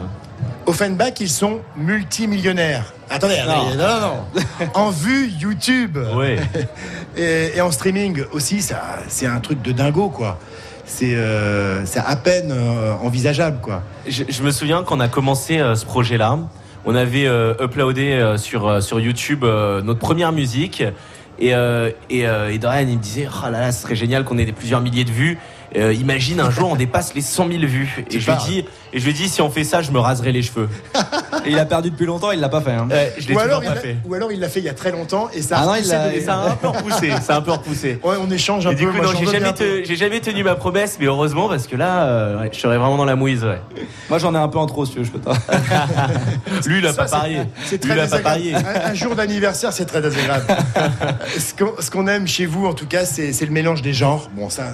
Offenbach, 0.67 1.15
ils 1.21 1.29
sont 1.29 1.59
multimillionnaires. 1.77 2.95
Attendez, 3.11 3.35
attendez, 3.37 3.77
non, 3.77 3.85
non, 3.85 4.01
non. 4.01 4.67
en 4.75 4.91
vue 4.91 5.29
YouTube 5.39 5.99
ouais. 6.17 6.39
et, 7.17 7.57
et 7.57 7.61
en 7.61 7.71
streaming 7.71 8.23
aussi, 8.33 8.63
ça, 8.63 8.81
c'est 9.09 9.27
un 9.27 9.41
truc 9.41 9.61
de 9.63 9.73
dingo, 9.73 10.09
quoi. 10.09 10.39
C'est 10.87 11.15
euh, 11.15 11.85
c'est 11.87 12.01
à 12.01 12.17
peine 12.17 12.53
euh, 12.53 12.93
envisageable, 13.03 13.59
quoi. 13.61 13.83
Je, 14.07 14.25
je 14.29 14.43
me 14.43 14.51
souviens 14.51 14.83
quand 14.83 14.97
on 14.97 15.01
a 15.01 15.09
commencé 15.09 15.59
euh, 15.59 15.75
ce 15.75 15.87
projet-là, 15.87 16.39
on 16.85 16.95
avait 16.95 17.27
euh, 17.27 17.55
uploadé 17.61 18.13
euh, 18.13 18.37
sur, 18.37 18.69
euh, 18.69 18.81
sur 18.81 19.01
YouTube 19.01 19.45
euh, 19.45 19.83
notre 19.83 20.01
première 20.01 20.33
musique. 20.33 20.83
Et, 21.39 21.55
euh, 21.55 21.91
et, 22.11 22.27
euh, 22.29 22.53
et 22.53 22.59
Dorian, 22.59 22.87
il 22.87 22.97
me 22.99 23.03
disait 23.03 23.27
Oh 23.29 23.51
là 23.51 23.61
là, 23.61 23.73
ce 23.73 23.83
serait 23.83 23.97
génial 23.97 24.25
qu'on 24.25 24.39
ait 24.39 24.45
des 24.45 24.53
plusieurs 24.53 24.81
milliers 24.81 25.05
de 25.05 25.11
vues. 25.11 25.39
Euh, 25.77 25.93
imagine 25.93 26.39
un 26.39 26.51
jour 26.51 26.71
on 26.71 26.77
dépasse 26.85 27.15
les 27.15 27.21
100 27.23 27.49
000 27.49 27.65
vues. 27.65 28.05
Et 28.11 28.21
je, 28.21 28.31
lui 28.31 28.39
dis, 28.47 28.65
et 28.95 29.01
je 29.01 29.05
lui 29.05 29.13
dis 29.13 29.29
si 29.29 29.43
on 29.43 29.51
fait 29.51 29.65
ça, 29.65 29.83
je 29.83 29.91
me 29.91 29.99
raserai 29.99 30.33
les 30.33 30.41
cheveux. 30.43 30.69
Et 31.45 31.51
il 31.51 31.59
a 31.59 31.67
perdu 31.67 31.91
depuis 31.91 32.07
longtemps, 32.07 32.31
il 32.31 32.41
l'a 32.41 32.49
pas 32.49 32.61
fait. 32.63 32.71
hein. 32.73 32.89
Euh, 32.91 33.09
je 33.19 33.27
l'ai 33.29 33.35
Ou 33.35 33.39
toujours 33.39 33.43
alors, 33.43 33.63
il 33.65 33.69
pas 33.69 33.75
l'a- 33.75 33.81
fait. 33.81 33.97
ou 34.07 34.15
alors 34.15 34.33
il 34.33 34.41
l'a 34.41 34.49
fait 34.49 34.61
il 34.61 34.67
y 34.67 34.69
a 34.71 34.75
très 34.75 34.93
longtemps 34.93 35.29
et 35.35 35.43
ça 35.43 35.57
Ah 35.59 35.63
a 35.63 35.67
non, 35.67 35.75
il 35.75 35.87
l'a- 35.89 36.09
de- 36.09 36.15
Et 36.17 36.21
ça 36.23 36.35
a 36.37 36.51
un 36.53 36.57
peu 36.57 36.69
repoussé. 36.69 37.11
Ça 37.23 37.35
a 37.35 37.39
un 37.39 37.43
peu 37.43 37.51
repoussé. 37.53 37.99
Ouais, 38.05 38.17
on 38.21 38.31
échange 38.31 38.67
un 38.67 38.71
Et 38.71 38.75
du 38.77 38.85
peu. 38.85 38.91
coup, 38.93 38.97
moi, 38.97 39.07
non, 39.07 39.13
j'en 39.13 39.19
j'ai 39.19 39.25
jamais, 39.27 39.39
bien 39.41 39.49
un 39.49 39.53
peu. 39.53 39.83
te- 39.83 39.85
j'ai 39.89 39.97
jamais 39.97 40.21
tenu 40.21 40.43
ma 40.45 40.55
promesse, 40.55 40.97
mais 41.01 41.07
heureusement 41.07 41.49
parce 41.49 41.67
que 41.67 41.77
là, 41.77 42.05
euh, 42.05 42.41
ouais, 42.41 42.51
je 42.53 42.59
serais 42.61 42.79
vraiment 42.79 42.97
dans 42.97 43.05
la 43.05 43.17
mouise. 43.17 43.45
Ouais. 43.45 43.61
Moi, 44.09 44.19
j'en 44.19 44.35
ai 44.35 44.39
un 44.39 44.49
peu 44.49 44.59
en 44.59 44.67
trop, 44.67 44.87
si 44.87 44.93
tu 44.93 44.99
veux, 44.99 45.05
je 45.05 45.11
peux 45.11 45.19
pas. 45.19 45.35
Lui, 46.67 46.79
il 46.79 46.87
a 46.87 46.93
Ça, 46.93 47.05
pas 47.05 47.09
parié. 47.11 47.39
C'est 47.67 47.83
Lui, 47.85 47.93
il 47.93 47.99
a 48.01 48.07
pas 48.07 48.19
parié. 48.21 48.55
Un, 48.55 48.91
un 48.91 48.95
jour 48.95 49.15
d'anniversaire, 49.15 49.73
c'est 49.73 49.85
très 49.87 50.01
désagréable. 50.01 50.47
ce 51.39 51.55
qu'on 51.55 51.73
ce 51.81 51.91
qu'on 51.91 52.07
aime 52.07 52.27
chez 52.27 52.47
vous, 52.47 52.67
en 52.67 52.75
tout 52.75 52.87
cas, 52.87 53.05
c'est 53.05 53.33
c'est 53.33 53.47
le 53.47 53.53
mélange 53.53 53.83
des 53.83 53.93
genres. 53.93 54.31
Bon, 54.37 54.49
ça, 54.51 54.65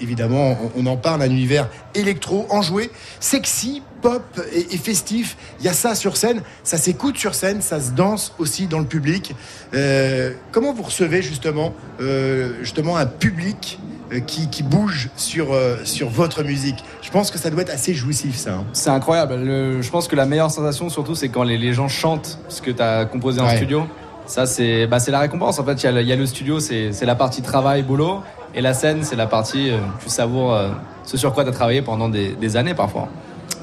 évidemment, 0.00 0.56
on, 0.76 0.82
on 0.82 0.86
en 0.86 0.96
parle, 0.96 1.22
un 1.22 1.30
univers 1.30 1.68
électro, 1.94 2.46
enjoué, 2.50 2.90
sexy, 3.20 3.69
pop 4.02 4.22
et, 4.52 4.74
et 4.74 4.78
festif. 4.78 5.36
Il 5.60 5.66
y 5.66 5.68
a 5.68 5.72
ça 5.72 5.94
sur 5.94 6.16
scène, 6.16 6.42
ça 6.64 6.76
s'écoute 6.78 7.16
sur 7.18 7.34
scène, 7.34 7.60
ça 7.62 7.80
se 7.80 7.90
danse 7.92 8.32
aussi 8.38 8.66
dans 8.66 8.78
le 8.78 8.84
public. 8.86 9.34
Euh, 9.74 10.32
comment 10.52 10.72
vous 10.72 10.82
recevez 10.82 11.22
justement, 11.22 11.72
euh, 12.00 12.54
justement 12.60 12.96
un 12.96 13.06
public 13.06 13.78
euh, 14.12 14.20
qui, 14.20 14.48
qui 14.50 14.62
bouge 14.62 15.10
sur, 15.16 15.52
euh, 15.52 15.76
sur 15.84 16.08
votre 16.08 16.42
musique? 16.42 16.82
Je 17.02 17.10
pense 17.10 17.30
que 17.30 17.38
ça 17.38 17.50
doit 17.50 17.62
être 17.62 17.72
assez 17.74 17.94
jouissif, 17.94 18.36
ça. 18.36 18.54
hein. 18.54 18.64
C'est 18.72 18.90
incroyable. 18.90 19.34
Le- 19.36 19.82
je 19.82 19.90
pense 19.90 20.08
que 20.08 20.16
la 20.16 20.26
meilleure 20.26 20.50
sensation, 20.50 20.88
surtout, 20.88 21.14
c'est 21.14 21.28
quand 21.28 21.42
les, 21.44 21.58
les 21.58 21.72
gens 21.72 21.88
chantent 21.88 22.38
ce 22.48 22.60
que 22.62 22.70
tu 22.70 22.82
as 22.82 23.04
composé 23.04 23.40
en 23.40 23.46
Ouais. 23.46 23.56
studio. 23.56 23.82
Ça, 24.26 24.46
c'est 24.46 24.86
bah, 24.86 25.00
c'est 25.00 25.10
la 25.10 25.18
récompense. 25.20 25.58
En 25.58 25.64
fait, 25.64 25.74
il 25.82 25.84
y 25.84 25.88
a 25.88 25.92
le- 25.92 26.02
il 26.02 26.06
y, 26.08 26.12
a 26.12 26.16
le 26.16 26.26
studio, 26.26 26.60
c'est 26.60 26.92
c'est 26.92 27.06
la 27.06 27.16
partie 27.16 27.42
travail, 27.42 27.82
boulot. 27.82 28.20
Et 28.54 28.60
la 28.60 28.74
scène, 28.74 29.00
c'est 29.02 29.16
la 29.16 29.26
partie, 29.26 29.70
euh, 29.70 29.78
tu 30.02 30.08
savoures 30.08 30.54
euh, 30.54 30.70
ce 31.04 31.16
sur 31.16 31.32
quoi 31.32 31.44
tu 31.44 31.50
as 31.50 31.52
travaillé 31.52 31.82
pendant 31.82 32.08
des, 32.08 32.32
des 32.34 32.56
années 32.56 32.74
parfois. 32.74 33.08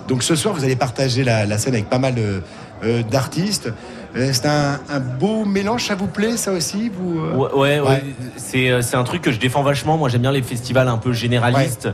Donc 0.08 0.24
ce 0.24 0.36
soir, 0.36 0.54
vous 0.54 0.64
allez 0.64 0.76
partager 0.76 1.24
la, 1.24 1.46
la 1.46 1.58
scène 1.58 1.74
avec 1.74 1.90
pas 1.90 2.00
mal 2.00 2.16
de, 2.16 2.42
euh, 2.84 3.04
d'artistes. 3.04 3.72
Euh, 4.16 4.30
c'est 4.32 4.48
un, 4.48 4.80
un 4.90 5.00
beau 5.00 5.46
mélange, 5.46 5.86
ça 5.86 5.96
vous 5.96 6.08
plaît, 6.08 6.38
ça 6.38 6.52
aussi 6.54 6.90
vous, 6.90 7.20
euh 7.20 7.36
Ouais, 7.36 7.54
ouais, 7.54 7.80
ouais. 7.80 7.88
Ouais. 7.88 8.04
C'est, 8.38 8.72
euh, 8.72 8.82
c'est 8.82 8.96
un 8.96 9.04
truc 9.04 9.22
que 9.22 9.32
je 9.32 9.40
défends 9.40 9.64
vachement. 9.64 9.98
Moi, 9.98 10.10
j'aime 10.10 10.22
bien 10.22 10.32
les 10.32 10.42
festivals 10.42 10.88
un 10.88 10.98
peu 10.98 11.12
généralistes. 11.14 11.90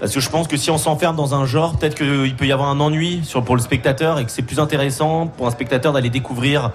Parce 0.00 0.12
que 0.12 0.20
je 0.20 0.28
pense 0.28 0.48
que 0.48 0.56
si 0.56 0.70
on 0.70 0.76
s'enferme 0.76 1.16
dans 1.16 1.34
un 1.34 1.46
genre, 1.46 1.78
peut-être 1.78 1.94
qu'il 1.94 2.36
peut 2.36 2.46
y 2.46 2.52
avoir 2.52 2.68
un 2.68 2.78
ennui 2.80 3.22
sur, 3.24 3.42
pour 3.42 3.56
le 3.56 3.62
spectateur 3.62 4.18
et 4.18 4.24
que 4.26 4.30
c'est 4.30 4.42
plus 4.42 4.60
intéressant 4.60 5.28
pour 5.28 5.46
un 5.46 5.50
spectateur 5.50 5.92
d'aller 5.92 6.10
découvrir 6.10 6.72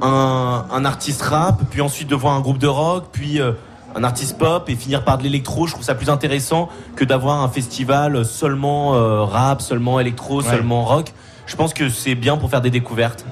un, 0.00 0.64
un 0.72 0.84
artiste 0.84 1.22
rap, 1.22 1.60
puis 1.70 1.80
ensuite 1.80 2.08
de 2.08 2.16
voir 2.16 2.34
un 2.34 2.40
groupe 2.40 2.58
de 2.58 2.66
rock, 2.66 3.04
puis 3.12 3.40
euh, 3.40 3.52
un 3.94 4.04
artiste 4.04 4.38
pop 4.38 4.68
et 4.68 4.76
finir 4.76 5.04
par 5.04 5.18
de 5.18 5.22
l'électro, 5.22 5.66
je 5.66 5.72
trouve 5.72 5.84
ça 5.84 5.94
plus 5.94 6.10
intéressant 6.10 6.68
que 6.96 7.04
d'avoir 7.04 7.42
un 7.42 7.48
festival 7.48 8.24
seulement 8.24 8.94
euh, 8.94 9.24
rap, 9.24 9.60
seulement 9.60 10.00
électro, 10.00 10.42
Ouais. 10.42 10.48
seulement 10.50 10.84
rock. 10.84 11.12
Je 11.46 11.56
pense 11.56 11.74
que 11.74 11.88
c'est 11.88 12.14
bien 12.14 12.36
pour 12.36 12.48
faire 12.50 12.60
des 12.60 12.70
découvertes. 12.70 13.24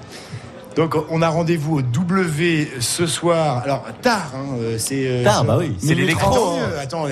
Donc 0.77 0.95
on 1.11 1.21
a 1.21 1.29
rendez-vous 1.29 1.79
au 1.79 1.83
W 1.83 2.71
ce 2.79 3.07
soir. 3.07 3.63
Alors 3.65 3.85
tard, 4.03 4.31
hein, 4.37 4.55
euh, 4.61 4.77
c'est 4.79 5.03
euh, 5.07 5.25
Tard, 5.25 5.45
bah 5.45 5.57
oui, 5.59 5.77
c'est 5.81 5.95
l'électro, 5.95 6.31
30. 6.31 6.59
hein. 6.61 6.67
Attends, 6.81 7.07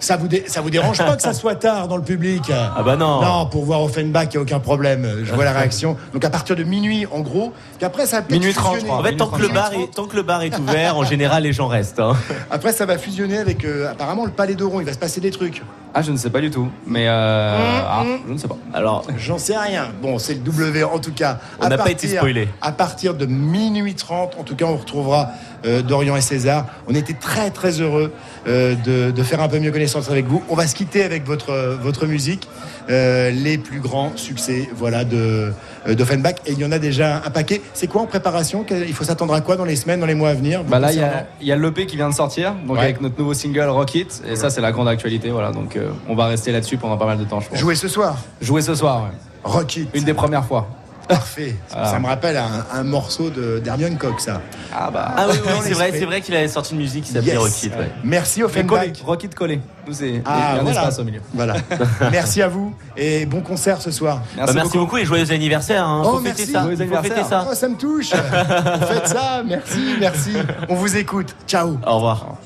ça 0.00 0.16
vous 0.16 0.28
dé- 0.28 0.44
ça 0.46 0.60
vous 0.62 0.70
dérange 0.70 0.96
pas 0.98 1.14
que 1.16 1.22
ça 1.22 1.34
soit 1.34 1.54
tard 1.56 1.88
dans 1.88 1.96
le 1.98 2.02
public? 2.02 2.50
Ah 2.50 2.82
bah 2.82 2.96
non. 2.96 3.20
Non, 3.20 3.46
pour 3.46 3.64
voir 3.64 3.82
Offenbach, 3.82 4.28
il 4.30 4.34
y 4.34 4.36
a 4.38 4.40
aucun 4.40 4.60
problème. 4.60 5.06
Je 5.24 5.32
vois 5.34 5.44
la 5.44 5.52
réaction. 5.52 5.96
Donc 6.14 6.24
à 6.24 6.30
partir 6.30 6.56
de 6.56 6.62
minuit, 6.64 7.06
en 7.12 7.20
gros, 7.20 7.52
puis 7.76 7.84
après 7.84 8.06
ça 8.06 8.20
va 8.22 8.26
Minuit 8.30 8.54
30, 8.54 8.64
je 8.76 8.80
fusionner. 8.80 8.88
crois. 8.88 9.00
En 9.00 9.04
fait, 9.04 9.16
tant 9.16 9.26
que, 9.28 9.42
le 9.42 9.48
bar 9.48 9.72
est, 9.74 9.94
tant 9.94 10.06
que 10.06 10.16
le 10.16 10.22
bar 10.22 10.42
est 10.42 10.58
ouvert, 10.58 10.96
en 10.96 11.04
général, 11.04 11.42
les 11.42 11.52
gens 11.52 11.68
restent. 11.68 12.00
hein. 12.00 12.14
Après 12.50 12.72
ça 12.72 12.86
va 12.86 12.96
fusionner 12.96 13.38
avec 13.38 13.64
euh, 13.64 13.90
apparemment 13.90 14.24
le 14.24 14.32
Palais 14.32 14.54
d'Oron. 14.54 14.80
Il 14.80 14.86
va 14.86 14.92
se 14.94 14.98
passer 14.98 15.20
des 15.20 15.30
trucs. 15.30 15.62
Ah, 15.94 16.00
je 16.00 16.10
ne 16.10 16.16
sais 16.16 16.30
pas 16.30 16.40
du 16.40 16.50
tout. 16.50 16.68
Mais 16.86 17.06
euh, 17.06 17.80
ah, 17.86 18.04
je 18.26 18.32
ne 18.32 18.38
sais 18.38 18.48
pas. 18.48 18.56
Alors, 18.72 19.04
J'en 19.18 19.36
sais 19.36 19.56
rien. 19.58 19.88
Bon, 20.00 20.18
c'est 20.18 20.32
le 20.34 20.40
W 20.40 20.84
en 20.84 20.98
tout 20.98 21.12
cas. 21.12 21.38
On 21.60 21.68
n'a 21.68 21.76
pas 21.76 21.90
été 21.90 22.08
spoilé. 22.08 22.48
À 22.62 22.72
partir 22.72 23.01
de 23.10 23.26
minuit 23.26 23.94
30, 23.94 24.36
en 24.38 24.44
tout 24.44 24.54
cas, 24.54 24.66
on 24.66 24.76
retrouvera 24.76 25.30
euh, 25.66 25.82
Dorian 25.82 26.16
et 26.16 26.20
César. 26.20 26.66
On 26.88 26.94
était 26.94 27.12
très 27.14 27.50
très 27.50 27.80
heureux 27.80 28.12
euh, 28.46 28.74
de, 28.76 29.10
de 29.10 29.22
faire 29.24 29.40
un 29.42 29.48
peu 29.48 29.58
mieux 29.58 29.72
connaissance 29.72 30.08
avec 30.10 30.26
vous. 30.26 30.42
On 30.48 30.54
va 30.54 30.66
se 30.68 30.74
quitter 30.76 31.02
avec 31.02 31.26
votre, 31.26 31.76
votre 31.82 32.06
musique. 32.06 32.48
Euh, 32.90 33.30
les 33.30 33.58
plus 33.58 33.78
grands 33.78 34.10
succès 34.16 34.68
voilà, 34.74 35.04
de, 35.04 35.52
euh, 35.86 35.94
d'Offenbach. 35.94 36.34
Et 36.46 36.52
il 36.52 36.58
y 36.58 36.64
en 36.64 36.72
a 36.72 36.80
déjà 36.80 37.22
un 37.24 37.30
paquet. 37.30 37.60
C'est 37.74 37.86
quoi 37.86 38.02
en 38.02 38.06
préparation? 38.06 38.64
Il 38.70 38.92
faut 38.92 39.04
s'attendre 39.04 39.34
à 39.34 39.40
quoi 39.40 39.56
dans 39.56 39.64
les 39.64 39.76
semaines, 39.76 40.00
dans 40.00 40.06
les 40.06 40.16
mois 40.16 40.30
à 40.30 40.34
venir? 40.34 40.64
Bah 40.64 40.80
là, 40.80 40.92
il 40.92 40.98
y 41.46 41.52
a, 41.52 41.54
a 41.54 41.56
l'EP 41.56 41.86
qui 41.86 41.94
vient 41.96 42.08
de 42.10 42.14
sortir, 42.14 42.54
donc 42.66 42.76
Ouais. 42.78 42.82
avec 42.82 43.00
notre 43.00 43.16
nouveau 43.18 43.34
single 43.34 43.68
Rocket, 43.68 44.22
et 44.28 44.34
ça, 44.34 44.50
c'est 44.50 44.60
la 44.60 44.72
grande 44.72 44.88
actualité. 44.88 45.30
Voilà, 45.30 45.52
donc 45.52 45.76
euh, 45.76 45.90
on 46.08 46.16
va 46.16 46.26
rester 46.26 46.50
là-dessus 46.50 46.76
pendant 46.76 46.96
pas 46.96 47.06
mal 47.06 47.18
de 47.18 47.24
temps, 47.24 47.38
je 47.40 47.48
pense. 47.50 47.58
Jouer 47.58 47.76
ce 47.76 47.86
soir 47.86 48.16
Jouer 48.40 48.62
ce 48.62 48.74
soir, 48.74 49.04
ouais. 49.04 49.10
Rocket. 49.44 49.86
Une 49.94 50.02
des 50.04 50.14
premières 50.14 50.44
fois. 50.44 50.66
Parfait. 51.08 51.56
Voilà. 51.70 51.88
Ça 51.90 51.98
me 51.98 52.06
rappelle 52.06 52.36
un, 52.36 52.64
un 52.72 52.82
morceau 52.84 53.28
de 53.30 53.58
d'Hermione 53.58 53.96
Coq, 53.98 54.20
ça. 54.20 54.40
Ah 54.74 54.90
bah. 54.90 55.12
Ah 55.16 55.26
oui, 55.30 55.36
oui, 55.44 55.50
c'est 55.62 55.72
vrai, 55.74 55.90
c'est 55.92 56.04
vrai 56.04 56.20
qu'il 56.20 56.34
avait 56.34 56.48
sorti 56.48 56.72
une 56.74 56.80
musique 56.80 57.04
qui 57.04 57.12
s'appelait 57.12 57.32
Yes. 57.32 57.38
Rocket. 57.38 57.78
ouais. 57.78 57.90
Merci 58.04 58.42
Offenbach. 58.42 58.78
collé, 58.80 58.92
Rocket 59.04 59.34
collé. 59.34 59.60
Nous, 59.86 59.92
c'est 59.94 60.22
Ah, 60.24 60.52
un 60.58 60.62
voilà. 60.62 60.80
espace 60.80 60.98
au 61.00 61.04
milieu. 61.04 61.20
Voilà. 61.34 61.54
merci 62.12 62.40
à 62.40 62.48
vous 62.48 62.74
et 62.96 63.26
bon 63.26 63.40
concert 63.40 63.82
ce 63.82 63.90
soir. 63.90 64.22
Bah, 64.36 64.46
Merci, 64.54 64.78
beaucoup. 64.78 64.96
et 64.96 65.04
joyeux 65.04 65.30
anniversaire. 65.32 65.84
Hein. 65.86 66.02
Oh, 66.04 66.12
Faut 66.14 66.20
merci. 66.20 66.42
fêter 66.42 66.52
ça. 66.52 66.60
Joyeux 66.62 66.76
Faut 66.76 66.82
anniversaire. 66.82 67.14
fêter 67.16 67.28
ça. 67.28 67.46
Oh, 67.50 67.54
ça 67.54 67.68
me 67.68 67.76
touche. 67.76 68.10
Faites 68.90 69.08
ça. 69.08 69.42
Merci, 69.44 69.96
merci. 69.98 70.32
On 70.68 70.74
vous 70.76 70.96
écoute. 70.96 71.34
Ciao. 71.46 71.76
Au 71.86 71.94
revoir. 71.96 72.36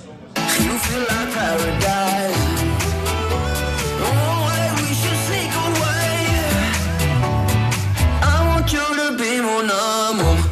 To 9.68 9.72
be 9.72 9.78
mon 9.78 10.20
amour. 10.20 10.45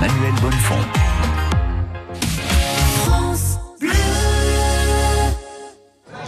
Manuel 0.00 0.34
Bonnefond. 0.42 0.74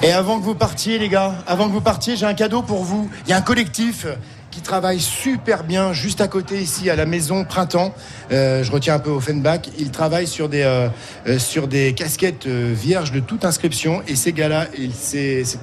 Et 0.02 0.12
avant 0.12 0.38
que 0.38 0.44
vous 0.44 0.54
partiez, 0.54 0.98
les 0.98 1.08
gars, 1.08 1.34
avant 1.46 1.66
que 1.66 1.72
vous 1.72 1.80
partiez, 1.80 2.16
j'ai 2.16 2.24
un 2.24 2.34
cadeau 2.34 2.62
pour 2.62 2.84
vous. 2.84 3.10
Il 3.26 3.30
y 3.30 3.32
a 3.34 3.36
un 3.36 3.42
collectif 3.42 4.06
qui 4.50 4.62
travaille 4.62 5.00
super 5.00 5.64
bien 5.64 5.92
juste 5.92 6.20
à 6.20 6.28
côté 6.28 6.60
ici 6.62 6.88
à 6.88 6.96
la 6.96 7.04
maison 7.04 7.44
Printemps. 7.44 7.94
Euh, 8.32 8.62
je 8.62 8.72
retiens 8.72 8.94
un 8.94 8.98
peu 9.00 9.10
Offenbach. 9.10 9.68
Ils 9.78 9.90
travaillent 9.90 10.26
sur 10.26 10.48
des 10.48 10.62
euh, 10.62 10.88
euh, 11.26 11.38
sur 11.38 11.68
des 11.68 11.92
casquettes 11.92 12.46
vierges 12.46 13.12
de 13.12 13.20
toute 13.20 13.44
inscription. 13.44 14.02
Et 14.08 14.16
ces 14.16 14.32
gars-là, 14.32 14.66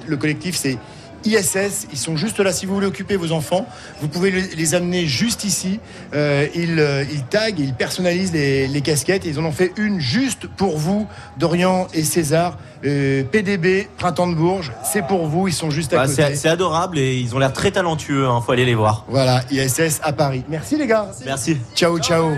le 0.06 0.16
collectif, 0.16 0.54
c'est 0.54 0.78
ISS, 1.24 1.86
ils 1.92 1.98
sont 1.98 2.16
juste 2.16 2.38
là 2.40 2.52
si 2.52 2.66
vous 2.66 2.74
voulez 2.74 2.86
occuper 2.86 3.16
vos 3.16 3.32
enfants. 3.32 3.66
Vous 4.00 4.08
pouvez 4.08 4.30
les, 4.30 4.74
amener 4.74 5.06
juste 5.06 5.44
ici. 5.44 5.80
Euh, 6.14 6.46
ils, 6.54 6.78
euh, 6.78 7.04
ils 7.10 7.24
taguent, 7.24 7.58
ils 7.60 7.74
personnalisent 7.74 8.32
les, 8.32 8.68
les 8.68 8.80
casquettes. 8.80 9.24
Ils 9.24 9.38
en 9.38 9.44
ont 9.44 9.52
fait 9.52 9.72
une 9.76 10.00
juste 10.00 10.46
pour 10.46 10.78
vous, 10.78 11.06
Dorian 11.38 11.88
et 11.94 12.04
César. 12.04 12.58
Euh, 12.84 13.24
PDB, 13.24 13.88
Printemps 13.98 14.26
de 14.28 14.34
Bourges, 14.34 14.72
c'est 14.84 15.06
pour 15.06 15.26
vous. 15.26 15.48
Ils 15.48 15.54
sont 15.54 15.70
juste 15.70 15.92
à 15.92 15.96
Bah, 15.96 16.06
côté. 16.06 16.34
c'est 16.36 16.48
adorable 16.48 16.98
et 16.98 17.16
ils 17.16 17.34
ont 17.34 17.38
l'air 17.38 17.52
très 17.52 17.70
talentueux. 17.70 18.26
Hein. 18.26 18.40
Faut 18.44 18.52
aller 18.52 18.66
les 18.66 18.74
voir. 18.74 19.04
Voilà, 19.08 19.42
ISS 19.50 20.00
à 20.02 20.12
Paris. 20.12 20.44
Merci 20.48 20.76
les 20.76 20.86
gars. 20.86 21.10
Merci. 21.24 21.56
Ciao, 21.74 21.98
ciao. 21.98 22.32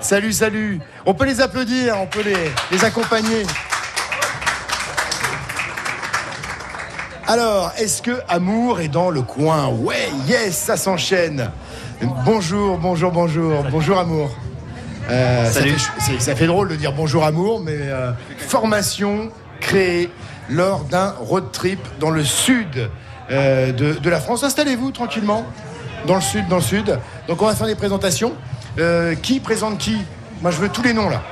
Salut, 0.00 0.32
salut. 0.32 0.80
On 1.06 1.14
peut 1.14 1.24
les 1.24 1.40
applaudir, 1.40 1.96
on 2.00 2.06
peut 2.06 2.22
les, 2.22 2.36
les 2.72 2.84
accompagner. 2.84 3.44
Alors, 7.26 7.72
est-ce 7.78 8.02
que 8.02 8.20
Amour 8.28 8.80
est 8.80 8.88
dans 8.88 9.08
le 9.08 9.22
coin? 9.22 9.68
Ouais, 9.68 10.10
yes, 10.28 10.56
ça 10.56 10.76
s'enchaîne. 10.76 11.50
Bonjour, 12.26 12.76
bonjour, 12.76 13.10
bonjour, 13.12 13.64
bonjour 13.70 13.98
Amour. 13.98 14.30
Euh, 15.08 15.46
ça, 15.46 15.60
Salut. 15.60 15.72
fait, 16.00 16.20
ça 16.20 16.34
fait 16.34 16.46
drôle 16.46 16.68
de 16.68 16.76
dire 16.76 16.92
bonjour 16.92 17.24
Amour, 17.24 17.60
mais 17.64 17.76
euh, 17.76 18.12
formation 18.36 19.30
créée 19.60 20.10
lors 20.50 20.84
d'un 20.84 21.14
road 21.18 21.44
trip 21.50 21.80
dans 21.98 22.10
le 22.10 22.22
sud 22.24 22.90
euh, 23.30 23.72
de, 23.72 23.94
de 23.94 24.10
la 24.10 24.20
France. 24.20 24.44
Installez-vous 24.44 24.90
tranquillement 24.90 25.46
dans 26.06 26.16
le 26.16 26.20
sud, 26.20 26.46
dans 26.48 26.56
le 26.56 26.62
sud. 26.62 26.98
Donc 27.26 27.40
on 27.40 27.46
va 27.46 27.54
faire 27.54 27.66
des 27.66 27.74
présentations. 27.74 28.34
Euh, 28.78 29.14
qui 29.14 29.40
présente 29.40 29.78
qui? 29.78 29.96
Moi 30.42 30.50
je 30.50 30.58
veux 30.58 30.68
tous 30.68 30.82
les 30.82 30.92
noms 30.92 31.08
là. 31.08 31.22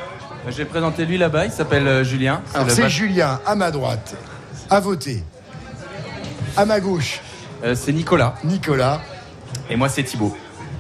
Je 0.47 0.53
vais 0.57 0.65
présenter 0.65 1.05
lui 1.05 1.19
là-bas, 1.19 1.45
il 1.45 1.53
s'appelle 1.53 2.03
Julien. 2.03 2.41
Alors 2.55 2.71
c'est 2.71 2.89
Julien 2.89 3.41
à 3.47 3.55
ma 3.55 3.71
droite, 3.71 4.15
à 4.71 4.81
voter. 4.81 5.23
À 6.57 6.65
ma 6.67 6.81
gauche, 6.81 7.21
Euh, 7.65 7.75
c'est 7.77 7.93
Nicolas. 7.93 8.35
Nicolas 8.45 9.01
Et 9.71 9.77
moi, 9.77 9.89
c'est 9.89 10.03
Thibaut. 10.03 10.37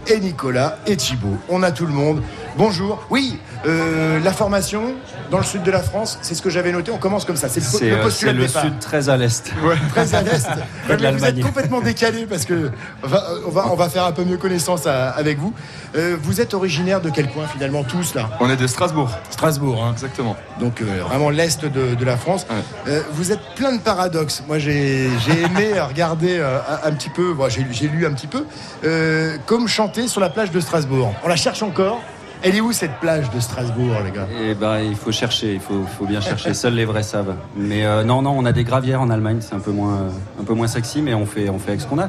et 0.08 0.18
Nicolas 0.18 0.78
et 0.86 0.96
Thibaut. 0.96 1.36
On 1.48 1.62
a 1.62 1.70
tout 1.70 1.86
le 1.86 1.92
monde. 1.92 2.22
Bonjour. 2.56 3.02
Oui, 3.08 3.38
euh, 3.66 4.20
la 4.20 4.32
formation 4.32 4.94
dans 5.30 5.38
le 5.38 5.44
sud 5.44 5.62
de 5.62 5.70
la 5.70 5.82
France, 5.82 6.18
c'est 6.20 6.34
ce 6.34 6.42
que 6.42 6.50
j'avais 6.50 6.70
noté. 6.70 6.90
On 6.92 6.98
commence 6.98 7.24
comme 7.24 7.36
ça. 7.36 7.48
C'est 7.48 7.60
le, 7.82 7.92
euh, 7.96 8.02
postulat 8.02 8.32
c'est 8.32 8.36
de 8.36 8.40
le 8.42 8.46
départ. 8.46 8.62
sud 8.62 8.78
très 8.78 9.08
à 9.08 9.16
l'est. 9.16 9.52
Très 9.94 10.14
à 10.14 10.20
l'est. 10.22 10.46
Vous 11.16 11.24
êtes 11.24 11.40
complètement 11.40 11.80
décalé 11.80 12.26
parce 12.26 12.44
que 12.44 12.70
on 13.02 13.06
va, 13.08 13.24
on 13.46 13.50
va, 13.50 13.66
on 13.72 13.74
va 13.74 13.88
faire 13.88 14.04
un 14.04 14.12
peu 14.12 14.24
mieux 14.24 14.36
connaissance 14.36 14.86
à- 14.86 15.10
avec 15.10 15.38
vous. 15.38 15.54
Euh, 15.96 16.16
vous 16.20 16.42
êtes 16.42 16.52
originaire 16.52 17.00
de 17.00 17.08
quel 17.08 17.28
coin 17.30 17.46
finalement 17.46 17.84
tous 17.84 18.14
là? 18.14 18.28
On 18.40 18.50
est 18.50 18.56
de 18.56 18.66
Strasbourg. 18.66 19.10
Strasbourg, 19.30 19.82
hein. 19.82 19.92
Exactement. 19.92 20.36
donc 20.60 20.82
euh, 20.82 21.02
vraiment 21.08 21.30
l'est 21.30 21.64
de, 21.64 21.94
de 21.94 22.04
la 22.04 22.18
France. 22.18 22.46
Euh, 22.86 23.00
vous 23.12 23.32
êtes 23.32 23.40
plein 23.56 23.72
de 23.72 23.80
paradoxes. 23.80 24.42
Moi, 24.46 24.58
j'ai 24.58 25.06
aimé 25.06 25.80
regarder 25.80 26.38
euh, 26.38 26.58
un, 26.84 26.88
un 26.88 26.92
petit 26.92 27.10
peu, 27.10 27.32
bon, 27.32 27.48
j'ai 27.48 27.66
j'ai 27.70 27.88
lu 27.88 28.04
un 28.06 28.12
petit 28.12 28.26
peu, 28.26 28.44
euh, 28.84 29.36
comme 29.46 29.68
chanter 29.68 30.06
sur 30.08 30.20
la 30.20 30.28
plage 30.28 30.50
de 30.50 30.60
Strasbourg. 30.60 31.14
On 31.24 31.28
la 31.28 31.36
cherche 31.36 31.62
encore. 31.62 32.00
Elle 32.44 32.56
est 32.56 32.60
où 32.60 32.72
cette 32.72 32.94
plage 33.00 33.30
de 33.30 33.38
Strasbourg, 33.40 33.94
les 34.04 34.10
gars? 34.10 34.26
Eh 34.40 34.54
ben, 34.54 34.80
il 34.80 34.96
faut 34.96 35.12
chercher, 35.12 35.54
il 35.54 35.60
faut, 35.60 35.84
faut 35.98 36.06
bien 36.06 36.20
chercher. 36.20 36.54
Seuls 36.62 36.74
les 36.74 36.84
vrais 36.84 37.02
savent. 37.04 37.34
Mais 37.56 37.84
euh, 37.84 38.02
non, 38.02 38.22
non, 38.22 38.34
on 38.36 38.44
a 38.44 38.52
des 38.52 38.64
gravières 38.64 39.00
en 39.00 39.10
Allemagne, 39.10 39.38
c'est 39.40 39.54
un 39.54 39.60
peu 39.60 39.70
moins, 39.70 40.08
un 40.40 40.44
peu 40.44 40.54
moins 40.54 40.66
sexy, 40.66 41.02
mais 41.02 41.14
on 41.14 41.24
fait, 41.26 41.48
on 41.48 41.58
fait 41.58 41.70
avec 41.70 41.80
ce 41.82 41.86
qu'on 41.86 41.98
a. 42.00 42.08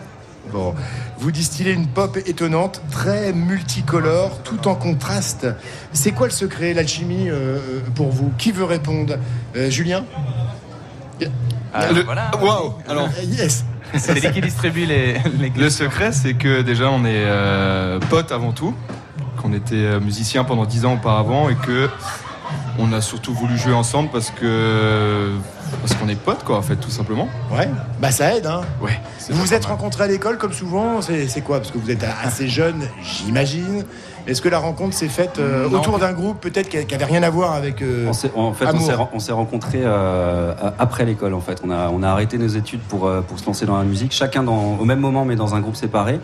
Bon, 0.51 0.73
vous 1.19 1.31
distillez 1.31 1.71
une 1.71 1.87
pop 1.87 2.17
étonnante, 2.25 2.81
très 2.91 3.31
multicolore, 3.31 4.39
tout 4.43 4.67
en 4.67 4.75
contraste. 4.75 5.47
C'est 5.93 6.11
quoi 6.11 6.27
le 6.27 6.33
secret, 6.33 6.73
l'alchimie 6.73 7.29
euh, 7.29 7.59
pour 7.95 8.09
vous? 8.09 8.31
Qui 8.37 8.51
veut 8.51 8.65
répondre? 8.65 9.15
Euh, 9.55 9.69
Julien? 9.69 10.03
Le- 11.21 12.05
Waouh. 12.43 12.73
Alors, 12.87 13.09
Yes. 13.25 13.65
C'est 13.97 14.13
lui 14.21 14.31
qui 14.31 14.41
distribue 14.41 14.85
les, 14.85 15.13
les 15.39 15.49
le 15.55 15.69
secret, 15.69 16.11
c'est 16.11 16.33
que 16.33 16.61
déjà, 16.61 16.89
on 16.89 17.05
est 17.05 17.23
euh, 17.25 17.99
potes 18.09 18.31
avant 18.31 18.51
tout, 18.51 18.73
qu'on 19.43 19.53
était 19.53 19.75
euh, 19.75 19.99
musiciens 19.99 20.43
pendant 20.43 20.65
10 20.65 20.85
ans 20.85 20.93
auparavant 20.93 21.49
et 21.49 21.55
que 21.55 21.89
On 22.79 22.91
a 22.93 23.01
surtout 23.01 23.33
voulu 23.33 23.57
jouer 23.57 23.73
ensemble 23.73 24.09
parce 24.09 24.31
que 24.31 25.35
parce 25.81 25.93
qu'on 25.95 26.07
est 26.09 26.15
potes 26.15 26.43
quoi 26.43 26.57
en 26.57 26.61
fait 26.61 26.75
tout 26.75 26.89
simplement. 26.89 27.27
Ouais. 27.51 27.69
Bah 28.01 28.11
ça 28.11 28.35
aide 28.35 28.45
hein. 28.45 28.61
Ouais. 28.81 28.99
Vous 29.29 29.41
vous 29.41 29.53
êtes 29.53 29.65
rencontrés 29.65 30.03
à 30.03 30.07
l'école 30.07 30.37
comme 30.37 30.53
souvent 30.53 30.99
C'est 31.01 31.41
quoi? 31.41 31.57
Parce 31.59 31.71
que 31.71 31.77
vous 31.77 31.91
êtes 31.91 32.05
assez 32.23 32.47
jeune, 32.47 32.81
j'imagine. 33.01 33.85
Est-ce 34.25 34.41
que 34.41 34.47
la 34.47 34.59
rencontre 34.59 34.93
s'est 34.95 35.09
faite 35.09 35.37
euh, 35.39 35.67
autour 35.69 35.99
d'un 35.99 36.13
groupe 36.13 36.39
peut-être 36.39 36.69
qui 36.69 36.85
qui 36.85 36.95
avait 36.95 37.03
rien 37.03 37.23
à 37.23 37.29
voir 37.29 37.53
avec 37.55 37.81
euh, 37.81 38.05
On 38.33 38.41
en 38.41 38.53
fait, 38.53 38.65
on 38.65 38.69
Amour? 38.69 38.85
s'est, 38.85 38.93
on 39.13 39.19
s'est 39.19 39.31
rencontrés 39.33 39.81
euh, 39.83 40.53
a- 40.61 40.73
après 40.79 41.03
l'école. 41.03 41.33
En 41.33 41.41
fait, 41.41 41.59
on 41.65 41.69
a, 41.69 41.89
on 41.89 42.01
a 42.03 42.07
arrêté 42.09 42.37
nos 42.37 42.47
études 42.47 42.79
pour, 42.79 43.05
euh, 43.05 43.19
pour 43.19 43.37
se 43.37 43.45
lancer 43.45 43.65
dans 43.65 43.77
la 43.77 43.83
musique, 43.83 44.13
chacun 44.13 44.43
dans, 44.43 44.77
au 44.79 44.85
même 44.85 44.99
moment, 45.01 45.25
mais 45.25 45.35
dans 45.35 45.55
un 45.55 45.59
groupe 45.59 45.75
séparé. 45.75 46.21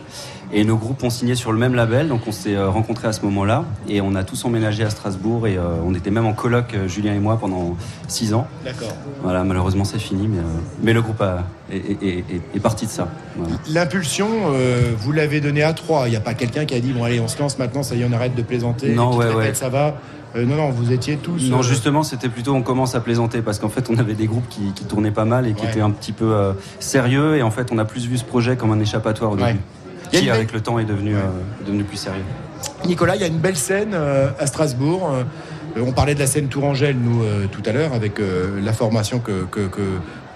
Et 0.52 0.64
nos 0.64 0.78
groupes 0.78 1.04
ont 1.04 1.12
signé 1.12 1.36
sur 1.36 1.52
le 1.52 1.60
même 1.60 1.76
label, 1.76 2.08
donc 2.08 2.22
on 2.26 2.32
s'est 2.32 2.58
rencontrés 2.58 3.08
à 3.10 3.14
ce 3.14 3.22
moment-là. 3.26 3.66
Et 3.88 4.00
on 4.02 4.16
a 4.16 4.24
tous 4.24 4.46
emménagé 4.46 4.84
à 4.84 4.90
Strasbourg. 4.90 5.46
Et 5.46 5.58
euh, 5.58 5.76
on 5.86 5.94
était 5.94 6.10
même 6.10 6.26
en 6.26 6.34
coloc, 6.34 6.74
euh, 6.74 6.88
Julien 6.88 7.14
et 7.14 7.20
moi, 7.20 7.38
pendant 7.38 7.76
six 8.08 8.34
ans. 8.34 8.48
D'accord. 8.64 8.94
Voilà, 9.22 9.39
malheureusement, 9.44 9.84
c'est 9.84 10.00
fini, 10.00 10.28
mais, 10.28 10.38
euh, 10.40 10.42
mais 10.84 10.94
le 10.94 11.02
groupe 11.02 11.22
a- 11.22 11.44
est, 11.72 11.78
est- 11.78 12.20
est- 12.20 12.42
est 12.56 12.60
parti 12.60 12.86
de 12.86 12.92
ça. 12.92 13.08
Voilà. 13.38 13.56
L'impulsion, 13.70 14.28
euh, 14.52 14.92
vous 14.98 15.12
l'avez 15.12 15.42
donnée 15.42 15.64
à 15.64 15.74
trois. 15.74 16.08
Il 16.08 16.12
n'y 16.12 16.16
a 16.18 16.22
pas 16.22 16.34
quelqu'un 16.34 16.66
qui 16.66 16.76
a 16.76 16.80
dit 16.80 16.92
bon 16.94 17.04
allez 17.04 17.20
on 17.20 17.28
se 17.28 17.40
lance 17.40 17.58
maintenant, 17.60 17.84
ça 17.84 17.96
y 17.96 18.02
est 18.02 18.08
on 18.10 18.14
arrête 18.14 18.36
de 18.36 18.42
plaisanter. 18.42 18.94
Non, 18.94 19.16
ouais, 19.16 19.34
ouais. 19.34 19.54
ça 19.54 19.70
va. 19.70 19.96
Euh, 20.36 20.46
non 20.46 20.56
non, 20.58 20.70
vous 20.70 20.92
étiez 20.92 21.18
tous. 21.18 21.50
Non, 21.50 21.60
euh, 21.60 21.64
justement, 21.64 22.04
c'était 22.04 22.30
plutôt 22.30 22.54
on 22.54 22.62
commence 22.62 22.94
à 22.96 23.00
plaisanter 23.00 23.42
parce 23.42 23.58
qu'en 23.60 23.70
fait, 23.70 23.90
on 23.90 23.98
avait 23.98 24.14
des 24.14 24.28
groupes 24.28 24.48
qui, 24.48 24.72
qui 24.76 24.84
tournaient 24.86 25.10
pas 25.12 25.26
mal 25.26 25.48
et 25.48 25.54
qui 25.54 25.64
Ouais. 25.64 25.70
étaient 25.72 25.82
un 25.82 25.90
petit 25.92 26.12
peu 26.12 26.32
euh, 26.34 26.54
sérieux. 26.80 27.36
Et 27.38 27.42
en 27.42 27.50
fait, 27.52 27.72
on 27.72 27.78
a 27.80 27.86
plus 27.86 28.06
vu 28.08 28.18
ce 28.18 28.24
projet 28.26 28.56
comme 28.56 28.72
un 28.72 28.80
échappatoire 28.80 29.32
au 29.32 29.36
début, 29.36 29.60
qui 30.12 30.24
une 30.26 30.30
avec 30.30 30.54
le 30.54 30.62
temps 30.62 30.78
est 30.80 30.86
devenu, 30.86 31.16
devenu 31.66 31.84
plus 31.84 31.98
sérieux. 31.98 32.22
Nicolas, 32.86 33.16
il 33.16 33.22
y 33.22 33.24
a 33.24 33.28
une 33.28 33.38
belle 33.40 33.56
scène 33.58 33.96
à 34.40 34.46
Strasbourg. 34.48 35.12
Euh, 35.80 35.84
on 35.86 35.92
parlait 35.92 36.16
de 36.16 36.20
la 36.20 36.28
scène 36.28 36.48
Tourangelle, 36.48 36.98
nous, 36.98 37.24
euh, 37.24 37.48
tout 37.52 37.62
à 37.66 37.72
l'heure, 37.72 37.94
avec 37.94 38.20
euh, 38.20 38.60
la 38.62 38.74
formation 38.74 39.20
que, 39.20 39.46
que, 39.46 39.68
que, 39.68 39.82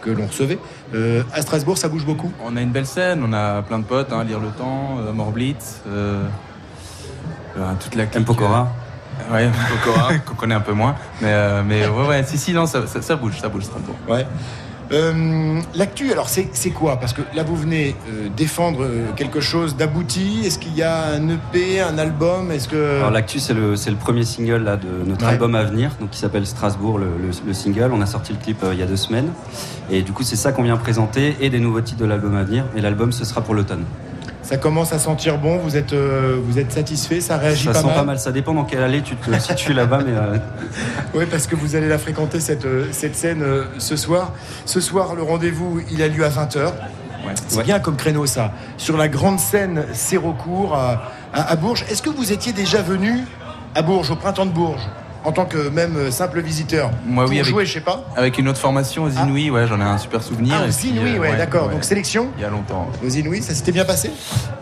que 0.01 0.09
l'on 0.09 0.27
recevait. 0.27 0.59
Euh, 0.93 1.23
à 1.33 1.41
Strasbourg, 1.41 1.77
ça 1.77 1.87
bouge 1.89 2.05
beaucoup? 2.05 2.31
On 2.43 2.55
a 2.57 2.61
une 2.61 2.71
belle 2.71 2.85
scène, 2.85 3.23
on 3.25 3.33
a 3.33 3.61
plein 3.61 3.79
de 3.79 3.85
potes, 3.85 4.11
hein, 4.11 4.23
Lire 4.23 4.39
le 4.39 4.49
Temps, 4.49 4.97
euh, 4.99 5.11
Morblitz, 5.13 5.81
euh, 5.87 6.23
euh, 7.57 7.71
toute 7.79 7.95
la 7.95 8.05
clique. 8.05 8.25
Pokora. 8.25 8.71
ouais, 9.31 9.49
Pokora, 9.69 10.13
qu'on 10.25 10.35
connaît 10.35 10.55
un 10.55 10.61
peu 10.61 10.73
moins. 10.73 10.95
Mais, 11.21 11.27
euh, 11.29 11.63
mais 11.65 11.87
ouais, 11.87 12.07
ouais, 12.07 12.23
si, 12.23 12.37
si, 12.37 12.53
non, 12.53 12.65
ça, 12.65 12.87
ça, 12.87 13.01
ça 13.01 13.15
bouge, 13.15 13.39
ça 13.39 13.49
bouge 13.49 13.63
Strasbourg. 13.63 13.95
Ouais. 14.07 14.25
Euh, 14.91 15.59
L'actu, 15.75 16.11
alors 16.11 16.29
c'est 16.29 16.69
quoi? 16.71 16.97
Parce 16.99 17.13
que 17.13 17.21
là, 17.35 17.43
vous 17.43 17.55
venez 17.55 17.95
euh, 18.09 18.27
défendre 18.35 18.83
euh, 18.83 19.05
quelque 19.15 19.39
chose 19.39 19.75
d'abouti. 19.75 20.41
Est-ce 20.45 20.59
qu'il 20.59 20.75
y 20.75 20.83
a 20.83 21.05
un 21.13 21.29
EP, 21.29 21.79
un 21.81 21.97
album? 21.97 22.51
Est-ce 22.51 22.67
que 22.67 22.97
Alors 22.97 23.11
l'actu, 23.11 23.39
c'est 23.39 23.53
le, 23.53 23.75
premier 23.99 24.23
single 24.23 24.63
là, 24.63 24.75
de 24.77 24.87
notre 25.07 25.25
Ouais. 25.25 25.31
album 25.31 25.55
à 25.55 25.63
venir, 25.63 25.91
donc 25.99 26.09
qui 26.11 26.19
s'appelle 26.19 26.45
Strasbourg, 26.45 26.97
le, 26.99 27.05
le- 27.05 27.31
le 27.47 27.53
single. 27.53 27.91
On 27.93 28.01
a 28.01 28.05
sorti 28.05 28.33
le 28.33 28.39
clip 28.39 28.63
euh, 28.63 28.73
il 28.73 28.79
y 28.79 28.83
a 28.83 28.85
deux 28.85 28.97
semaines. 28.97 29.31
Et 29.89 30.01
du 30.01 30.11
coup, 30.11 30.23
c'est 30.23 30.35
ça 30.35 30.51
qu'on 30.51 30.63
vient 30.63 30.77
présenter 30.77 31.35
et 31.39 31.49
des 31.49 31.59
nouveaux 31.59 31.81
titres 31.81 31.99
de 32.01 32.05
l'album 32.05 32.35
à 32.35 32.43
venir. 32.43 32.65
Et 32.75 32.81
l'album, 32.81 33.11
ce 33.11 33.25
sera 33.25 33.41
pour 33.41 33.53
l'automne. 33.55 33.83
Ça 34.43 34.57
commence 34.57 34.91
à 34.91 34.99
sentir 34.99 35.37
bon 35.37 35.57
Vous 35.57 35.77
êtes, 35.77 35.93
euh, 35.93 36.37
vous 36.43 36.59
êtes 36.59 36.71
satisfait 36.71 37.21
Ça 37.21 37.37
réagit 37.37 37.65
Ça 37.65 37.71
pas 37.71 37.79
sent 37.79 37.87
mal 37.87 37.95
pas 37.95 38.03
mal. 38.03 38.19
Ça 38.19 38.31
dépend 38.31 38.53
dans 38.53 38.65
quelle 38.65 38.83
allée 38.83 39.01
tu 39.01 39.15
te 39.15 39.39
situes 39.39 39.73
là-bas, 39.73 39.99
mais 40.05 40.13
euh, 40.13 40.37
Oui, 41.13 41.25
parce 41.29 41.47
que 41.47 41.55
vous 41.55 41.75
allez 41.75 41.87
la 41.87 41.97
fréquenter 41.97 42.39
cette, 42.39 42.65
euh, 42.65 42.87
cette 42.91 43.15
scène 43.15 43.41
euh, 43.41 43.63
ce 43.77 43.95
soir. 43.95 44.33
Ce 44.65 44.81
soir, 44.81 45.15
le 45.15 45.23
rendez-vous, 45.23 45.81
il 45.89 46.01
a 46.01 46.07
lieu 46.09 46.25
à 46.25 46.29
20h. 46.29 46.71
C'est 47.47 47.63
bien 47.63 47.79
comme 47.79 47.95
créneau 47.95 48.25
ça. 48.25 48.51
Sur 48.77 48.97
la 48.97 49.07
grande 49.07 49.39
scène 49.39 49.85
Sérocourt 49.93 50.75
à, 50.75 51.03
à, 51.33 51.51
à 51.51 51.55
Bourges. 51.55 51.85
Est-ce 51.89 52.01
que 52.01 52.09
vous 52.09 52.33
étiez 52.33 52.51
déjà 52.51 52.81
venu 52.81 53.21
à 53.75 53.81
Bourges, 53.81 54.11
au 54.11 54.17
printemps 54.17 54.45
de 54.45 54.51
Bourges, 54.51 54.87
en 55.23 55.31
tant 55.31 55.45
que 55.45 55.69
même 55.69 56.11
simple 56.11 56.41
visiteur 56.41 56.91
Moi, 57.05 57.25
oui, 57.27 57.39
avec, 57.39 57.49
jouer, 57.49 57.65
je 57.65 57.73
sais 57.73 57.81
pas 57.81 58.05
avec 58.15 58.37
une 58.37 58.47
autre 58.47 58.59
formation 58.59 59.03
aux 59.03 59.09
Inouïs, 59.09 59.49
ouais, 59.51 59.67
j'en 59.67 59.79
ai 59.79 59.83
un 59.83 59.97
super 59.97 60.21
souvenir. 60.21 60.55
Ah, 60.59 60.67
aux 60.67 60.85
Inouïs, 60.85 61.15
euh, 61.15 61.19
ouais, 61.19 61.37
d'accord. 61.37 61.69
Donc 61.69 61.83
sélection 61.83 62.29
Il 62.37 62.41
y 62.41 62.45
a 62.45 62.49
longtemps. 62.49 62.89
Aux 63.05 63.09
Inouïs, 63.09 63.43
ça 63.43 63.53
s'était 63.53 63.71
bien 63.71 63.85
passé? 63.85 64.11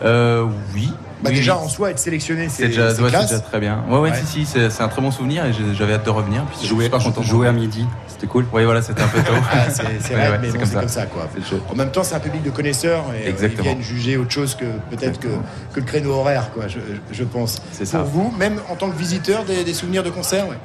Euh, 0.04 0.46
oui. 0.74 0.92
Bah, 1.22 1.30
Oui, 1.30 1.36
Déjà, 1.36 1.56
oui. 1.56 1.64
en 1.64 1.68
soi, 1.68 1.90
être 1.90 1.98
sélectionné, 1.98 2.48
c'est 2.48 2.66
déjà, 2.68 2.88
ouais, 2.92 3.40
très 3.50 3.60
bien. 3.60 3.82
Ouais, 3.88 3.98
ouais, 3.98 4.10
Ouais. 4.10 4.16
si, 4.26 4.44
si, 4.44 4.60
c'est 4.70 4.82
un 4.82 4.88
très 4.88 5.00
bon 5.00 5.10
souvenir 5.10 5.44
et 5.46 5.52
j'avais 5.74 5.94
hâte 5.94 6.04
de 6.04 6.10
revenir. 6.10 6.42
Puis 6.46 6.66
jouer, 6.66 6.90
content. 6.90 7.22
à 7.46 7.52
midi, 7.52 7.86
c'était 8.08 8.26
cool. 8.26 8.44
Oui, 8.52 8.64
voilà, 8.64 8.82
c'était 8.82 9.02
un 9.02 9.08
peu 9.08 9.20
tôt. 9.20 9.32
Ah, 9.52 9.70
c'est 9.70 9.82
vrai, 10.14 10.30
ouais, 10.30 10.38
mais 10.40 10.48
c'est 10.48 10.52
bon, 10.54 10.58
comme 10.60 10.66
c'est 10.68 10.74
ça. 10.74 10.80
comme 10.80 10.88
ça, 10.88 11.06
quoi. 11.06 11.28
En 11.70 11.74
même 11.74 11.90
temps, 11.90 12.02
c'est 12.02 12.14
un 12.14 12.20
public 12.20 12.42
de 12.42 12.50
connaisseurs 12.50 13.04
et 13.14 13.18
euh, 13.18 13.22
ils 13.26 13.28
Exactement. 13.30 13.62
viennent 13.62 13.82
juger 13.82 14.16
autre 14.16 14.30
chose 14.32 14.54
que 14.56 14.64
peut-être 14.94 15.20
que, 15.20 15.28
que 15.28 15.80
le 15.80 15.86
créneau 15.86 16.12
horaire, 16.12 16.50
quoi, 16.52 16.68
je, 16.68 16.78
je 17.12 17.24
pense. 17.24 17.62
C'est 17.72 17.84
ça. 17.86 17.98
Pour 18.00 18.08
vous, 18.08 18.34
même 18.36 18.58
en 18.68 18.74
tant 18.76 18.90
que 18.90 18.96
visiteur, 18.98 19.44
des, 19.44 19.64
des 19.64 19.74
souvenirs 19.74 20.02
de 20.02 20.10
concerts, 20.10 20.48
ouais. 20.48 20.58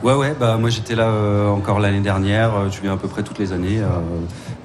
Ouais, 0.00 0.14
ouais, 0.14 0.32
bah 0.38 0.56
moi 0.58 0.70
j'étais 0.70 0.94
là 0.94 1.08
euh, 1.08 1.48
encore 1.48 1.80
l'année 1.80 1.98
dernière, 2.00 2.54
euh, 2.54 2.68
je 2.70 2.80
viens 2.80 2.92
à 2.92 2.96
peu 2.96 3.08
près 3.08 3.24
toutes 3.24 3.40
les 3.40 3.52
années. 3.52 3.80
euh, 3.80 3.86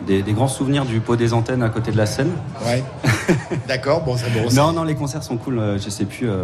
des, 0.07 0.21
des 0.21 0.33
grands 0.33 0.47
souvenirs 0.47 0.85
du 0.85 0.99
pot 0.99 1.15
des 1.15 1.33
antennes 1.33 1.63
à 1.63 1.69
côté 1.69 1.91
de 1.91 1.97
la 1.97 2.05
scène. 2.05 2.31
Ouais. 2.65 2.83
D'accord, 3.67 4.01
bon, 4.03 4.17
ça 4.17 4.25
bon. 4.33 4.49
Non, 4.53 4.71
non, 4.73 4.83
les 4.83 4.95
concerts 4.95 5.23
sont 5.23 5.37
cool, 5.37 5.59
euh, 5.59 5.77
je 5.79 5.89
sais 5.89 6.05
plus. 6.05 6.29
euh, 6.29 6.43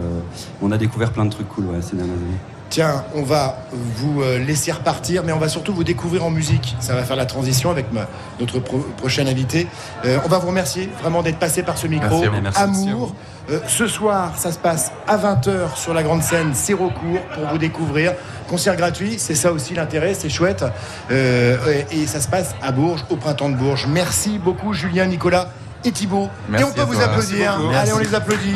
on 0.61 0.71
a 0.71 0.77
découvert 0.77 1.11
plein 1.11 1.25
de 1.25 1.31
trucs 1.31 1.49
cool 1.49 1.65
ouais, 1.65 1.81
ces 1.81 1.95
dernières 1.95 2.15
années. 2.15 2.39
Tiens, 2.69 3.03
on 3.15 3.23
va 3.23 3.57
vous 3.71 4.21
euh, 4.21 4.37
laisser 4.37 4.71
repartir, 4.71 5.23
mais 5.25 5.31
on 5.33 5.39
va 5.39 5.49
surtout 5.49 5.73
vous 5.73 5.83
découvrir 5.83 6.23
en 6.23 6.29
musique. 6.29 6.75
Ça 6.79 6.93
va 6.93 7.03
faire 7.03 7.15
la 7.15 7.25
transition 7.25 7.71
avec 7.71 7.91
ma- 7.91 8.07
notre 8.39 8.59
pro- 8.59 8.85
prochain 8.97 9.25
invité. 9.25 9.65
Euh, 10.05 10.19
on 10.23 10.27
va 10.27 10.37
vous 10.37 10.47
remercier 10.49 10.87
vraiment 11.01 11.23
d'être 11.23 11.39
passé 11.39 11.63
par 11.63 11.79
ce 11.79 11.87
micro. 11.87 12.19
Merci. 12.21 12.41
Merci. 12.41 12.61
Amour. 12.89 13.15
Euh, 13.49 13.59
ce 13.67 13.87
soir, 13.87 14.33
ça 14.37 14.51
se 14.51 14.59
passe 14.59 14.91
à 15.07 15.17
20h 15.17 15.75
sur 15.75 15.95
la 15.95 16.03
grande 16.03 16.21
scène 16.21 16.53
Sérocourt 16.53 17.21
pour 17.33 17.47
vous 17.47 17.57
découvrir. 17.57 18.13
Concert 18.47 18.75
gratuit, 18.75 19.15
c'est 19.17 19.33
ça 19.35 19.51
aussi 19.51 19.73
l'intérêt, 19.73 20.13
c'est 20.13 20.29
chouette. 20.29 20.63
Euh, 21.09 21.57
et, 21.91 22.01
et 22.03 22.07
ça 22.07 22.19
se 22.21 22.27
passe 22.27 22.53
à 22.61 22.71
Bourges, 22.71 23.03
au 23.09 23.15
printemps 23.15 23.49
de 23.49 23.55
Bourges. 23.55 23.87
Merci 23.87 24.37
beaucoup 24.37 24.73
Julien, 24.73 25.07
Nicolas 25.07 25.49
et 25.83 25.91
Thibaut. 25.91 26.29
Merci 26.49 26.65
et 26.65 26.69
on 26.69 26.73
peut 26.73 26.81
vous 26.83 27.01
applaudir. 27.01 27.59
Allez, 27.75 27.93
on 27.93 27.97
les 27.99 28.13
applaudit. 28.13 28.53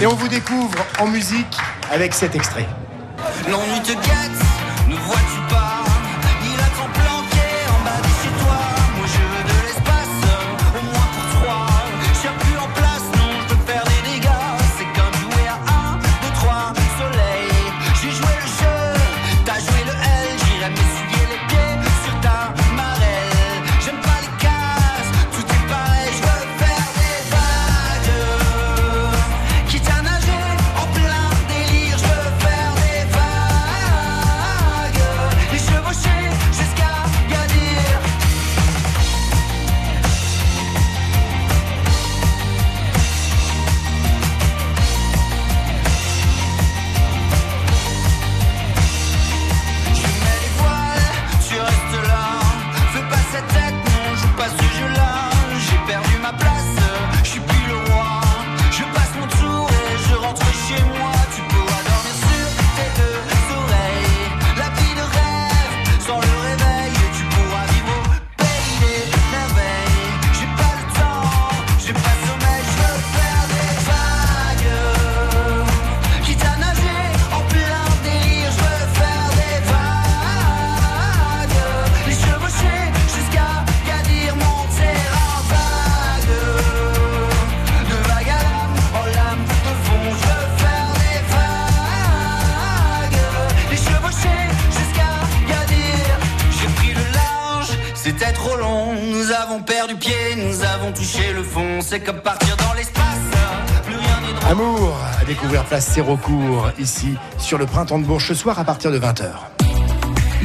Et 0.00 0.06
on 0.06 0.14
vous 0.14 0.28
découvre 0.28 0.78
en 0.98 1.06
musique 1.08 1.58
avec 1.92 2.14
cet 2.14 2.34
extrait. 2.34 2.66
L'ennui 3.46 3.80
te 3.82 3.92
guette, 3.92 4.43
avons 99.44 99.62
perdu 99.62 99.94
pied, 99.96 100.36
nous 100.36 100.64
avons 100.64 100.92
touché 100.92 101.32
le 101.34 101.42
fond 101.42 101.80
C'est 101.82 102.00
comme 102.00 102.20
partir 102.20 102.56
dans 102.56 102.72
l'espace 102.74 103.04
Plus 103.84 103.96
rien 103.96 104.20
n'est 104.22 104.40
drôle 104.40 104.50
Amour 104.50 104.96
à 105.20 105.24
découvrir 105.24 105.64
place 105.64 105.86
Sérocourt 105.86 106.70
ici 106.78 107.14
sur 107.38 107.58
le 107.58 107.66
printemps 107.66 107.98
de 107.98 108.04
Bourges 108.04 108.28
ce 108.28 108.34
soir 108.34 108.58
à 108.58 108.64
partir 108.64 108.90
de 108.90 108.98
20h. 108.98 109.26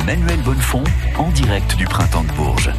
Manuel 0.05 0.41
Bonnefond 0.41 0.83
en 1.17 1.29
direct 1.29 1.75
du 1.77 1.85
printemps 1.85 2.23
de 2.23 2.31
Bourges. 2.33 2.71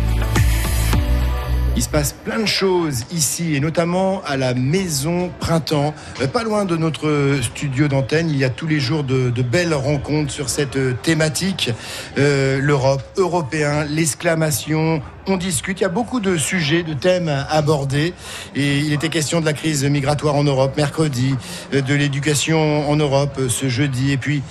Il 1.76 1.82
se 1.82 1.88
passe 1.88 2.12
plein 2.12 2.40
de 2.40 2.46
choses 2.46 3.04
ici 3.12 3.54
et 3.54 3.60
notamment 3.60 4.22
à 4.26 4.36
la 4.36 4.52
Maison 4.54 5.30
Printemps. 5.40 5.94
Euh, 6.20 6.26
Pas 6.26 6.42
loin 6.42 6.64
de 6.66 6.76
notre 6.76 7.38
studio 7.40 7.88
d'antenne, 7.88 8.28
il 8.28 8.36
y 8.36 8.44
a 8.44 8.50
tous 8.50 8.66
les 8.66 8.80
jours 8.80 9.02
de, 9.02 9.30
belles 9.42 9.72
rencontres 9.72 10.30
sur 10.30 10.50
cette 10.50 10.76
euh, 10.76 10.92
thématique. 11.02 11.70
Euh, 12.18 12.58
L'Europe, 12.60 13.02
européen, 13.16 13.84
l'exclamation. 13.84 15.00
On 15.26 15.36
discute, 15.38 15.80
il 15.80 15.84
y 15.84 15.86
a 15.86 15.90
beaucoup 15.90 16.20
de 16.20 16.36
sujets, 16.36 16.82
de 16.82 16.92
thèmes 16.92 17.28
à 17.28 17.44
aborder. 17.44 18.12
Et 18.54 18.78
il 18.78 18.92
était 18.92 19.08
question 19.08 19.40
de 19.40 19.46
la 19.46 19.52
crise 19.54 19.84
migratoire 19.84 20.34
en 20.34 20.44
Europe 20.44 20.76
mercredi, 20.76 21.34
de 21.72 21.94
l'éducation 21.94 22.90
en 22.90 22.96
Europe 22.96 23.40
ce 23.48 23.68
jeudi. 23.68 24.10
Et 24.12 24.16
puis 24.16 24.42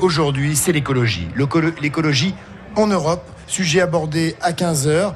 aujourd'hui, 0.00 0.56
c'est 0.56 0.72
l'écologie. 0.72 1.28
L'écolo- 1.36 1.72
L'écologie 1.80 2.34
en 2.74 2.88
Europe. 2.88 3.22
Sujet 3.46 3.80
abordé 3.80 4.34
à 4.40 4.52
15h, 4.52 5.12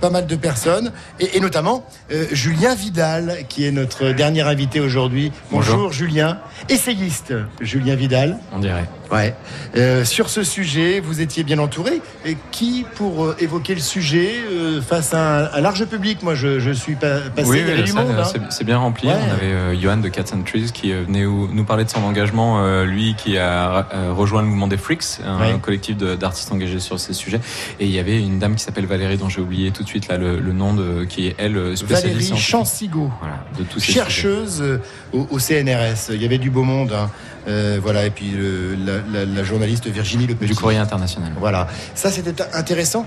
pas 0.00 0.10
mal 0.10 0.26
de 0.26 0.36
personnes, 0.36 0.92
et, 1.20 1.36
et 1.36 1.40
notamment 1.40 1.84
euh, 2.10 2.26
Julien 2.32 2.74
Vidal, 2.74 3.38
qui 3.48 3.66
est 3.66 3.72
notre 3.72 4.10
dernier 4.10 4.42
invité 4.42 4.80
aujourd'hui. 4.80 5.32
Bonjour, 5.50 5.76
Bonjour. 5.76 5.92
Julien, 5.92 6.38
essayiste 6.68 7.34
Julien 7.60 7.94
Vidal. 7.94 8.38
On 8.52 8.58
dirait. 8.58 8.88
Ouais. 9.12 9.34
Euh, 9.76 10.04
sur 10.04 10.30
ce 10.30 10.42
sujet, 10.42 11.00
vous 11.00 11.20
étiez 11.20 11.44
bien 11.44 11.58
entouré. 11.58 12.00
Et 12.24 12.36
qui, 12.50 12.86
pour 12.94 13.24
euh, 13.24 13.36
évoquer 13.40 13.74
le 13.74 13.80
sujet 13.80 14.36
euh, 14.50 14.80
face 14.80 15.12
à 15.12 15.40
un, 15.40 15.52
un 15.52 15.60
large 15.60 15.84
public? 15.84 16.22
Moi, 16.22 16.34
je, 16.34 16.58
je 16.60 16.70
suis 16.70 16.94
pas, 16.94 17.20
passé, 17.34 17.48
oui, 17.50 17.60
oui, 17.66 17.82
du 17.82 17.92
monde. 17.92 18.06
hein. 18.18 18.24
c'est- 18.48 18.64
bien 18.64 18.78
rempli. 18.78 19.08
Ouais. 19.08 19.14
On 19.28 19.32
avait 19.34 19.46
euh, 19.52 19.78
Johan 19.80 19.98
de 19.98 20.08
Cats 20.08 20.32
and 20.34 20.42
Trees 20.44 20.70
qui 20.72 20.92
euh, 20.92 21.02
venait 21.06 21.26
où- 21.26 21.48
nous 21.52 21.64
parler 21.64 21.84
de 21.84 21.90
son 21.90 22.02
engagement, 22.04 22.62
euh, 22.64 22.84
lui 22.84 23.14
qui 23.14 23.36
a 23.36 23.86
euh, 23.92 24.12
rejoint 24.12 24.40
le 24.40 24.48
mouvement 24.48 24.66
des 24.68 24.76
Freaks, 24.78 25.20
un 25.26 25.38
Ouais. 25.40 25.58
collectif 25.60 25.96
d'artistes 25.96 26.50
engagés 26.52 26.80
sur 26.80 26.98
ces 26.98 27.12
sujets. 27.12 27.40
Et 27.80 27.84
il 27.86 27.90
y 27.92 27.98
avait 27.98 28.18
une 28.18 28.38
dame 28.38 28.54
qui 28.54 28.62
s'appelle 28.64 28.86
Valérie, 28.86 29.18
dont 29.18 29.28
j'ai 29.28 29.40
oublié 29.40 29.72
tout 29.72 29.82
de 29.82 29.88
suite 29.88 30.08
là 30.08 30.16
le, 30.16 30.38
le 30.40 30.52
nom 30.52 30.72
de 30.74 31.04
qui 31.04 31.26
est 31.26 31.34
elle 31.38 31.56
euh, 31.56 31.76
spécialiste 31.76 32.30
Valérie. 32.30 32.40
Chansigo, 32.42 33.10
de 33.58 33.64
tous 33.64 33.78
ces 33.80 33.92
chercheuse 33.92 34.62
euh, 34.62 34.78
au, 35.12 35.26
au 35.30 35.38
CNRS. 35.38 36.10
Il 36.14 36.22
y 36.22 36.24
avait 36.24 36.38
du 36.38 36.50
beau 36.50 36.62
monde. 36.62 36.92
hein. 36.92 37.10
Euh, 37.48 37.78
voilà, 37.82 38.06
et 38.06 38.10
puis 38.10 38.30
le- 38.30 38.74
la, 38.74 38.98
la- 39.12 39.24
la 39.24 39.44
journaliste 39.44 39.86
Virginie 39.88 40.26
Le 40.26 40.34
Petit. 40.34 40.52
du 40.52 40.54
courrier 40.58 40.78
international. 40.78 41.32
Voilà, 41.38 41.66
ça 41.94 42.10
c'était 42.10 42.42
intéressant. 42.54 43.04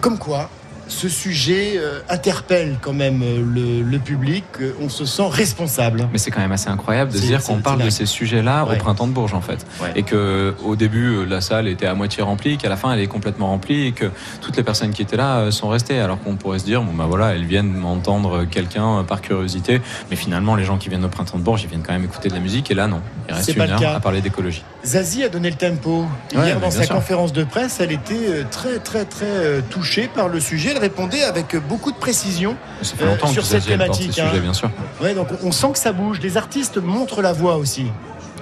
Comme 0.00 0.18
quoi, 0.18 0.50
ce 0.88 1.08
sujet 1.08 1.74
euh, 1.76 2.00
interpelle 2.08 2.76
quand 2.80 2.92
même 2.92 3.22
euh, 3.22 3.42
le, 3.42 3.82
le 3.82 3.98
public. 3.98 4.44
euh, 4.60 4.72
on 4.80 4.88
se 4.88 5.04
sent 5.04 5.22
responsable. 5.30 6.08
Mais 6.12 6.18
c'est 6.18 6.30
quand 6.30 6.40
même 6.40 6.52
assez 6.52 6.68
incroyable 6.68 7.12
de 7.12 7.18
dire 7.18 7.42
qu'on 7.42 7.58
parle 7.60 7.82
de 7.82 7.90
ces 7.90 8.06
sujets-là 8.06 8.64
Ouais. 8.64 8.74
au 8.76 8.78
printemps 8.78 9.06
de 9.06 9.12
Bourges 9.12 9.34
en 9.34 9.40
fait, 9.40 9.64
Ouais. 9.80 9.92
et 9.96 10.02
que 10.02 10.54
au 10.64 10.76
début 10.76 11.24
la 11.26 11.40
salle 11.40 11.68
était 11.68 11.86
à 11.86 11.94
moitié 11.94 12.22
remplie, 12.22 12.58
qu'à 12.58 12.68
la 12.68 12.76
fin 12.76 12.92
elle 12.92 13.00
est 13.00 13.06
complètement 13.06 13.48
remplie 13.48 13.86
et 13.86 13.92
que 13.92 14.06
toutes 14.40 14.56
les 14.56 14.62
personnes 14.62 14.90
qui 14.90 15.02
étaient 15.02 15.16
là 15.16 15.50
sont 15.50 15.68
restées. 15.68 15.98
Alors 16.00 16.20
qu'on 16.20 16.36
pourrait 16.36 16.58
se 16.58 16.64
dire 16.64 16.82
bon 16.82 16.92
bah 16.92 17.06
voilà 17.08 17.34
elles 17.34 17.44
viennent 17.46 17.84
entendre 17.84 18.44
quelqu'un 18.44 19.04
par 19.04 19.20
curiosité, 19.20 19.80
mais 20.10 20.16
finalement 20.16 20.56
les 20.56 20.64
gens 20.64 20.76
qui 20.78 20.88
viennent 20.88 21.04
au 21.04 21.08
printemps 21.08 21.38
de 21.38 21.42
Bourges 21.42 21.62
ils 21.62 21.68
viennent 21.68 21.82
quand 21.82 21.92
même 21.92 22.04
écouter 22.04 22.28
de 22.28 22.34
la 22.34 22.40
musique 22.40 22.70
et 22.70 22.74
là 22.74 22.86
non, 22.86 23.00
il 23.28 23.34
reste 23.34 23.48
une 23.48 23.54
pas 23.54 23.68
heure 23.68 23.96
à 23.96 24.00
parler 24.00 24.20
d'écologie. 24.20 24.62
Zazie 24.84 25.22
a 25.24 25.28
donné 25.28 25.48
le 25.48 25.56
tempo. 25.56 26.06
Hier, 26.34 26.58
dans 26.58 26.70
sa 26.72 26.82
sûr. 26.84 26.94
conférence 26.96 27.32
de 27.32 27.44
presse, 27.44 27.78
elle 27.80 27.92
était 27.92 28.44
très, 28.50 28.78
très, 28.80 29.04
très 29.04 29.62
touchée 29.70 30.08
par 30.12 30.28
le 30.28 30.40
sujet. 30.40 30.71
Elle 30.72 30.78
répondait 30.78 31.22
avec 31.22 31.54
beaucoup 31.68 31.92
de 31.92 31.96
précision 31.98 32.56
euh, 33.02 33.26
sur 33.32 33.44
cette 33.44 33.66
thématique. 33.66 34.18
hein. 34.18 34.28
sujets 34.28 34.40
bien 34.40 34.54
sûr. 34.54 34.70
Ouais, 35.02 35.14
donc 35.14 35.28
on 35.42 35.52
sent 35.52 35.68
que 35.74 35.78
ça 35.78 35.92
bouge. 35.92 36.18
Les 36.22 36.36
artistes 36.36 36.78
montrent 36.78 37.20
la 37.22 37.32
voix 37.32 37.56
aussi. 37.56 37.86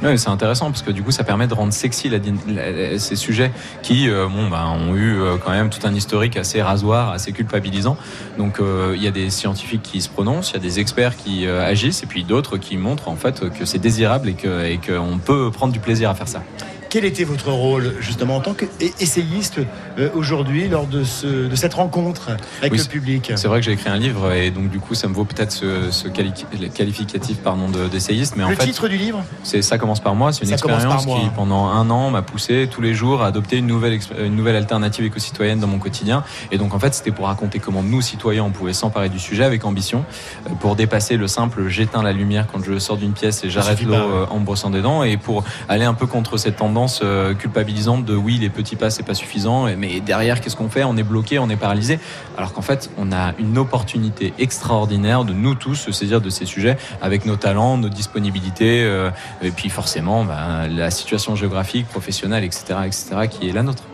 Oui, 0.02 0.18
c'est 0.18 0.30
intéressant 0.30 0.70
parce 0.70 0.80
que 0.80 0.92
du 0.92 1.02
coup, 1.02 1.10
ça 1.10 1.24
permet 1.24 1.46
de 1.46 1.52
rendre 1.52 1.74
sexy 1.74 2.08
la, 2.08 2.18
din- 2.18 2.34
la- 2.48 2.98
ces 2.98 3.16
sujets 3.16 3.50
qui, 3.82 4.08
euh, 4.08 4.28
bon, 4.28 4.48
bah, 4.48 4.64
ont 4.70 4.94
eu 4.94 5.20
euh, 5.20 5.36
quand 5.36 5.50
même 5.50 5.68
tout 5.68 5.86
un 5.86 5.94
historique 5.94 6.38
assez 6.38 6.62
rasoir, 6.62 7.10
assez 7.10 7.32
culpabilisant. 7.32 7.98
Donc, 8.38 8.60
euh, 8.60 8.94
il 8.96 9.02
y 9.02 9.06
a 9.06 9.10
des 9.10 9.28
scientifiques 9.28 9.82
qui 9.82 10.00
se 10.00 10.08
prononcent, 10.08 10.52
il 10.52 10.54
y 10.54 10.56
a 10.56 10.60
des 10.60 10.80
experts 10.80 11.16
qui 11.18 11.46
agissent, 11.46 12.02
et 12.02 12.06
puis 12.06 12.24
d'autres 12.24 12.56
qui 12.56 12.78
montrent 12.78 13.08
en 13.08 13.16
fait 13.16 13.50
que 13.50 13.66
c'est 13.66 13.78
désirable 13.78 14.30
et 14.30 14.34
que 14.34 14.64
et 14.64 14.78
qu'on 14.78 15.18
peut 15.18 15.50
prendre 15.50 15.72
du 15.72 15.80
plaisir 15.80 16.08
à 16.08 16.14
faire 16.14 16.28
ça. 16.28 16.42
Quel 16.90 17.04
était 17.04 17.22
votre 17.22 17.52
rôle 17.52 17.94
justement 18.00 18.34
en 18.36 18.40
tant 18.40 18.52
qu'essayiste 18.52 19.60
euh, 19.98 20.08
aujourd'hui 20.12 20.66
lors 20.68 20.88
de, 20.88 21.04
ce, 21.04 21.46
de 21.46 21.54
cette 21.54 21.74
rencontre 21.74 22.30
avec 22.60 22.72
Oui, 22.72 22.78
le 22.78 22.84
public? 22.84 23.32
C'est 23.36 23.46
vrai 23.46 23.60
que 23.60 23.64
j'ai 23.66 23.70
écrit 23.72 23.88
un 23.90 23.96
livre 23.96 24.32
et 24.32 24.50
donc 24.50 24.70
du 24.70 24.80
coup, 24.80 24.96
ça 24.96 25.06
me 25.06 25.14
vaut 25.14 25.24
peut-être 25.24 25.52
ce, 25.52 25.92
ce 25.92 26.08
quali- 26.08 26.32
qualificatif 26.74 27.38
pardon 27.38 27.68
de- 27.68 27.86
d'essayiste, 27.86 28.34
mais 28.36 28.42
en 28.42 28.50
Le 28.50 28.56
fait. 28.56 28.64
titre 28.66 28.88
du 28.88 28.96
livre? 28.96 29.22
C'est 29.44 29.62
ça 29.62 29.78
commence 29.78 30.00
par 30.00 30.16
moi. 30.16 30.32
C'est 30.32 30.40
une 30.42 30.48
Ça 30.48 30.54
expérience 30.54 31.06
qui 31.06 31.12
pendant 31.36 31.66
un 31.68 31.88
an 31.90 32.10
m'a 32.10 32.22
poussé 32.22 32.68
tous 32.68 32.80
les 32.80 32.92
jours 32.92 33.22
à 33.22 33.26
adopter 33.28 33.58
une 33.58 33.68
nouvelle 33.68 33.96
une 34.18 34.34
nouvelle 34.34 34.56
alternative 34.56 35.04
éco-citoyenne 35.04 35.60
dans 35.60 35.68
mon 35.68 35.78
quotidien. 35.78 36.24
Et 36.50 36.58
donc 36.58 36.74
en 36.74 36.80
fait 36.80 36.92
c'était 36.92 37.12
pour 37.12 37.26
raconter 37.26 37.60
comment 37.60 37.84
nous 37.84 38.02
citoyens 38.02 38.42
on 38.42 38.50
pouvait 38.50 38.72
s'emparer 38.72 39.08
du 39.10 39.20
sujet 39.20 39.44
avec 39.44 39.64
ambition 39.64 40.04
euh, 40.48 40.54
pour 40.58 40.74
dépasser 40.74 41.16
le 41.16 41.28
simple 41.28 41.68
j'éteins 41.68 42.02
la 42.02 42.12
lumière 42.12 42.48
quand 42.52 42.64
je 42.64 42.80
sors 42.80 42.96
d'une 42.96 43.12
pièce 43.12 43.44
et 43.44 43.48
j'arrête 43.50 43.80
l'eau 43.82 43.94
euh, 43.94 44.26
en 44.28 44.40
me 44.40 44.44
brossant 44.44 44.70
des 44.70 44.82
dents 44.82 45.04
et 45.04 45.16
pour 45.16 45.44
aller 45.68 45.84
un 45.84 45.94
peu 45.94 46.06
contre 46.08 46.36
cette 46.36 46.56
tendance 46.56 46.79
euh, 47.02 47.34
culpabilisante 47.34 48.04
de 48.04 48.14
oui 48.14 48.38
les 48.38 48.50
petits 48.50 48.76
pas 48.76 48.90
c'est 48.90 49.02
pas 49.02 49.14
suffisant 49.14 49.66
mais 49.76 50.00
derrière 50.00 50.40
qu'est-ce 50.40 50.56
qu'on 50.56 50.68
fait? 50.68 50.84
On 50.84 50.96
est 50.96 51.02
bloqué 51.02 51.38
on 51.38 51.48
est 51.48 51.56
paralysé. 51.56 51.98
Alors 52.36 52.52
qu'en 52.52 52.62
fait 52.62 52.90
on 52.96 53.12
a 53.12 53.34
une 53.38 53.58
opportunité 53.58 54.32
extraordinaire 54.38 55.24
de 55.24 55.32
nous 55.32 55.54
tous 55.54 55.74
se 55.74 55.92
saisir 55.92 56.20
de 56.20 56.30
ces 56.30 56.46
sujets 56.46 56.76
avec 57.02 57.26
nos 57.26 57.36
talents 57.36 57.76
nos 57.76 57.88
disponibilités 57.88 58.82
euh, 58.82 59.10
et 59.42 59.50
puis 59.50 59.68
forcément 59.68 60.24
bah, 60.24 60.68
la 60.68 60.90
situation 60.90 61.36
géographique 61.36 61.86
professionnelle 61.88 62.44
etc 62.44 62.78
etc 62.86 63.28
qui 63.28 63.48
est 63.48 63.52
la 63.52 63.62
nôtre 63.62 63.84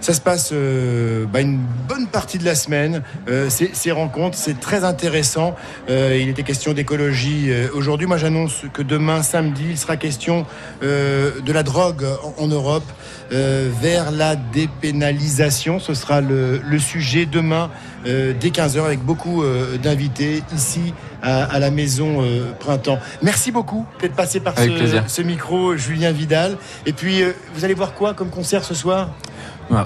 Ça 0.00 0.14
se 0.14 0.20
passe 0.20 0.50
euh, 0.52 1.26
bah, 1.26 1.40
une 1.42 1.58
bonne 1.88 2.06
partie 2.06 2.38
de 2.38 2.44
la 2.44 2.54
semaine. 2.54 3.02
Euh, 3.28 3.50
ces, 3.50 3.70
ces 3.74 3.92
rencontres, 3.92 4.38
c'est 4.38 4.58
très 4.58 4.82
intéressant. 4.84 5.54
Euh, 5.90 6.18
il 6.20 6.28
était 6.30 6.42
question 6.42 6.72
d'écologie 6.72 7.50
euh, 7.50 7.68
aujourd'hui. 7.74 8.06
Moi, 8.06 8.16
j'annonce 8.16 8.62
que 8.72 8.80
demain, 8.82 9.22
samedi, 9.22 9.64
il 9.70 9.78
sera 9.78 9.96
question 9.98 10.46
euh, 10.82 11.32
de 11.44 11.52
la 11.52 11.62
drogue 11.62 12.06
en, 12.38 12.44
en 12.44 12.46
Europe 12.48 12.84
euh, 13.32 13.68
vers 13.80 14.10
la 14.10 14.36
dépénalisation. 14.36 15.78
Ce 15.78 15.92
sera 15.94 16.20
le, 16.20 16.58
le 16.58 16.78
sujet 16.78 17.26
demain 17.26 17.70
euh, 18.06 18.32
dès 18.38 18.48
15h 18.48 18.82
avec 18.84 19.00
beaucoup 19.00 19.42
euh, 19.42 19.76
d'invités 19.76 20.42
ici 20.56 20.94
à, 21.22 21.44
à 21.44 21.58
la 21.58 21.70
maison 21.70 22.22
euh, 22.22 22.52
Printemps. 22.58 22.98
Merci 23.22 23.52
beaucoup 23.52 23.86
d'être 24.00 24.14
passé 24.16 24.40
par 24.40 24.54
ce, 24.58 24.62
ce 25.06 25.22
micro, 25.22 25.76
Julien 25.76 26.10
Vidal. 26.12 26.56
Et 26.86 26.92
puis, 26.94 27.22
euh, 27.22 27.32
vous 27.54 27.64
allez 27.66 27.74
voir 27.74 27.92
quoi 27.92 28.14
comme 28.14 28.30
concert 28.30 28.64
ce 28.64 28.74
soir? 28.74 29.10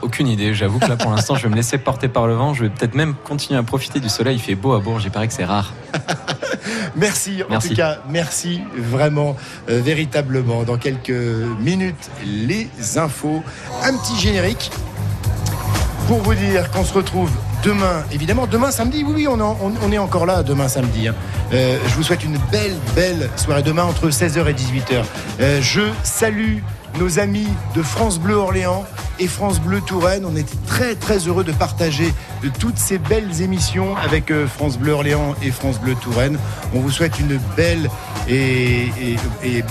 Aucune 0.03 0.29
idée. 0.29 0.55
J'avoue 0.55 0.79
que 0.79 0.87
là, 0.87 0.97
pour 0.97 1.11
l'instant, 1.11 1.35
je 1.37 1.43
vais 1.45 1.49
me 1.49 1.57
laisser 1.57 1.79
porter 1.79 2.09
par 2.09 2.27
le 2.27 2.35
vent. 2.35 2.55
Je 2.55 2.65
vais 2.65 2.71
peut-être 2.71 2.95
même 2.95 3.15
continuer 3.25 3.59
à 3.59 3.63
profiter 3.63 4.01
du 4.01 4.09
soleil. 4.09 4.37
Il 4.37 4.41
fait 4.41 4.55
beau 4.55 4.73
à 4.75 4.81
Bourges. 4.81 5.05
Il 5.05 5.11
paraît 5.11 5.29
que 5.29 5.35
c'est 5.35 5.45
rare. 5.45 5.73
Merci, 6.97 7.43
en 7.43 7.51
Merci. 7.51 7.71
tout 7.71 7.75
cas, 7.75 7.99
merci 8.09 8.61
vraiment, 8.77 9.37
euh, 9.69 9.81
véritablement. 9.85 10.63
Dans 10.63 10.77
quelques 10.77 11.11
minutes, 11.61 12.11
les 12.25 12.69
infos. 12.97 13.43
Un 13.83 13.95
petit 13.97 14.17
générique 14.19 14.71
pour 16.07 16.19
vous 16.19 16.35
dire 16.35 16.71
qu'on 16.71 16.85
se 16.85 16.93
retrouve 16.95 17.31
demain, 17.65 18.05
évidemment, 18.13 18.47
demain 18.47 18.71
samedi, 18.71 19.03
oui, 19.05 19.13
oui, 19.17 19.27
on, 19.29 19.41
en- 19.41 19.59
on- 19.63 19.73
on 19.87 19.91
est 19.93 19.99
encore 19.99 20.25
là 20.27 20.43
demain 20.43 20.69
samedi. 20.69 21.09
hein. 21.09 21.15
Euh, 21.53 21.79
je 21.89 21.95
vous 21.95 22.03
souhaite 22.05 22.23
une 22.25 22.39
belle, 22.53 22.77
belle 22.95 23.29
soirée 23.37 23.63
demain 23.63 23.85
entre 23.85 24.09
16h 24.11 24.47
et 24.49 24.53
18h. 24.55 25.03
Euh, 25.41 25.61
je 25.61 25.81
salue 26.05 26.59
nos 26.99 27.19
amis 27.19 27.49
de 27.75 27.83
France 27.83 28.19
Bleu 28.19 28.35
Orléans 28.35 28.85
et 29.19 29.27
France 29.27 29.61
Bleu 29.61 29.81
Touraine. 29.81 30.25
On 30.25 30.37
était 30.37 30.57
très, 30.67 30.95
très 30.95 31.19
heureux 31.19 31.45
de 31.45 31.53
partager 31.53 32.13
de 32.43 32.49
toutes 32.49 32.79
ces 32.79 32.99
belles 32.99 33.43
émissions 33.43 33.97
avec 33.97 34.31
euh, 34.31 34.47
France 34.47 34.79
Bleu 34.79 34.93
Orléans 34.93 35.35
et 35.43 35.51
France 35.51 35.81
Bleu 35.81 35.95
Touraine. 35.95 36.39
On 36.75 36.81
vous 36.81 36.91
souhaite 36.91 37.19
une 37.19 37.39
belle 37.57 37.91
et, 38.29 38.91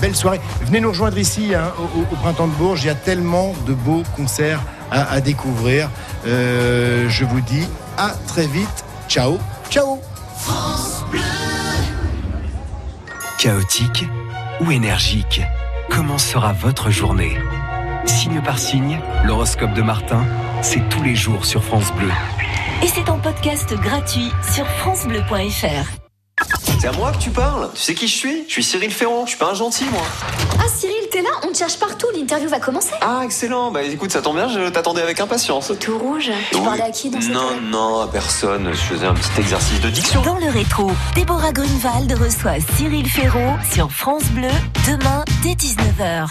belle 0.00 0.14
soirée. 0.14 0.40
Venez 0.62 0.80
nous 0.80 0.90
rejoindre 0.90 1.18
ici 1.18 1.54
hein, 1.54 1.72
au, 1.96 2.16
Printemps 2.16 2.48
de 2.48 2.54
Bourges. 2.54 2.82
Il 2.84 2.86
y 2.86 2.90
a 2.90 2.94
tellement 2.94 3.54
de 3.66 3.74
beaux 3.74 4.02
concerts 4.16 4.60
à, 4.90 5.10
à 5.12 5.20
découvrir. 5.20 5.90
Euh, 6.26 7.08
je 7.08 7.24
vous 7.24 7.40
dis 7.40 7.66
à 7.96 8.14
très 8.26 8.46
vite. 8.46 8.84
Ciao, 9.08 9.38
ciao. 9.70 10.00
Chaotique 13.38 14.06
ou 14.60 14.70
énergique? 14.70 15.42
Comment 15.90 16.18
sera 16.18 16.52
votre 16.52 16.90
journée? 16.90 17.38
Signe 18.04 18.40
par 18.42 18.58
signe, 18.58 19.00
l'horoscope 19.24 19.72
de 19.74 19.82
Martin, 19.82 20.26
c'est 20.62 20.88
tous 20.88 21.02
les 21.02 21.14
jours 21.14 21.44
sur 21.44 21.62
France 21.62 21.92
Bleu. 21.92 22.10
Et 22.82 22.88
c'est 22.88 23.08
en 23.08 23.18
podcast 23.18 23.74
gratuit 23.74 24.30
sur 24.52 24.66
FranceBleu.fr. 24.66 25.88
C'est 26.80 26.88
à 26.88 26.92
moi 26.92 27.12
que 27.12 27.18
tu 27.18 27.30
parles? 27.30 27.70
Tu 27.74 27.80
sais 27.80 27.94
qui 27.94 28.08
je 28.08 28.14
suis? 28.14 28.44
Je 28.46 28.52
suis 28.52 28.64
Cyril 28.64 28.90
Ferron, 28.90 29.24
je 29.24 29.30
suis 29.30 29.38
pas 29.38 29.50
un 29.50 29.54
gentil 29.54 29.84
moi. 29.92 30.02
Ah 30.58 30.68
Cyril, 30.68 30.93
t'es 31.14 31.22
là 31.22 31.30
On 31.46 31.52
te 31.52 31.56
cherche 31.56 31.78
partout, 31.78 32.08
l'interview 32.12 32.48
va 32.48 32.58
commencer. 32.58 32.90
Ah 33.00 33.20
excellent, 33.22 33.70
bah 33.70 33.82
écoute 33.84 34.10
ça 34.10 34.20
tombe 34.20 34.34
bien, 34.34 34.48
je 34.48 34.68
t'attendais 34.68 35.00
avec 35.00 35.20
impatience. 35.20 35.66
C'est 35.68 35.78
tout 35.78 35.96
rouge. 35.96 36.32
Tu 36.50 36.56
Oui. 36.58 36.64
parlais 36.64 36.82
à 36.82 36.90
qui 36.90 37.08
dans 37.08 37.20
cette 37.20 37.30
Non, 37.32 37.60
non, 37.62 38.00
à 38.00 38.08
personne, 38.08 38.70
je 38.72 38.76
faisais 38.80 39.06
un 39.06 39.14
petit 39.14 39.40
exercice 39.40 39.80
de 39.80 39.90
diction. 39.90 40.22
Dans 40.22 40.38
le 40.38 40.50
rétro, 40.50 40.90
Déborah 41.14 41.52
Grunewald 41.52 42.12
reçoit 42.20 42.56
Cyril 42.76 43.08
Ferraud 43.08 43.54
sur 43.72 43.92
France 43.92 44.24
Bleu 44.32 44.48
demain 44.88 45.24
dès 45.44 45.52
19h. 45.52 46.26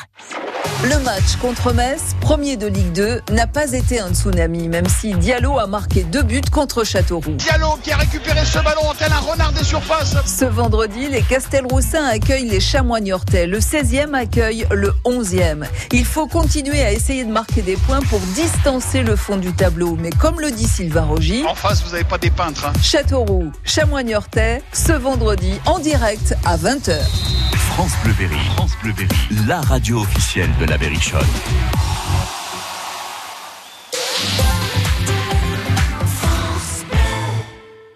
Le 0.84 1.00
match 1.00 1.38
contre 1.42 1.72
Metz, 1.72 2.14
premier 2.20 2.58
de 2.58 2.68
Ligue 2.68 2.92
2, 2.92 3.22
n'a 3.32 3.48
pas 3.48 3.72
été 3.72 4.02
un 4.02 4.14
tsunami, 4.14 4.68
même 4.68 4.88
si 4.90 5.14
Diallo 5.14 5.58
a 5.58 5.66
marqué 5.66 6.04
deux 6.04 6.24
buts 6.24 6.42
contre 6.52 6.84
Châteauroux. 6.84 7.36
Diallo 7.36 7.78
qui 7.82 7.92
a 7.94 7.98
récupéré 7.98 8.44
ce 8.46 8.58
ballon 8.60 8.82
tel 9.00 9.12
un 9.14 9.20
renard 9.20 9.54
des 9.54 9.64
surfaces. 9.64 10.16
Ce 10.26 10.44
vendredi, 10.44 11.08
les 11.08 11.22
Castelroussins 11.22 12.06
accueillent 12.06 12.50
les 12.50 12.60
Chamois 12.60 13.00
Niortais. 13.00 13.48
Le 13.48 13.60
16e 13.60 14.14
accueille 14.14 14.68
le 14.72 14.94
11e. 15.06 15.64
Il 15.94 16.04
faut 16.06 16.28
continuer 16.28 16.82
à 16.84 16.92
essayer 16.92 17.24
de 17.24 17.32
marquer 17.32 17.62
des 17.62 17.78
points 17.78 18.02
pour 18.10 18.20
distancer 18.36 19.04
le 19.04 19.16
fond 19.16 19.38
du 19.38 19.54
tableau. 19.54 19.98
Mais 20.02 20.10
comme 20.10 20.42
le 20.42 20.52
dit 20.52 20.68
Sylvain 20.68 21.04
Rogy, 21.06 21.46
En 21.48 21.56
face, 21.56 21.82
vous 21.84 21.92
n'avez 21.92 22.04
pas 22.04 22.18
des 22.18 22.30
peintres. 22.30 22.66
hein. 22.66 22.74
Châteauroux, 22.82 23.52
Chamois 23.64 24.04
Niortais, 24.04 24.62
ce 24.74 24.92
vendredi 24.92 25.54
en 25.66 25.80
direct 25.80 26.36
à 26.46 26.58
20h. 26.58 26.98
France 27.74 27.94
Bleu 28.04 28.14
Berry. 28.20 28.38
France 28.56 28.72
Bleu 28.84 28.94
Berry. 28.94 29.48
La 29.48 29.60
radio 29.62 30.00
officielle 30.02 30.50
de 30.60 30.66
la 30.66 30.73
Show. 30.74 31.18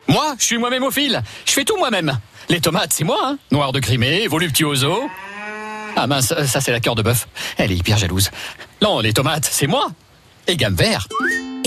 Moi, 0.08 0.36
je 0.38 0.46
suis 0.46 0.58
moi-même 0.60 0.84
au 0.84 0.92
fil. 0.92 1.24
Je 1.46 1.52
fais 1.54 1.64
tout 1.64 1.76
moi-même. 1.78 2.20
Les 2.50 2.62
tomates, 2.62 2.94
c'est 2.94 3.04
moi, 3.04 3.18
hein. 3.24 3.38
Noir 3.52 3.72
de 3.72 3.80
Crimée, 3.80 4.28
voluptuoso. 4.28 5.10
Ah 5.96 6.06
mince, 6.06 6.36
ça 6.46 6.62
c'est 6.62 6.72
la 6.72 6.80
cœur 6.80 6.94
de 6.94 7.02
bœuf. 7.02 7.28
Elle 7.58 7.72
est 7.72 7.78
hyper 7.78 7.98
jalouse. 7.98 8.30
Non, 8.84 9.00
les 9.00 9.12
tomates, 9.12 9.50
c'est 9.52 9.68
moi. 9.68 9.88
Et 10.46 10.56
gamme 10.56 10.76
vert. 10.76 11.08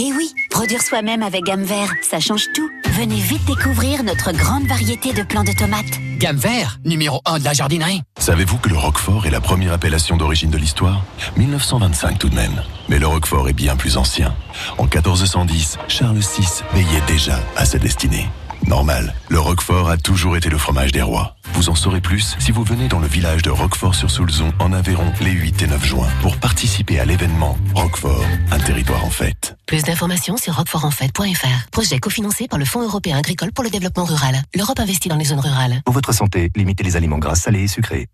Et 0.02 0.14
oui, 0.14 0.32
produire 0.48 0.80
soi-même 0.80 1.22
avec 1.22 1.44
Gamme 1.44 1.62
Vert, 1.62 1.92
ça 2.00 2.20
change 2.20 2.46
tout. 2.54 2.70
Venez 2.86 3.20
vite 3.20 3.44
découvrir 3.44 4.02
notre 4.02 4.32
grande 4.32 4.66
variété 4.66 5.12
de 5.12 5.22
plants 5.22 5.44
de 5.44 5.52
tomates. 5.52 6.00
Gamme 6.16 6.38
vert, 6.38 6.78
numéro 6.86 7.20
1 7.26 7.38
de 7.38 7.44
la 7.44 7.52
jardinerie. 7.52 8.00
Savez-vous 8.18 8.56
que 8.56 8.70
le 8.70 8.78
Roquefort 8.78 9.26
est 9.26 9.30
la 9.30 9.42
première 9.42 9.74
appellation 9.74 10.16
d'origine 10.16 10.48
de 10.48 10.56
l'histoire? 10.56 11.04
1925 11.36 12.18
tout 12.18 12.30
de 12.30 12.34
même. 12.34 12.62
Mais 12.88 12.98
le 12.98 13.06
Roquefort 13.06 13.50
est 13.50 13.52
bien 13.52 13.76
plus 13.76 13.98
ancien. 13.98 14.34
En 14.78 14.84
1410, 14.84 15.76
Charles 15.88 16.16
VI 16.16 16.62
veillait 16.72 17.02
déjà 17.06 17.38
à 17.54 17.66
sa 17.66 17.76
destinée. 17.76 18.26
Normal, 18.66 19.14
le 19.28 19.40
Roquefort 19.40 19.88
a 19.88 19.96
toujours 19.96 20.36
été 20.36 20.48
le 20.48 20.58
fromage 20.58 20.92
des 20.92 21.02
rois. 21.02 21.36
Vous 21.54 21.68
en 21.68 21.74
saurez 21.74 22.00
plus 22.00 22.36
si 22.38 22.52
vous 22.52 22.62
venez 22.62 22.88
dans 22.88 22.98
le 23.00 23.06
village 23.06 23.42
de 23.42 23.50
Roquefort-sur-Soulzon 23.50 24.52
en 24.58 24.72
Aveyron 24.72 25.12
les 25.20 25.30
8 25.32 25.62
et 25.62 25.66
9 25.66 25.84
juin 25.84 26.08
pour 26.22 26.36
participer 26.36 27.00
à 27.00 27.04
l'événement 27.04 27.58
Roquefort, 27.74 28.24
un 28.50 28.58
territoire 28.58 29.04
en 29.04 29.10
fête. 29.10 29.56
Plus 29.66 29.82
d'informations 29.82 30.36
sur 30.36 30.54
roquefortenfête.fr. 30.56 31.70
Projet 31.72 31.98
cofinancé 31.98 32.48
par 32.48 32.58
le 32.58 32.64
Fonds 32.64 32.82
européen 32.82 33.18
agricole 33.18 33.52
pour 33.52 33.64
le 33.64 33.70
développement 33.70 34.04
rural. 34.04 34.42
L'Europe 34.54 34.78
investit 34.78 35.08
dans 35.08 35.16
les 35.16 35.26
zones 35.26 35.40
rurales. 35.40 35.82
Pour 35.84 35.94
votre 35.94 36.12
santé, 36.12 36.50
limitez 36.54 36.84
les 36.84 36.96
aliments 36.96 37.18
gras, 37.18 37.34
salés 37.34 37.62
et 37.62 37.68
sucrés. 37.68 38.08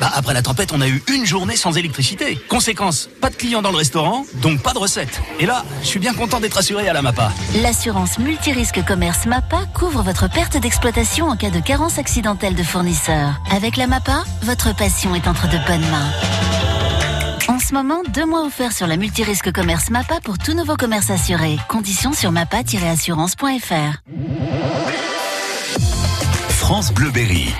Bah 0.00 0.10
après 0.14 0.34
la 0.34 0.42
tempête, 0.42 0.72
on 0.72 0.80
a 0.80 0.88
eu 0.88 1.02
une 1.08 1.26
journée 1.26 1.56
sans 1.56 1.76
électricité. 1.76 2.38
Conséquence, 2.48 3.08
pas 3.20 3.30
de 3.30 3.34
clients 3.34 3.62
dans 3.62 3.70
le 3.70 3.76
restaurant, 3.76 4.24
donc 4.42 4.62
pas 4.62 4.72
de 4.72 4.78
recettes. 4.78 5.20
Et 5.40 5.46
là, 5.46 5.64
je 5.82 5.86
suis 5.88 5.98
bien 5.98 6.14
content 6.14 6.40
d'être 6.40 6.58
assuré 6.58 6.88
à 6.88 6.92
la 6.92 7.02
MAPA. 7.02 7.32
L'assurance 7.62 8.18
multirisque 8.18 8.84
commerce 8.84 9.26
MAPA 9.26 9.66
couvre 9.74 10.02
votre 10.02 10.28
perte 10.28 10.56
d'exploitation 10.56 11.28
en 11.28 11.36
cas 11.36 11.50
de 11.50 11.60
carence 11.60 11.98
accidentelle 11.98 12.54
de 12.54 12.62
fournisseur. 12.62 13.34
Avec 13.50 13.76
la 13.76 13.86
MAPA, 13.86 14.24
votre 14.42 14.74
passion 14.74 15.14
est 15.14 15.26
entre 15.26 15.48
de 15.48 15.58
bonnes 15.66 15.88
mains. 15.90 16.12
En 17.48 17.58
ce 17.58 17.72
moment, 17.72 18.02
deux 18.12 18.26
mois 18.26 18.44
offerts 18.44 18.72
sur 18.72 18.86
la 18.86 18.96
multirisque 18.96 19.50
commerce 19.52 19.90
MAPA 19.90 20.20
pour 20.22 20.38
tout 20.38 20.54
nouveau 20.54 20.76
commerce 20.76 21.10
assuré. 21.10 21.58
Conditions 21.68 22.12
sur 22.12 22.30
mapa-assurance.fr. 22.30 24.02
France 26.50 26.92
Bleu 26.92 27.10
Berry. 27.10 27.54